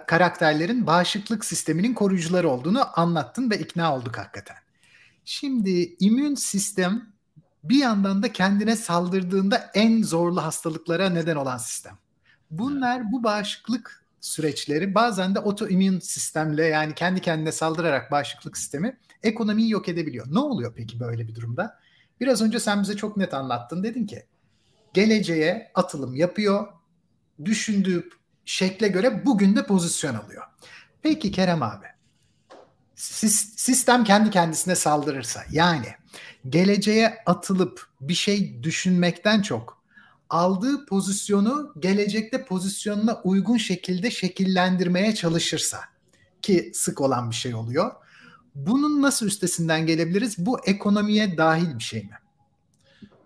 karakterlerin 0.08 0.88
bağışıklık 0.88 1.46
sisteminin 1.46 1.94
koruyucuları 1.94 2.50
olduğunu 2.50 3.00
anlattın 3.00 3.50
ve 3.50 3.60
ikna 3.60 3.96
olduk 3.96 4.18
hakikaten. 4.18 4.58
Şimdi 5.26 5.96
immün 6.00 6.36
sistem 6.36 7.14
bir 7.64 7.78
yandan 7.78 8.24
da 8.24 8.34
kendine 8.34 8.76
saldırdığında 8.76 9.72
en 9.74 10.04
zorlu 10.04 10.44
hastalıklara 10.44 11.10
neden 11.10 11.36
olan 11.36 11.58
sistem. 11.58 11.98
Bunlar 12.52 13.12
bu 13.12 13.24
bağışıklık 13.24 13.99
süreçleri 14.22 14.96
bazen 14.96 15.36
de 15.36 15.40
otoimmün 15.40 16.00
sistemle 16.00 16.66
yani 16.66 16.96
kendi 16.96 17.22
kendine 17.22 17.52
saldırarak 17.52 18.12
bağışıklık 18.12 18.58
sistemi 18.58 18.98
ekonomiyi 19.24 19.70
yok 19.70 19.90
edebiliyor. 19.90 20.26
Ne 20.32 20.40
oluyor 20.40 20.74
peki 20.76 21.00
böyle 21.00 21.28
bir 21.28 21.36
durumda? 21.36 21.80
Biraz 22.20 22.42
önce 22.42 22.60
sen 22.60 22.82
bize 22.82 22.96
çok 22.96 23.18
net 23.18 23.34
anlattın. 23.34 23.84
Dedin 23.84 24.06
ki 24.06 24.26
geleceğe 24.94 25.72
atılım 25.76 26.16
yapıyor. 26.16 26.68
Düşündüğü 27.46 28.10
şekle 28.46 28.88
göre 28.88 29.26
bugün 29.26 29.56
de 29.56 29.66
pozisyon 29.66 30.16
alıyor. 30.16 30.44
Peki 31.02 31.32
Kerem 31.32 31.64
abi 31.64 31.86
sistem 32.96 34.04
kendi 34.04 34.30
kendisine 34.30 34.76
saldırırsa 34.76 35.44
yani 35.52 35.88
geleceğe 36.50 37.24
atılıp 37.26 37.88
bir 38.02 38.14
şey 38.14 38.64
düşünmekten 38.64 39.42
çok 39.42 39.79
aldığı 40.30 40.86
pozisyonu 40.86 41.74
gelecekte 41.80 42.46
pozisyonuna 42.46 43.22
uygun 43.24 43.58
şekilde 43.58 44.12
şekillendirmeye 44.12 45.16
çalışırsa 45.16 45.80
ki 46.42 46.72
sık 46.74 47.02
olan 47.02 47.30
bir 47.30 47.36
şey 47.36 47.56
oluyor. 47.56 47.92
Bunun 48.56 49.02
nasıl 49.02 49.26
üstesinden 49.26 49.86
gelebiliriz? 49.86 50.38
Bu 50.38 50.60
ekonomiye 50.66 51.38
dahil 51.38 51.78
bir 51.78 51.84
şey 51.84 52.04
mi? 52.04 52.18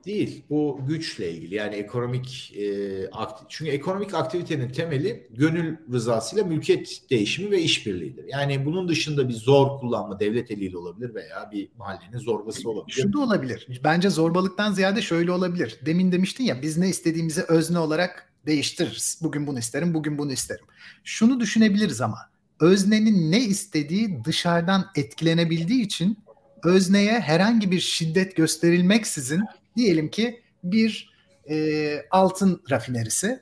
Değil. 0.06 0.43
Bu 0.49 0.80
güçle 0.88 1.32
ilgili. 1.32 1.56
Yani 1.56 1.76
ekonomik 1.76 2.54
e, 2.56 2.64
akti- 3.06 3.45
çünkü 3.49 3.72
ekonomik 3.72 4.14
aktivitenin 4.14 4.70
temeli 4.70 5.28
gönül 5.32 5.78
rızasıyla 5.93 6.45
mülkiyet 6.45 7.01
değişimi 7.10 7.51
ve 7.51 7.62
işbirliğidir. 7.62 8.26
Yani 8.28 8.66
bunun 8.66 8.88
dışında 8.88 9.30
bir 9.30 9.34
zor 9.34 9.80
kullanma 9.80 10.20
devlet 10.20 10.51
eliyle 10.51 10.78
olabilir 10.78 11.16
veya 11.16 11.49
bir 11.51 11.70
mahallenin 11.78 12.18
zorbası 12.18 12.70
olabilir. 12.70 13.01
Şu 13.01 13.14
da 13.14 13.20
olabilir. 13.20 13.68
Bence 13.84 14.10
zorbalıktan 14.10 14.74
ziyade 14.74 15.01
şöyle 15.01 15.32
olabilir. 15.32 15.80
Demin 15.86 16.12
demiştin 16.12 16.43
ya 16.43 16.62
biz 16.62 16.78
ne 16.78 16.89
istediğimizi 16.89 17.41
özne 17.41 17.80
olarak 17.80 18.34
değiştiririz. 18.45 19.20
Bugün 19.22 19.47
bunu 19.47 19.60
isterim, 19.60 19.93
bugün 19.93 20.18
bunu 20.18 20.32
isterim. 20.32 20.66
Şunu 21.04 21.39
düşünebiliriz 21.39 22.01
ama 22.01 22.18
öznenin 22.60 23.32
ne 23.32 23.39
istediği 23.39 24.24
dışarıdan 24.26 24.86
etkilenebildiği 24.95 25.82
için 25.86 26.18
özneye 26.64 27.20
herhangi 27.20 27.72
bir 27.72 27.80
şiddet 27.80 28.36
gösterilmeksizin 28.36 29.41
diyelim 29.76 30.09
ki 30.09 30.41
bir 30.63 31.13
e, 31.49 32.05
altın 32.11 32.61
rafinerisi. 32.71 33.41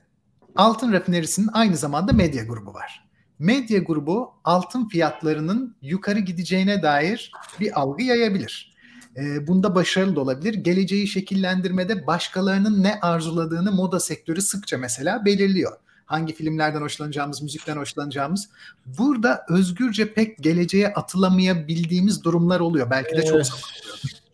Altın 0.56 0.92
rafinerisinin 0.92 1.48
aynı 1.52 1.76
zamanda 1.76 2.12
medya 2.12 2.44
grubu 2.44 2.74
var. 2.74 3.08
Medya 3.38 3.78
grubu 3.78 4.30
altın 4.44 4.88
fiyatlarının 4.88 5.76
yukarı 5.82 6.18
gideceğine 6.18 6.82
dair 6.82 7.32
bir 7.60 7.80
algı 7.80 8.02
yayabilir. 8.02 8.72
E, 9.16 9.46
bunda 9.46 9.74
başarılı 9.74 10.16
da 10.16 10.20
olabilir. 10.20 10.54
Geleceği 10.54 11.08
şekillendirmede 11.08 12.06
başkalarının 12.06 12.82
ne 12.82 13.00
arzuladığını 13.00 13.72
moda 13.72 14.00
sektörü 14.00 14.42
sıkça 14.42 14.78
mesela 14.78 15.24
belirliyor 15.24 15.76
hangi 16.12 16.34
filmlerden 16.34 16.80
hoşlanacağımız, 16.80 17.42
müzikten 17.42 17.76
hoşlanacağımız. 17.76 18.48
Burada 18.86 19.46
özgürce 19.48 20.14
pek 20.14 20.38
geleceğe 20.38 20.88
atılamayabildiğimiz 20.88 22.24
durumlar 22.24 22.60
oluyor. 22.60 22.90
Belki 22.90 23.16
de 23.16 23.24
çok 23.24 23.34
evet. 23.34 23.50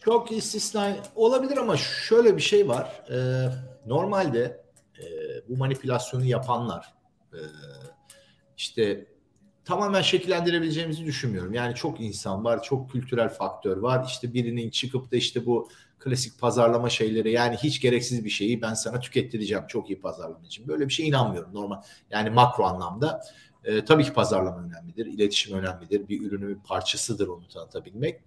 Çok 0.04 0.32
istisna 0.32 0.96
olabilir 1.14 1.56
ama 1.56 1.76
şöyle 1.76 2.36
bir 2.36 2.42
şey 2.42 2.68
var. 2.68 3.02
Ee, 3.10 3.48
normalde 3.86 4.64
e, 4.98 5.04
bu 5.48 5.56
manipülasyonu 5.56 6.24
yapanlar 6.24 6.94
e, 7.32 7.40
işte 8.56 9.06
tamamen 9.64 10.02
şekillendirebileceğimizi 10.02 11.04
düşünmüyorum. 11.04 11.54
Yani 11.54 11.74
çok 11.74 12.00
insan 12.00 12.44
var, 12.44 12.62
çok 12.62 12.90
kültürel 12.90 13.28
faktör 13.28 13.76
var. 13.76 14.04
İşte 14.06 14.34
birinin 14.34 14.70
çıkıp 14.70 15.12
da 15.12 15.16
işte 15.16 15.46
bu 15.46 15.68
klasik 15.98 16.40
pazarlama 16.40 16.90
şeyleri 16.90 17.32
yani 17.32 17.56
hiç 17.56 17.80
gereksiz 17.80 18.24
bir 18.24 18.30
şeyi 18.30 18.62
ben 18.62 18.74
sana 18.74 19.00
tükettireceğim 19.00 19.66
çok 19.68 19.90
iyi 19.90 20.00
pazarlama 20.00 20.46
için. 20.46 20.68
Böyle 20.68 20.88
bir 20.88 20.92
şey 20.92 21.08
inanmıyorum 21.08 21.54
normal. 21.54 21.82
Yani 22.10 22.30
makro 22.30 22.64
anlamda 22.64 23.20
e, 23.68 23.84
tabii 23.84 24.04
ki 24.04 24.12
pazarlama 24.12 24.62
önemlidir, 24.62 25.06
iletişim 25.06 25.58
önemlidir. 25.58 26.08
Bir 26.08 26.22
ürünün 26.22 26.48
bir 26.48 26.62
parçasıdır 26.62 27.28
onu 27.28 27.48
tanıtabilmek. 27.48 28.20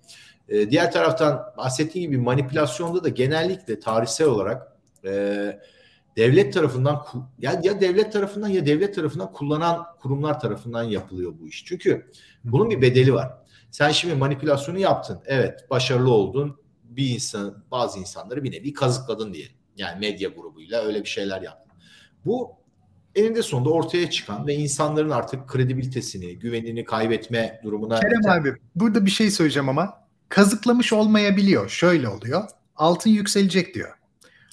E, 0.50 0.72
diğer 0.72 0.92
taraftan 0.92 1.54
bahsettiğim 1.58 2.12
gibi 2.12 2.22
manipülasyonda 2.22 3.04
da 3.04 3.10
genellikle 3.10 3.80
tarihsel 3.80 4.28
olarak 4.28 4.78
e, 5.06 5.60
devlet 6.18 6.54
tarafından 6.54 7.06
ya, 7.40 7.62
ya 7.64 7.82
devlet 7.82 8.14
tarafından 8.14 8.48
ya 8.48 8.66
devlet 8.66 8.96
tarafından 8.96 9.32
kullanan 9.32 9.86
kurumlar 10.00 10.40
tarafından 10.40 10.84
yapılıyor 10.84 11.34
bu 11.42 11.48
iş. 11.48 11.66
Çünkü 11.66 12.12
bunun 12.44 12.70
bir 12.70 12.82
bedeli 12.82 13.14
var. 13.14 13.32
Sen 13.72 13.92
şimdi 13.92 14.16
manipülasyonu 14.16 14.80
yaptın. 14.80 15.20
Evet 15.26 15.70
başarılı 15.70 16.12
oldun. 16.12 16.62
Bir 16.84 17.10
insan 17.10 17.64
bazı 17.72 18.00
insanları 18.00 18.44
bir 18.44 18.52
nevi 18.52 18.74
kazıkladın 18.74 19.34
diye. 19.34 19.48
Yani 19.78 20.00
medya 20.00 20.30
grubuyla 20.30 20.82
öyle 20.82 21.04
bir 21.04 21.10
şeyler 21.10 21.42
yaptın. 21.42 21.72
Bu 22.26 22.61
eninde 23.16 23.44
sonunda 23.44 23.70
ortaya 23.70 24.10
çıkan 24.10 24.48
ve 24.48 24.56
insanların 24.56 25.10
artık 25.10 25.48
kredibilitesini, 25.48 26.40
güvenini 26.40 26.86
kaybetme 26.86 27.60
durumuna... 27.64 28.00
Kerem 28.00 28.42
abi 28.42 28.54
burada 28.76 29.06
bir 29.06 29.12
şey 29.12 29.32
söyleyeceğim 29.32 29.70
ama 29.70 29.94
kazıklamış 30.30 30.94
olmayabiliyor. 30.94 31.70
Şöyle 31.70 32.10
oluyor. 32.10 32.44
Altın 32.76 33.10
yükselecek 33.10 33.76
diyor. 33.76 33.90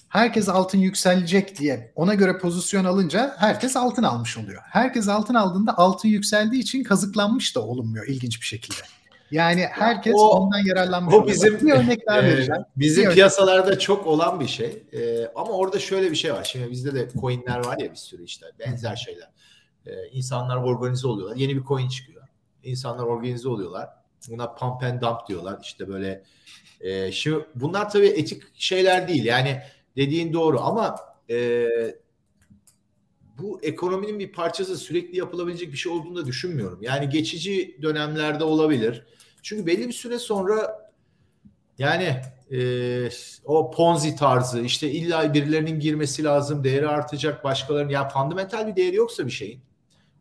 Herkes 0.08 0.48
altın 0.48 0.78
yükselecek 0.78 1.58
diye 1.58 1.92
ona 1.94 2.14
göre 2.14 2.38
pozisyon 2.38 2.84
alınca 2.84 3.34
herkes 3.38 3.76
altın 3.76 4.02
almış 4.02 4.38
oluyor. 4.38 4.62
Herkes 4.64 5.08
altın 5.08 5.34
aldığında 5.34 5.78
altın 5.78 6.08
yükseldiği 6.08 6.62
için 6.62 6.84
kazıklanmış 6.84 7.56
da 7.56 7.60
olunmuyor 7.60 8.06
ilginç 8.06 8.40
bir 8.40 8.46
şekilde. 8.46 8.80
Yani 9.30 9.66
herkes 9.70 10.14
o, 10.16 10.28
ondan 10.28 10.58
yararlanmış. 10.66 11.14
O 11.14 11.26
bizim 11.26 11.60
bir 11.60 11.72
örnek 11.72 12.06
daha 12.06 12.22
vereceğim. 12.22 12.62
Bizim 12.76 13.04
bir 13.04 13.14
piyasalarda 13.14 13.68
örnek. 13.68 13.80
çok 13.80 14.06
olan 14.06 14.40
bir 14.40 14.46
şey. 14.46 14.82
E, 14.92 15.26
ama 15.34 15.50
orada 15.50 15.78
şöyle 15.78 16.10
bir 16.10 16.16
şey 16.16 16.34
var. 16.34 16.44
Şimdi 16.44 16.70
bizde 16.70 16.94
de 16.94 17.08
coinler 17.20 17.66
var 17.66 17.78
ya 17.78 17.90
bir 17.90 17.96
sürü 17.96 18.24
işte 18.24 18.46
benzer 18.58 18.96
şeyler. 18.96 19.30
E, 19.86 20.08
insanlar 20.12 20.56
organize 20.56 21.08
oluyorlar. 21.08 21.36
Yeni 21.36 21.56
bir 21.56 21.64
coin 21.64 21.88
çıkıyor. 21.88 22.22
İnsanlar 22.64 23.04
organize 23.04 23.48
oluyorlar. 23.48 23.88
Buna 24.28 24.54
pump 24.54 24.82
and 24.82 25.02
dump 25.02 25.28
diyorlar. 25.28 25.58
İşte 25.62 25.88
böyle 25.88 26.22
e, 26.80 27.12
şimdi 27.12 27.46
bunlar 27.54 27.90
tabii 27.90 28.06
etik 28.06 28.42
şeyler 28.54 29.08
değil. 29.08 29.24
Yani 29.24 29.60
dediğin 29.96 30.32
doğru 30.32 30.60
ama 30.60 30.96
e, 31.30 31.66
bu 33.38 33.60
ekonominin 33.62 34.18
bir 34.18 34.32
parçası 34.32 34.76
sürekli 34.76 35.18
yapılabilecek 35.18 35.72
bir 35.72 35.76
şey 35.76 35.92
olduğunu 35.92 36.16
da 36.16 36.26
düşünmüyorum. 36.26 36.78
Yani 36.82 37.08
geçici 37.08 37.78
dönemlerde 37.82 38.44
olabilir. 38.44 39.06
Çünkü 39.42 39.66
belli 39.66 39.88
bir 39.88 39.92
süre 39.92 40.18
sonra 40.18 40.90
yani 41.78 42.16
e, 42.50 43.08
o 43.44 43.70
Ponzi 43.70 44.16
tarzı 44.16 44.60
işte 44.60 44.90
illa 44.90 45.34
birilerinin 45.34 45.80
girmesi 45.80 46.24
lazım, 46.24 46.64
değeri 46.64 46.88
artacak 46.88 47.44
başkalarının 47.44 47.90
ya 47.90 48.08
fundamental 48.08 48.66
bir 48.66 48.76
değeri 48.76 48.96
yoksa 48.96 49.26
bir 49.26 49.30
şeyin 49.30 49.60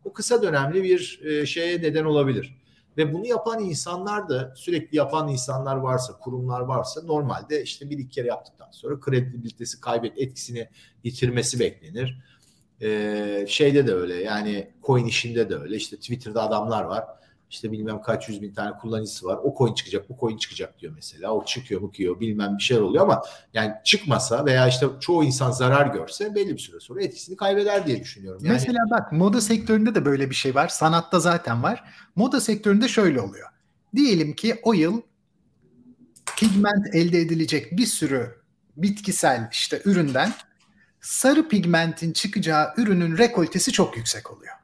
bu 0.08 0.12
kısa 0.12 0.42
dönemli 0.42 0.82
bir 0.82 1.20
e, 1.24 1.46
şeye 1.46 1.82
neden 1.82 2.04
olabilir. 2.04 2.58
Ve 2.96 3.12
bunu 3.12 3.26
yapan 3.26 3.64
insanlar 3.64 4.28
da 4.28 4.52
sürekli 4.56 4.96
yapan 4.96 5.28
insanlar 5.28 5.76
varsa, 5.76 6.18
kurumlar 6.18 6.60
varsa 6.60 7.02
normalde 7.02 7.62
işte 7.62 7.90
bir 7.90 7.98
iki 7.98 8.08
kere 8.08 8.26
yaptıktan 8.26 8.70
sonra 8.70 9.00
kredibilitesi 9.00 9.80
kaybet, 9.80 10.18
etkisini 10.18 10.68
yitirmesi 11.04 11.60
beklenir. 11.60 12.18
Ee, 12.82 13.44
şeyde 13.48 13.86
de 13.86 13.92
öyle 13.92 14.14
yani 14.14 14.70
coin 14.86 15.06
işinde 15.06 15.50
de 15.50 15.56
öyle. 15.56 15.76
İşte 15.76 15.96
Twitter'da 15.96 16.42
adamlar 16.42 16.84
var 16.84 17.04
işte 17.50 17.72
bilmem 17.72 18.02
kaç 18.02 18.28
yüz 18.28 18.42
bin 18.42 18.54
tane 18.54 18.78
kullanıcısı 18.78 19.26
var. 19.26 19.38
O 19.42 19.54
coin 19.58 19.74
çıkacak, 19.74 20.08
bu 20.08 20.16
coin 20.20 20.36
çıkacak 20.36 20.80
diyor 20.80 20.92
mesela. 20.96 21.32
O 21.32 21.44
çıkıyor, 21.44 21.82
bakıyor, 21.82 22.20
bilmem 22.20 22.58
bir 22.58 22.62
şeyler 22.62 22.82
oluyor 22.82 23.04
ama 23.04 23.22
yani 23.54 23.72
çıkmasa 23.84 24.46
veya 24.46 24.68
işte 24.68 24.86
çoğu 25.00 25.24
insan 25.24 25.50
zarar 25.50 25.86
görse 25.86 26.34
belli 26.34 26.52
bir 26.52 26.58
süre 26.58 26.80
sonra 26.80 27.02
etkisini 27.02 27.36
kaybeder 27.36 27.86
diye 27.86 28.00
düşünüyorum. 28.00 28.44
Yani... 28.44 28.52
Mesela 28.52 28.78
bak 28.90 29.12
moda 29.12 29.40
sektöründe 29.40 29.94
de 29.94 30.04
böyle 30.04 30.30
bir 30.30 30.34
şey 30.34 30.54
var. 30.54 30.68
Sanatta 30.68 31.20
zaten 31.20 31.62
var. 31.62 31.84
Moda 32.16 32.40
sektöründe 32.40 32.88
şöyle 32.88 33.20
oluyor. 33.20 33.48
Diyelim 33.96 34.32
ki 34.32 34.60
o 34.62 34.72
yıl 34.72 35.00
pigment 36.36 36.94
elde 36.94 37.20
edilecek 37.20 37.72
bir 37.72 37.86
sürü 37.86 38.38
bitkisel 38.76 39.48
işte 39.52 39.82
üründen 39.84 40.32
sarı 41.00 41.48
pigmentin 41.48 42.12
çıkacağı 42.12 42.74
ürünün 42.76 43.18
rekoltesi 43.18 43.72
çok 43.72 43.96
yüksek 43.96 44.32
oluyor. 44.32 44.54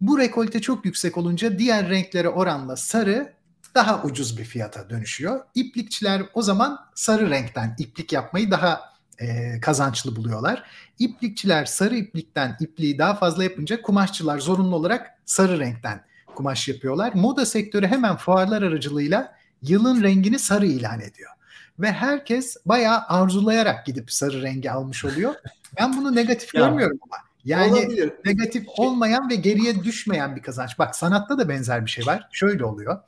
Bu 0.00 0.18
rekolte 0.18 0.60
çok 0.60 0.84
yüksek 0.84 1.16
olunca 1.16 1.58
diğer 1.58 1.88
renklere 1.88 2.28
oranla 2.28 2.76
sarı 2.76 3.32
daha 3.74 4.02
ucuz 4.02 4.38
bir 4.38 4.44
fiyata 4.44 4.90
dönüşüyor. 4.90 5.40
İplikçiler 5.54 6.22
o 6.34 6.42
zaman 6.42 6.78
sarı 6.94 7.30
renkten 7.30 7.74
iplik 7.78 8.12
yapmayı 8.12 8.50
daha 8.50 8.80
e, 9.18 9.60
kazançlı 9.60 10.16
buluyorlar. 10.16 10.62
İplikçiler 10.98 11.64
sarı 11.64 11.96
iplikten 11.96 12.56
ipliği 12.60 12.98
daha 12.98 13.14
fazla 13.14 13.44
yapınca 13.44 13.82
kumaşçılar 13.82 14.38
zorunlu 14.38 14.76
olarak 14.76 15.10
sarı 15.24 15.58
renkten 15.58 16.04
kumaş 16.34 16.68
yapıyorlar. 16.68 17.12
Moda 17.14 17.46
sektörü 17.46 17.86
hemen 17.86 18.16
fuarlar 18.16 18.62
aracılığıyla 18.62 19.34
yılın 19.62 20.02
rengini 20.02 20.38
sarı 20.38 20.66
ilan 20.66 21.00
ediyor. 21.00 21.30
Ve 21.78 21.92
herkes 21.92 22.56
bayağı 22.66 23.00
arzulayarak 23.08 23.86
gidip 23.86 24.12
sarı 24.12 24.42
rengi 24.42 24.70
almış 24.70 25.04
oluyor. 25.04 25.34
Ben 25.80 25.96
bunu 25.96 26.14
negatif 26.14 26.52
görmüyorum 26.52 26.98
ama 27.02 27.16
yani 27.44 27.72
Olabilir. 27.72 28.12
negatif 28.24 28.64
şey- 28.64 28.74
olmayan 28.76 29.30
ve 29.30 29.34
geriye 29.34 29.84
düşmeyen 29.84 30.36
bir 30.36 30.42
kazanç. 30.42 30.78
Bak 30.78 30.96
sanatta 30.96 31.38
da 31.38 31.48
benzer 31.48 31.86
bir 31.86 31.90
şey 31.90 32.06
var. 32.06 32.28
Şöyle 32.32 32.64
oluyor. 32.64 32.98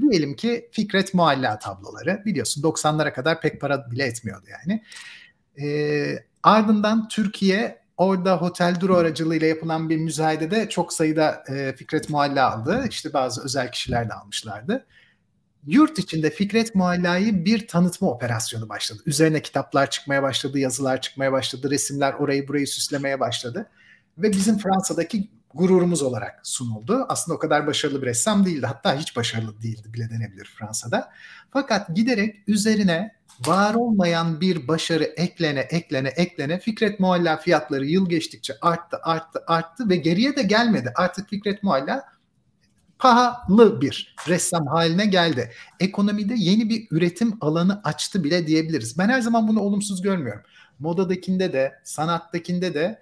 Diyelim 0.00 0.36
ki 0.36 0.68
Fikret 0.72 1.14
Mualla 1.14 1.58
tabloları 1.58 2.22
biliyorsun 2.24 2.62
90'lara 2.62 3.12
kadar 3.12 3.40
pek 3.40 3.60
para 3.60 3.90
bile 3.90 4.04
etmiyordu 4.04 4.46
yani. 4.50 4.82
Ee, 5.60 6.24
ardından 6.42 7.08
Türkiye 7.08 7.78
orada 7.96 8.36
Hotel 8.36 8.76
Duru 8.80 8.96
aracılığıyla 8.96 9.46
yapılan 9.46 9.88
bir 9.90 9.96
müzayedede 9.96 10.68
çok 10.68 10.92
sayıda 10.92 11.44
e, 11.48 11.74
Fikret 11.76 12.10
Mualla 12.10 12.52
aldı. 12.52 12.84
İşte 12.90 13.12
bazı 13.12 13.44
özel 13.44 13.72
kişiler 13.72 14.08
de 14.08 14.14
almışlardı. 14.14 14.86
Yurt 15.66 15.98
içinde 15.98 16.30
Fikret 16.30 16.74
Mualla'yı 16.74 17.44
bir 17.44 17.68
tanıtma 17.68 18.10
operasyonu 18.10 18.68
başladı. 18.68 19.02
Üzerine 19.06 19.42
kitaplar 19.42 19.90
çıkmaya 19.90 20.22
başladı, 20.22 20.58
yazılar 20.58 21.00
çıkmaya 21.00 21.32
başladı, 21.32 21.70
resimler 21.70 22.12
orayı 22.12 22.48
burayı 22.48 22.66
süslemeye 22.66 23.20
başladı 23.20 23.66
ve 24.18 24.32
bizim 24.32 24.58
Fransa'daki 24.58 25.30
gururumuz 25.54 26.02
olarak 26.02 26.40
sunuldu. 26.42 27.06
Aslında 27.08 27.36
o 27.36 27.38
kadar 27.38 27.66
başarılı 27.66 28.02
bir 28.02 28.06
ressam 28.06 28.46
değildi. 28.46 28.66
Hatta 28.66 28.98
hiç 28.98 29.16
başarılı 29.16 29.62
değildi 29.62 29.94
bile 29.94 30.10
denebilir 30.10 30.54
Fransa'da. 30.58 31.10
Fakat 31.52 31.96
giderek 31.96 32.36
üzerine 32.46 33.18
var 33.46 33.74
olmayan 33.74 34.40
bir 34.40 34.68
başarı 34.68 35.04
eklene 35.04 35.60
eklene 35.60 36.08
eklene 36.08 36.58
Fikret 36.58 37.00
Mualla 37.00 37.36
fiyatları 37.36 37.86
yıl 37.86 38.08
geçtikçe 38.08 38.54
arttı 38.60 38.98
arttı 39.02 39.44
arttı 39.46 39.88
ve 39.88 39.96
geriye 39.96 40.36
de 40.36 40.42
gelmedi. 40.42 40.92
Artık 40.94 41.28
Fikret 41.28 41.62
Mualla 41.62 42.04
pahalı 42.98 43.80
bir 43.80 44.14
ressam 44.28 44.66
haline 44.66 45.06
geldi. 45.06 45.52
Ekonomide 45.80 46.34
yeni 46.36 46.70
bir 46.70 46.86
üretim 46.90 47.34
alanı 47.40 47.80
açtı 47.84 48.24
bile 48.24 48.46
diyebiliriz. 48.46 48.98
Ben 48.98 49.08
her 49.08 49.20
zaman 49.20 49.48
bunu 49.48 49.60
olumsuz 49.60 50.02
görmüyorum. 50.02 50.42
Modadakinde 50.78 51.52
de, 51.52 51.72
sanattakinde 51.84 52.74
de 52.74 53.00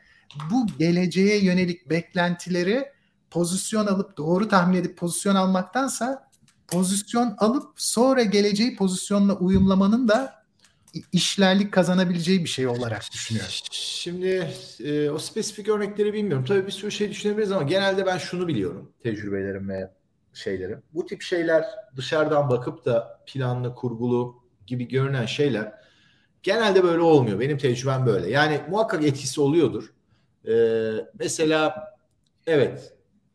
bu 0.50 0.66
geleceğe 0.78 1.44
yönelik 1.44 1.90
beklentileri 1.90 2.92
pozisyon 3.30 3.86
alıp 3.86 4.16
doğru 4.16 4.48
tahmin 4.48 4.78
edip 4.78 4.98
pozisyon 4.98 5.34
almaktansa 5.34 6.28
pozisyon 6.68 7.34
alıp 7.38 7.72
sonra 7.76 8.22
geleceği 8.22 8.76
pozisyonla 8.76 9.34
uyumlamanın 9.34 10.08
da 10.08 10.45
işlerlik 11.12 11.72
kazanabileceği 11.72 12.44
bir 12.44 12.48
şey 12.48 12.66
olarak 12.66 13.12
düşünüyorum. 13.12 13.52
Şimdi 13.70 14.48
e, 14.84 15.10
o 15.10 15.18
spesifik 15.18 15.68
örnekleri 15.68 16.12
bilmiyorum. 16.12 16.44
Tabii 16.48 16.66
bir 16.66 16.72
sürü 16.72 16.90
şey 16.90 17.10
düşünebiliriz 17.10 17.52
ama 17.52 17.62
genelde 17.62 18.06
ben 18.06 18.18
şunu 18.18 18.48
biliyorum 18.48 18.92
tecrübelerim 19.02 19.68
ve 19.68 19.90
şeylerim. 20.32 20.82
Bu 20.94 21.06
tip 21.06 21.22
şeyler 21.22 21.64
dışarıdan 21.96 22.50
bakıp 22.50 22.84
da 22.84 23.20
planlı, 23.26 23.74
kurgulu 23.74 24.42
gibi 24.66 24.88
görünen 24.88 25.26
şeyler 25.26 25.72
genelde 26.46 26.82
böyle 26.82 27.00
olmuyor. 27.00 27.40
Benim 27.40 27.58
tecrübem 27.58 28.06
böyle. 28.06 28.30
Yani 28.30 28.60
muhakkak 28.70 29.04
etkisi 29.04 29.40
oluyordur. 29.40 29.92
Ee, 30.48 30.90
mesela 31.18 31.94
evet 32.46 32.94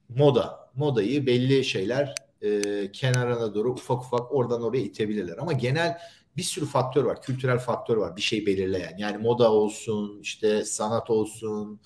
moda. 0.09 0.61
Modayı 0.75 1.25
belli 1.25 1.63
şeyler 1.63 2.15
e, 2.41 2.91
kenarına 2.91 3.55
doğru 3.55 3.71
ufak 3.71 4.01
ufak 4.01 4.31
oradan 4.31 4.61
oraya 4.63 4.81
itebilirler. 4.81 5.37
Ama 5.37 5.53
genel 5.53 5.97
bir 6.37 6.43
sürü 6.43 6.65
faktör 6.65 7.03
var. 7.03 7.21
Kültürel 7.21 7.59
faktör 7.59 7.97
var. 7.97 8.15
Bir 8.15 8.21
şey 8.21 8.45
belirleyen. 8.45 8.97
Yani 8.97 9.17
moda 9.17 9.51
olsun, 9.51 10.19
işte 10.21 10.65
sanat 10.65 11.09
olsun, 11.09 11.79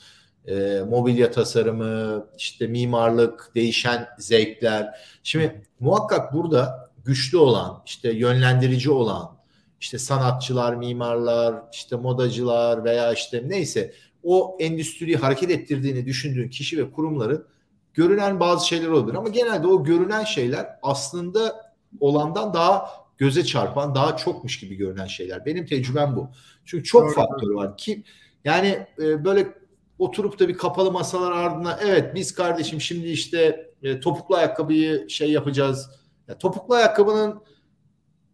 e, 0.47 0.81
mobilya 0.89 1.31
tasarımı, 1.31 2.27
işte 2.37 2.67
mimarlık, 2.67 3.51
değişen 3.55 4.07
zevkler. 4.19 4.99
Şimdi 5.23 5.65
muhakkak 5.79 6.33
burada 6.33 6.91
güçlü 7.05 7.37
olan, 7.37 7.81
işte 7.85 8.11
yönlendirici 8.11 8.91
olan, 8.91 9.37
işte 9.79 9.97
sanatçılar, 9.97 10.75
mimarlar, 10.75 11.55
işte 11.73 11.95
modacılar 11.95 12.83
veya 12.83 13.13
işte 13.13 13.43
neyse 13.47 13.93
o 14.23 14.57
endüstriyi 14.59 15.17
hareket 15.17 15.51
ettirdiğini 15.51 16.05
düşündüğün 16.05 16.49
kişi 16.49 16.77
ve 16.77 16.91
kurumların 16.91 17.47
görünen 17.93 18.39
bazı 18.39 18.67
şeyler 18.67 18.87
olabilir 18.87 19.17
ama 19.17 19.29
genelde 19.29 19.67
o 19.67 19.83
görünen 19.83 20.23
şeyler 20.23 20.67
aslında 20.81 21.73
olandan 21.99 22.53
daha 22.53 23.04
göze 23.17 23.45
çarpan, 23.45 23.95
daha 23.95 24.17
çokmuş 24.17 24.59
gibi 24.59 24.75
görünen 24.75 25.07
şeyler. 25.07 25.45
Benim 25.45 25.65
tecrübem 25.65 26.15
bu. 26.15 26.29
Çünkü 26.65 26.83
çok 26.83 27.03
Doğru. 27.03 27.13
faktör 27.13 27.49
var 27.49 27.77
ki 27.77 28.03
yani 28.43 28.87
e, 28.99 29.25
böyle 29.25 29.53
oturup 29.99 30.39
da 30.39 30.47
bir 30.47 30.57
kapalı 30.57 30.91
masalar 30.91 31.31
ardına 31.31 31.79
evet 31.83 32.15
biz 32.15 32.35
kardeşim 32.35 32.81
şimdi 32.81 33.07
işte 33.07 33.71
e, 33.83 33.99
topuklu 33.99 34.35
ayakkabıyı 34.35 35.09
şey 35.09 35.31
yapacağız. 35.31 35.89
Ya, 36.27 36.37
topuklu 36.37 36.75
ayakkabının 36.75 37.41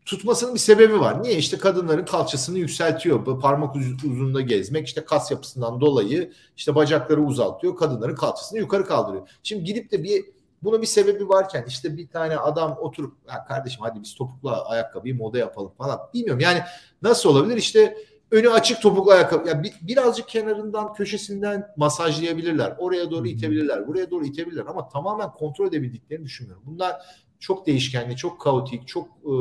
tutmasının 0.06 0.54
bir 0.54 0.60
sebebi 0.60 1.00
var. 1.00 1.24
Niye? 1.24 1.36
İşte 1.36 1.58
kadınların 1.58 2.06
kalçasını 2.06 2.60
yükseltiyor. 2.60 3.40
Parmak 3.42 3.76
uzunluğunda 3.76 4.42
gezmek 4.42 4.88
işte 4.88 5.06
kas 5.06 5.32
yapısından 5.32 5.82
dolayı 5.82 6.32
işte 6.58 6.76
bacakları 6.76 7.22
uzaltıyor. 7.22 7.76
Kadınların 7.76 8.16
kalçasını 8.16 8.60
yukarı 8.60 8.86
kaldırıyor. 8.86 9.30
Şimdi 9.44 9.64
gidip 9.64 9.92
de 9.92 10.04
bir 10.04 10.26
bunun 10.64 10.82
bir 10.82 10.88
sebebi 10.88 11.30
varken 11.30 11.66
işte 11.68 11.98
bir 11.98 12.08
tane 12.08 12.38
adam 12.38 12.78
oturup 12.80 13.18
ya 13.30 13.46
kardeşim 13.46 13.82
hadi 13.82 14.02
biz 14.02 14.16
topuklu 14.16 14.56
ayakkabıyı 14.66 15.16
moda 15.16 15.38
yapalım 15.38 15.72
falan. 15.78 16.00
Bilmiyorum 16.14 16.40
yani 16.40 16.62
nasıl 17.02 17.30
olabilir? 17.30 17.58
İşte 17.58 17.98
önü 18.32 18.50
açık 18.50 18.82
topuklu 18.82 19.12
ayakkabı. 19.12 19.50
Yani 19.50 19.64
bir, 19.64 19.74
birazcık 19.82 20.28
kenarından 20.28 20.94
köşesinden 20.94 21.68
masajlayabilirler. 21.78 22.76
Oraya 22.78 23.12
doğru 23.12 23.28
itebilirler. 23.28 23.88
Buraya 23.88 24.12
doğru 24.12 24.26
itebilirler 24.26 24.66
ama 24.66 24.90
tamamen 24.90 25.32
kontrol 25.32 25.68
edebildiklerini 25.68 26.26
düşünmüyorum. 26.26 26.64
Bunlar 26.66 27.02
çok 27.40 27.68
değişkenli, 27.68 28.16
çok 28.16 28.42
kaotik, 28.42 28.88
çok 28.88 29.08
e, 29.08 29.34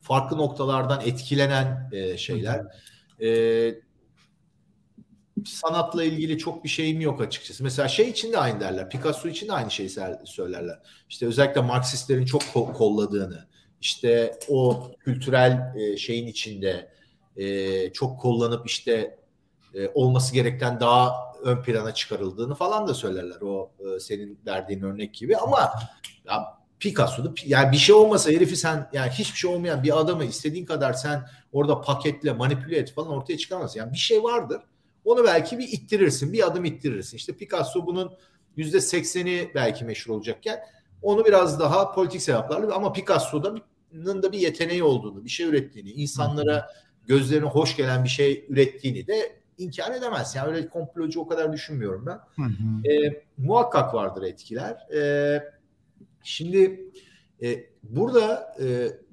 farklı 0.00 0.38
noktalardan 0.38 1.00
etkilenen 1.00 1.90
e, 1.92 2.16
şeyler. 2.16 2.66
E, 3.20 3.28
sanatla 5.46 6.04
ilgili 6.04 6.38
çok 6.38 6.64
bir 6.64 6.68
şeyim 6.68 7.00
yok 7.00 7.20
açıkçası. 7.20 7.64
Mesela 7.64 7.88
şey 7.88 8.08
için 8.08 8.32
de 8.32 8.38
aynı 8.38 8.60
derler. 8.60 8.90
Picasso 8.90 9.28
için 9.28 9.48
de 9.48 9.52
aynı 9.52 9.70
şeyi 9.70 9.90
söylerler. 10.24 10.78
İşte 11.08 11.26
özellikle 11.26 11.60
Marksistlerin 11.60 12.24
çok 12.24 12.42
kolladığını, 12.52 13.46
işte 13.80 14.38
o 14.48 14.90
kültürel 15.00 15.74
e, 15.76 15.96
şeyin 15.96 16.26
içinde 16.26 16.92
e, 17.36 17.92
çok 17.92 18.20
kullanıp 18.20 18.66
işte 18.66 19.18
e, 19.74 19.88
olması 19.88 20.34
gerekten 20.34 20.80
daha 20.80 21.14
ön 21.42 21.62
plana 21.62 21.94
çıkarıldığını 21.94 22.54
falan 22.54 22.88
da 22.88 22.94
söylerler. 22.94 23.40
O 23.40 23.70
senin 24.00 24.38
verdiğin 24.46 24.82
örnek 24.82 25.14
gibi 25.14 25.36
ama 25.36 25.72
ya 26.24 26.60
Picasso'da 26.80 27.32
yani 27.44 27.72
bir 27.72 27.76
şey 27.76 27.94
olmasa 27.94 28.30
herifi 28.30 28.56
sen 28.56 28.88
yani 28.92 29.10
hiçbir 29.10 29.38
şey 29.38 29.50
olmayan 29.50 29.82
bir 29.82 30.00
adamı 30.00 30.24
istediğin 30.24 30.66
kadar 30.66 30.92
sen 30.92 31.28
orada 31.52 31.80
paketle 31.80 32.32
manipüle 32.32 32.76
et 32.76 32.92
falan 32.92 33.08
ortaya 33.08 33.38
çıkamazsın. 33.38 33.78
Yani 33.78 33.92
bir 33.92 33.98
şey 33.98 34.22
vardır. 34.22 34.60
Onu 35.10 35.24
belki 35.24 35.58
bir 35.58 35.68
ittirirsin. 35.68 36.32
Bir 36.32 36.46
adım 36.46 36.64
ittirirsin. 36.64 37.16
İşte 37.16 37.32
Picasso 37.32 37.86
bunun 37.86 38.12
yüzde 38.56 38.80
sekseni 38.80 39.50
belki 39.54 39.84
meşhur 39.84 40.14
olacakken 40.14 40.60
onu 41.02 41.24
biraz 41.24 41.60
daha 41.60 41.92
politik 41.92 42.22
sebeplerle 42.22 42.72
ama 42.72 42.92
Picasso'nun 42.92 44.22
da 44.22 44.32
bir 44.32 44.38
yeteneği 44.38 44.82
olduğunu, 44.82 45.24
bir 45.24 45.30
şey 45.30 45.46
ürettiğini, 45.46 45.90
insanlara 45.90 46.70
gözlerine 47.06 47.46
hoş 47.46 47.76
gelen 47.76 48.04
bir 48.04 48.08
şey 48.08 48.46
ürettiğini 48.48 49.06
de 49.06 49.40
inkar 49.58 49.94
edemez. 49.94 50.34
Yani 50.36 50.48
öyle 50.48 50.68
komplocu 50.68 51.20
o 51.20 51.26
kadar 51.26 51.52
düşünmüyorum 51.52 52.06
ben. 52.06 52.44
Hı 52.44 52.48
hı. 52.48 52.92
E, 52.92 53.24
muhakkak 53.38 53.94
vardır 53.94 54.22
etkiler. 54.22 54.92
E, 54.94 55.42
şimdi 56.22 56.90
e, 57.42 57.64
burada 57.82 58.56
e, 58.60 58.66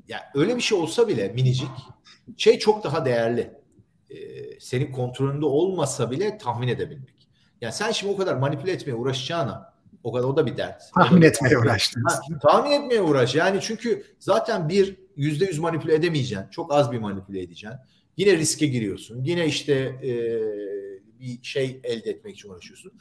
yani 0.08 0.22
öyle 0.36 0.56
bir 0.56 0.62
şey 0.62 0.78
olsa 0.78 1.08
bile 1.08 1.28
minicik 1.28 1.70
şey 2.38 2.60
çok 2.60 2.84
daha 2.84 3.06
değerli. 3.06 3.54
Senin 4.60 4.92
kontrolünde 4.92 5.46
olmasa 5.46 6.12
bile 6.12 6.38
tahmin 6.38 6.68
edebilmek. 6.68 7.28
Yani 7.62 7.74
sen 7.74 7.92
şimdi 7.92 8.14
o 8.14 8.18
kadar 8.18 8.36
manipüle 8.36 8.72
etmeye 8.72 8.94
uğraşacağına 8.94 9.74
o 10.04 10.14
kadar 10.14 10.28
o 10.28 10.38
da 10.38 10.46
bir 10.46 10.58
dert. 10.58 10.82
Tahmin 10.94 11.22
etmeye 11.22 11.58
uğraştınız. 11.58 12.20
tahmin 12.42 12.72
etmeye 12.72 13.02
uğraş. 13.02 13.36
Yani 13.36 13.60
çünkü 13.62 14.04
zaten 14.20 14.70
bir 14.70 14.98
yüzde 15.16 15.46
yüz 15.46 15.60
manipüle 15.60 15.96
edemeyeceksin. 15.96 16.50
Çok 16.50 16.74
az 16.74 16.92
bir 16.92 16.98
manipüle 16.98 17.42
edeceksin. 17.42 17.80
Yine 18.18 18.38
riske 18.38 18.68
giriyorsun. 18.68 19.24
Yine 19.24 19.46
işte 19.46 19.74
e, 20.04 20.12
bir 21.20 21.44
şey 21.44 21.82
elde 21.84 22.10
etmek 22.10 22.36
için 22.36 22.50
uğraşıyorsun. 22.50 22.92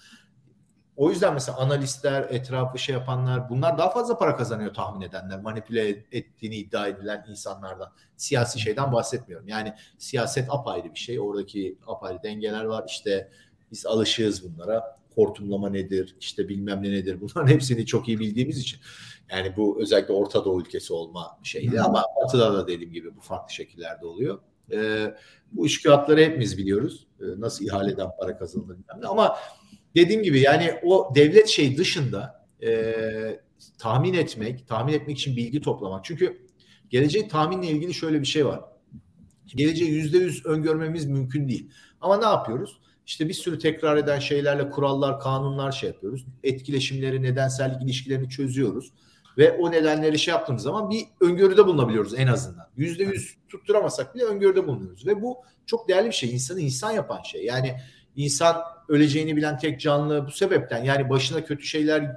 O 0.96 1.10
yüzden 1.10 1.34
mesela 1.34 1.58
analistler, 1.58 2.22
etrafı 2.30 2.78
şey 2.78 2.94
yapanlar 2.94 3.48
bunlar 3.50 3.78
daha 3.78 3.90
fazla 3.90 4.18
para 4.18 4.36
kazanıyor 4.36 4.74
tahmin 4.74 5.06
edenler. 5.06 5.40
Manipüle 5.40 5.88
ettiğini 6.12 6.56
iddia 6.56 6.86
edilen 6.86 7.26
insanlardan. 7.30 7.92
Siyasi 8.16 8.60
şeyden 8.60 8.92
bahsetmiyorum. 8.92 9.48
Yani 9.48 9.74
siyaset 9.98 10.46
apayrı 10.50 10.94
bir 10.94 10.98
şey. 10.98 11.20
Oradaki 11.20 11.78
apayrı 11.86 12.22
dengeler 12.22 12.64
var. 12.64 12.84
İşte 12.88 13.30
biz 13.72 13.86
alışığız 13.86 14.44
bunlara. 14.44 14.96
Hortumlama 15.14 15.68
nedir? 15.70 16.16
İşte 16.20 16.48
bilmem 16.48 16.82
ne 16.82 16.90
nedir? 16.90 17.20
Bunların 17.20 17.52
hepsini 17.52 17.86
çok 17.86 18.08
iyi 18.08 18.18
bildiğimiz 18.18 18.58
için. 18.58 18.80
Yani 19.30 19.56
bu 19.56 19.82
özellikle 19.82 20.14
Orta 20.14 20.44
Doğu 20.44 20.60
ülkesi 20.60 20.92
olma 20.92 21.38
şeydi 21.42 21.80
ama 21.80 22.04
Batı'da 22.22 22.54
da 22.54 22.68
dediğim 22.68 22.92
gibi 22.92 23.16
bu 23.16 23.20
farklı 23.20 23.54
şekillerde 23.54 24.06
oluyor. 24.06 24.38
E, 24.72 25.14
bu 25.52 25.66
işkağıtları 25.66 26.20
hepimiz 26.20 26.58
biliyoruz. 26.58 27.06
E, 27.20 27.24
nasıl 27.38 27.64
ihaleden 27.64 28.08
para 28.18 28.38
kazanılır 28.38 28.76
ama 29.08 29.36
dediğim 29.96 30.22
gibi 30.22 30.40
yani 30.40 30.74
o 30.82 31.12
devlet 31.14 31.48
şey 31.48 31.76
dışında 31.76 32.46
e, 32.62 32.94
tahmin 33.78 34.14
etmek, 34.14 34.68
tahmin 34.68 34.92
etmek 34.92 35.18
için 35.18 35.36
bilgi 35.36 35.60
toplamak. 35.60 36.04
Çünkü 36.04 36.46
geleceği 36.90 37.28
tahminle 37.28 37.66
ilgili 37.66 37.94
şöyle 37.94 38.20
bir 38.20 38.26
şey 38.26 38.46
var. 38.46 38.60
Geleceği 39.46 39.90
yüzde 39.90 40.18
yüz 40.18 40.46
öngörmemiz 40.46 41.06
mümkün 41.06 41.48
değil. 41.48 41.70
Ama 42.00 42.16
ne 42.16 42.24
yapıyoruz? 42.24 42.80
İşte 43.06 43.28
bir 43.28 43.34
sürü 43.34 43.58
tekrar 43.58 43.96
eden 43.96 44.18
şeylerle 44.18 44.70
kurallar, 44.70 45.20
kanunlar 45.20 45.72
şey 45.72 45.90
yapıyoruz. 45.90 46.26
Etkileşimleri, 46.42 47.22
nedensellik 47.22 47.82
ilişkilerini 47.82 48.28
çözüyoruz. 48.28 48.92
Ve 49.38 49.52
o 49.52 49.70
nedenleri 49.70 50.18
şey 50.18 50.32
yaptığımız 50.32 50.62
zaman 50.62 50.90
bir 50.90 51.04
öngörüde 51.20 51.66
bulunabiliyoruz 51.66 52.14
en 52.14 52.26
azından. 52.26 52.68
Yüzde 52.76 53.04
yüz 53.04 53.36
tutturamasak 53.48 54.14
bile 54.14 54.24
öngörüde 54.24 54.66
bulunuyoruz. 54.66 55.06
Ve 55.06 55.22
bu 55.22 55.36
çok 55.66 55.88
değerli 55.88 56.06
bir 56.06 56.14
şey. 56.14 56.34
İnsanı 56.34 56.60
insan 56.60 56.90
yapan 56.90 57.22
şey. 57.22 57.44
Yani 57.44 57.76
insan 58.16 58.56
öleceğini 58.88 59.36
bilen 59.36 59.58
tek 59.58 59.80
canlı 59.80 60.26
bu 60.26 60.30
sebepten. 60.30 60.84
Yani 60.84 61.10
başına 61.10 61.44
kötü 61.44 61.64
şeyler 61.64 62.16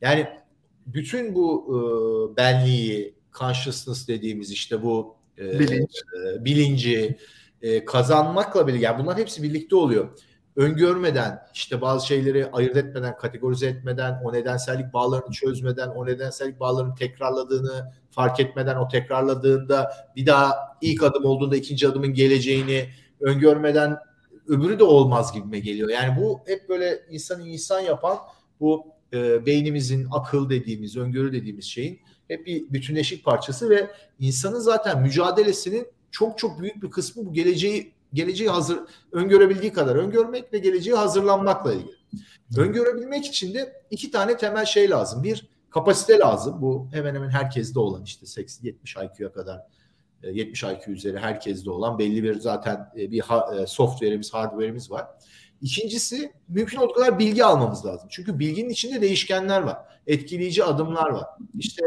yani 0.00 0.26
bütün 0.86 1.34
bu 1.34 1.66
e, 1.68 1.76
benliği, 2.36 3.14
consciousness 3.32 4.08
dediğimiz 4.08 4.50
işte 4.50 4.82
bu 4.82 5.16
e, 5.38 5.58
Bilinç. 5.58 5.90
e, 5.96 6.44
bilinci 6.44 7.16
e, 7.62 7.84
kazanmakla 7.84 8.66
birlikte 8.66 8.84
yani 8.84 9.02
bunlar 9.02 9.18
hepsi 9.18 9.42
birlikte 9.42 9.76
oluyor 9.76 10.08
öngörmeden 10.56 11.38
işte 11.54 11.80
bazı 11.80 12.06
şeyleri 12.06 12.50
ayırt 12.50 12.76
etmeden, 12.76 13.16
kategorize 13.16 13.66
etmeden, 13.66 14.20
o 14.24 14.32
nedensellik 14.32 14.92
bağlarını 14.92 15.30
çözmeden, 15.30 15.88
o 15.88 16.06
nedensellik 16.06 16.60
bağlarını 16.60 16.94
tekrarladığını 16.94 17.92
fark 18.10 18.40
etmeden, 18.40 18.76
o 18.76 18.88
tekrarladığında 18.88 19.92
bir 20.16 20.26
daha 20.26 20.54
ilk 20.80 21.02
adım 21.02 21.24
olduğunda 21.24 21.56
ikinci 21.56 21.88
adımın 21.88 22.14
geleceğini 22.14 22.88
öngörmeden 23.20 23.98
öbürü 24.46 24.78
de 24.78 24.84
olmaz 24.84 25.32
gibime 25.32 25.58
geliyor. 25.58 25.88
Yani 25.88 26.20
bu 26.20 26.40
hep 26.46 26.68
böyle 26.68 27.02
insanı 27.10 27.48
insan 27.48 27.80
yapan 27.80 28.18
bu 28.60 28.86
e, 29.12 29.46
beynimizin 29.46 30.06
akıl 30.12 30.50
dediğimiz, 30.50 30.96
öngörü 30.96 31.32
dediğimiz 31.32 31.64
şeyin 31.64 32.00
hep 32.28 32.46
bir 32.46 32.72
bütünleşik 32.72 33.24
parçası 33.24 33.70
ve 33.70 33.90
insanın 34.18 34.58
zaten 34.58 35.02
mücadelesinin 35.02 35.86
çok 36.10 36.38
çok 36.38 36.60
büyük 36.60 36.82
bir 36.82 36.90
kısmı 36.90 37.26
bu 37.26 37.32
geleceği 37.32 37.92
geleceği 38.14 38.48
hazır 38.48 38.78
öngörebildiği 39.12 39.72
kadar 39.72 39.96
öngörmek 39.96 40.52
ve 40.52 40.58
geleceği 40.58 40.96
hazırlanmakla 40.96 41.74
ilgili. 41.74 41.96
Öngörebilmek 42.58 43.26
için 43.26 43.54
de 43.54 43.82
iki 43.90 44.10
tane 44.10 44.36
temel 44.36 44.64
şey 44.64 44.90
lazım. 44.90 45.22
Bir 45.22 45.48
kapasite 45.70 46.18
lazım. 46.18 46.62
Bu 46.62 46.88
hemen 46.92 47.14
hemen 47.14 47.28
herkeste 47.28 47.78
olan 47.78 48.02
işte 48.02 48.26
80 48.26 48.66
70 48.66 48.96
IQ'ya 48.96 49.32
kadar 49.32 49.60
70 50.22 50.64
e, 50.64 50.72
IQ 50.72 50.92
üzeri 50.92 51.18
herkeste 51.18 51.70
olan 51.70 51.98
belli 51.98 52.22
bir 52.22 52.34
zaten 52.34 52.90
e, 52.96 53.10
bir 53.10 53.22
e, 53.62 53.66
software'imiz, 53.66 54.34
hardware'imiz 54.34 54.90
var. 54.90 55.06
İkincisi 55.60 56.32
mümkün 56.48 56.78
olduğu 56.78 56.92
kadar 56.92 57.18
bilgi 57.18 57.44
almamız 57.44 57.86
lazım. 57.86 58.08
Çünkü 58.12 58.38
bilginin 58.38 58.68
içinde 58.68 59.00
değişkenler 59.00 59.62
var. 59.62 59.78
Etkileyici 60.06 60.64
adımlar 60.64 61.10
var. 61.10 61.26
İşte 61.58 61.82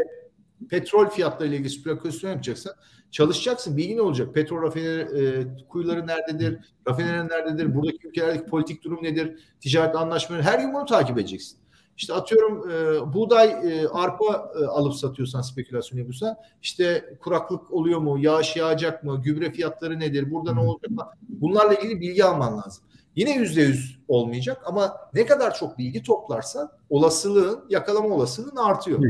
petrol 0.70 1.08
fiyatlarıyla 1.08 1.56
ilgili 1.56 1.70
spekülasyon 1.70 2.30
yapacaksan 2.30 2.72
çalışacaksın. 3.10 3.76
Bilgi 3.76 3.96
ne 3.96 4.00
olacak? 4.00 4.34
Petrol 4.34 4.62
rafineri 4.62 5.00
e, 5.00 5.46
kuyuları 5.68 6.06
nerededir? 6.06 6.58
Rafineri 6.88 7.28
nerededir? 7.28 7.74
Buradaki 7.74 8.08
ülkelerdeki 8.08 8.46
politik 8.46 8.84
durum 8.84 9.04
nedir? 9.04 9.38
Ticaret 9.60 9.96
anlaşmaları 9.96 10.42
her 10.42 10.58
gün 10.58 10.74
bunu 10.74 10.84
takip 10.84 11.18
edeceksin. 11.18 11.58
İşte 11.96 12.14
atıyorum 12.14 12.70
e, 12.70 13.12
buğday, 13.14 13.48
e, 13.48 13.88
arpa 13.88 14.52
e, 14.60 14.64
alıp 14.64 14.94
satıyorsan 14.94 15.40
spekülasyon 15.40 15.98
yapıyorsan 15.98 16.36
işte 16.62 17.16
kuraklık 17.20 17.72
oluyor 17.72 18.00
mu? 18.00 18.18
Yağış 18.18 18.56
yağacak 18.56 19.04
mı? 19.04 19.22
Gübre 19.22 19.52
fiyatları 19.52 20.00
nedir? 20.00 20.30
Burada 20.30 20.54
ne 20.54 20.60
olacak? 20.60 20.90
Bunlarla 21.28 21.74
ilgili 21.74 22.00
bilgi 22.00 22.24
alman 22.24 22.58
lazım. 22.58 22.84
Yine 23.16 23.36
yüzde 23.36 23.62
yüz 23.62 23.98
olmayacak 24.08 24.62
ama 24.66 24.96
ne 25.14 25.26
kadar 25.26 25.54
çok 25.54 25.78
bilgi 25.78 26.02
toplarsan 26.02 26.70
olasılığın, 26.90 27.64
yakalama 27.70 28.08
olasılığın 28.08 28.56
artıyor. 28.56 29.00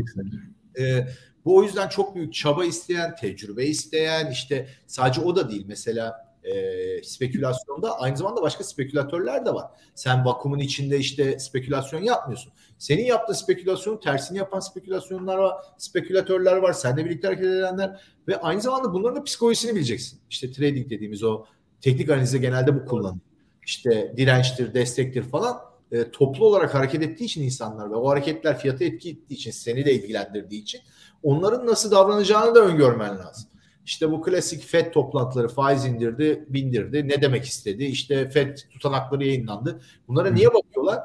Ee, 0.81 1.07
bu 1.45 1.57
o 1.57 1.63
yüzden 1.63 1.89
çok 1.89 2.15
büyük 2.15 2.35
çaba 2.35 2.65
isteyen, 2.65 3.17
tecrübe 3.17 3.65
isteyen, 3.65 4.31
işte 4.31 4.69
sadece 4.87 5.21
o 5.21 5.37
da 5.37 5.51
değil. 5.51 5.65
Mesela 5.69 6.26
e, 6.47 7.03
spekülasyonda 7.03 8.01
aynı 8.01 8.17
zamanda 8.17 8.43
başka 8.43 8.65
spekülatörler 8.65 9.47
de 9.47 9.55
var. 9.55 9.71
Sen 9.95 10.25
vakumun 10.25 10.59
içinde 10.59 10.99
işte 10.99 11.39
spekülasyon 11.39 12.03
yapmıyorsun. 12.03 12.53
Senin 12.79 13.05
yaptığın 13.05 13.35
spekülasyonun 13.35 14.01
tersini 14.01 14.39
yapan 14.39 14.61
spekülasyonlar 14.61 15.39
var, 15.39 15.55
spekülatörler 15.79 16.57
var, 16.57 16.73
seninle 16.73 17.05
birlikte 17.05 17.29
hareket 17.29 17.47
edenler 17.47 18.01
ve 18.29 18.41
aynı 18.41 18.61
zamanda 18.61 18.95
bunların 18.95 19.17
da 19.17 19.25
psikolojisini 19.25 19.75
bileceksin. 19.75 20.21
İşte 20.31 20.53
trading 20.53 20.91
dediğimiz 20.91 21.23
o 21.23 21.45
teknik 21.81 22.11
analizde 22.11 22.39
genelde 22.39 22.75
bu 22.75 22.87
kullanılıyor. 22.87 23.21
İşte 23.67 24.15
dirençtir, 24.17 24.75
destektir 24.75 25.23
falan 25.23 25.61
e, 25.93 26.11
toplu 26.11 26.47
olarak 26.47 26.75
hareket 26.75 27.03
ettiği 27.03 27.25
için 27.25 27.43
insanlar 27.43 27.91
ve 27.91 27.95
o 27.95 28.09
hareketler 28.09 28.59
fiyata 28.59 28.85
etki 28.85 29.11
ettiği 29.11 29.35
için 29.35 29.51
seni 29.51 29.85
de 29.85 29.95
ilgilendirdiği 29.95 30.63
için 30.63 30.81
onların 31.23 31.67
nasıl 31.67 31.91
davranacağını 31.91 32.55
da 32.55 32.61
öngörmen 32.61 33.19
lazım. 33.19 33.51
İşte 33.87 34.11
bu 34.11 34.23
klasik 34.23 34.63
FED 34.63 34.93
toplantıları 34.93 35.49
faiz 35.49 35.85
indirdi, 35.85 36.45
bindirdi. 36.49 37.09
Ne 37.09 37.23
demek 37.23 37.45
istedi? 37.45 37.85
İşte 37.85 38.31
FED 38.31 38.59
tutanakları 38.71 39.25
yayınlandı. 39.25 39.81
Bunlara 40.09 40.31
niye 40.31 40.55
bakıyorlar? 40.55 41.01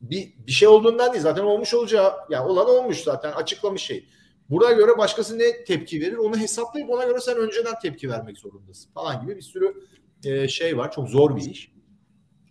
Bir, 0.00 0.32
bir 0.46 0.52
şey 0.52 0.68
olduğundan 0.68 1.12
değil. 1.12 1.22
Zaten 1.22 1.42
olmuş 1.42 1.74
olacağı, 1.74 2.12
yani 2.30 2.46
olan 2.46 2.68
olmuş 2.68 2.98
zaten 3.02 3.32
açıklamış 3.32 3.82
şey. 3.82 4.04
Buna 4.50 4.72
göre 4.72 4.98
başkası 4.98 5.38
ne 5.38 5.64
tepki 5.64 6.00
verir 6.00 6.16
onu 6.16 6.38
hesaplayıp 6.38 6.90
ona 6.90 7.04
göre 7.04 7.20
sen 7.20 7.36
önceden 7.36 7.74
tepki 7.82 8.08
vermek 8.08 8.38
zorundasın 8.38 8.90
falan 8.92 9.22
gibi 9.22 9.36
bir 9.36 9.42
sürü 9.42 9.74
e, 10.24 10.48
şey 10.48 10.78
var. 10.78 10.92
Çok 10.92 11.08
zor 11.08 11.36
bir 11.36 11.50
iş. 11.50 11.72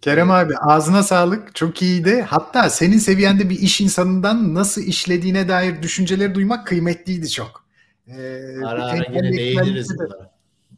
Kerem 0.01 0.32
abi 0.32 0.57
ağzına 0.57 1.03
sağlık. 1.03 1.55
Çok 1.55 1.82
iyiydi. 1.82 2.22
Hatta 2.22 2.70
senin 2.70 2.97
seviyende 2.97 3.49
bir 3.49 3.60
iş 3.60 3.82
insanından 3.82 4.55
nasıl 4.55 4.82
işlediğine 4.82 5.49
dair 5.49 5.82
düşünceleri 5.82 6.36
duymak 6.36 6.68
kıymetliydi 6.68 7.30
çok. 7.30 7.68
Ee, 8.10 8.66
ara 8.66 8.86
ara 8.86 8.95
yine 8.95 9.34
değiniriz. 9.34 9.95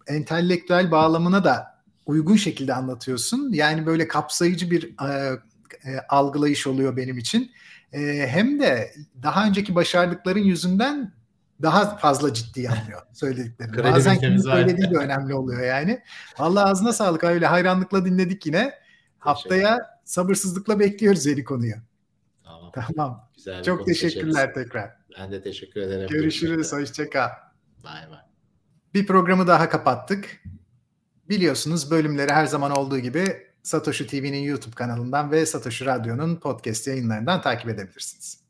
Entelektüel 0.07 0.91
bağlamına 0.91 1.43
da 1.43 1.81
uygun 2.05 2.35
şekilde 2.35 2.73
anlatıyorsun. 2.73 3.49
Yani 3.53 3.85
böyle 3.85 4.07
kapsayıcı 4.07 4.71
bir 4.71 4.83
e, 4.83 5.39
e, 5.85 5.99
algılayış 6.09 6.67
oluyor 6.67 6.97
benim 6.97 7.17
için. 7.17 7.51
E, 7.93 8.27
hem 8.27 8.59
de 8.59 8.93
daha 9.23 9.45
önceki 9.45 9.75
başardıkların 9.75 10.39
yüzünden 10.39 11.13
daha 11.61 11.97
fazla 11.97 12.33
ciddi 12.33 12.69
anlıyor 12.69 13.01
söylediklerini. 13.13 13.83
Bazen 13.83 14.19
kimin 14.19 14.37
söylediği 14.37 14.91
de 14.91 14.97
önemli 14.97 15.33
oluyor 15.33 15.61
yani. 15.61 16.01
Allah 16.37 16.65
ağzına 16.65 16.93
sağlık 16.93 17.23
öyle 17.23 17.47
hayranlıkla 17.47 18.05
dinledik 18.05 18.45
yine. 18.45 18.73
Haftaya 19.19 19.99
sabırsızlıkla 20.05 20.79
bekliyoruz 20.79 21.25
yeni 21.25 21.43
konuyu. 21.43 21.75
Tamam. 22.43 22.71
Tamam. 22.73 23.29
Güzel 23.35 23.63
Çok 23.63 23.85
teşekkürler 23.85 24.53
tekrar. 24.53 25.00
Ben 25.19 25.31
de 25.31 25.41
teşekkür 25.41 25.81
ederim. 25.81 26.07
Görüşürüz. 26.07 26.73
Hoşçakal. 26.73 27.29
Bay 27.83 28.09
bay. 28.11 28.19
Bir 28.93 29.07
programı 29.07 29.47
daha 29.47 29.69
kapattık. 29.69 30.43
Biliyorsunuz 31.29 31.91
bölümleri 31.91 32.33
her 32.33 32.45
zaman 32.45 32.71
olduğu 32.71 32.99
gibi 32.99 33.51
Satoshi 33.63 34.07
TV'nin 34.07 34.43
YouTube 34.43 34.75
kanalından 34.75 35.31
ve 35.31 35.45
Satoshi 35.45 35.85
Radyo'nun 35.85 36.35
podcast 36.35 36.87
yayınlarından 36.87 37.41
takip 37.41 37.69
edebilirsiniz. 37.69 38.41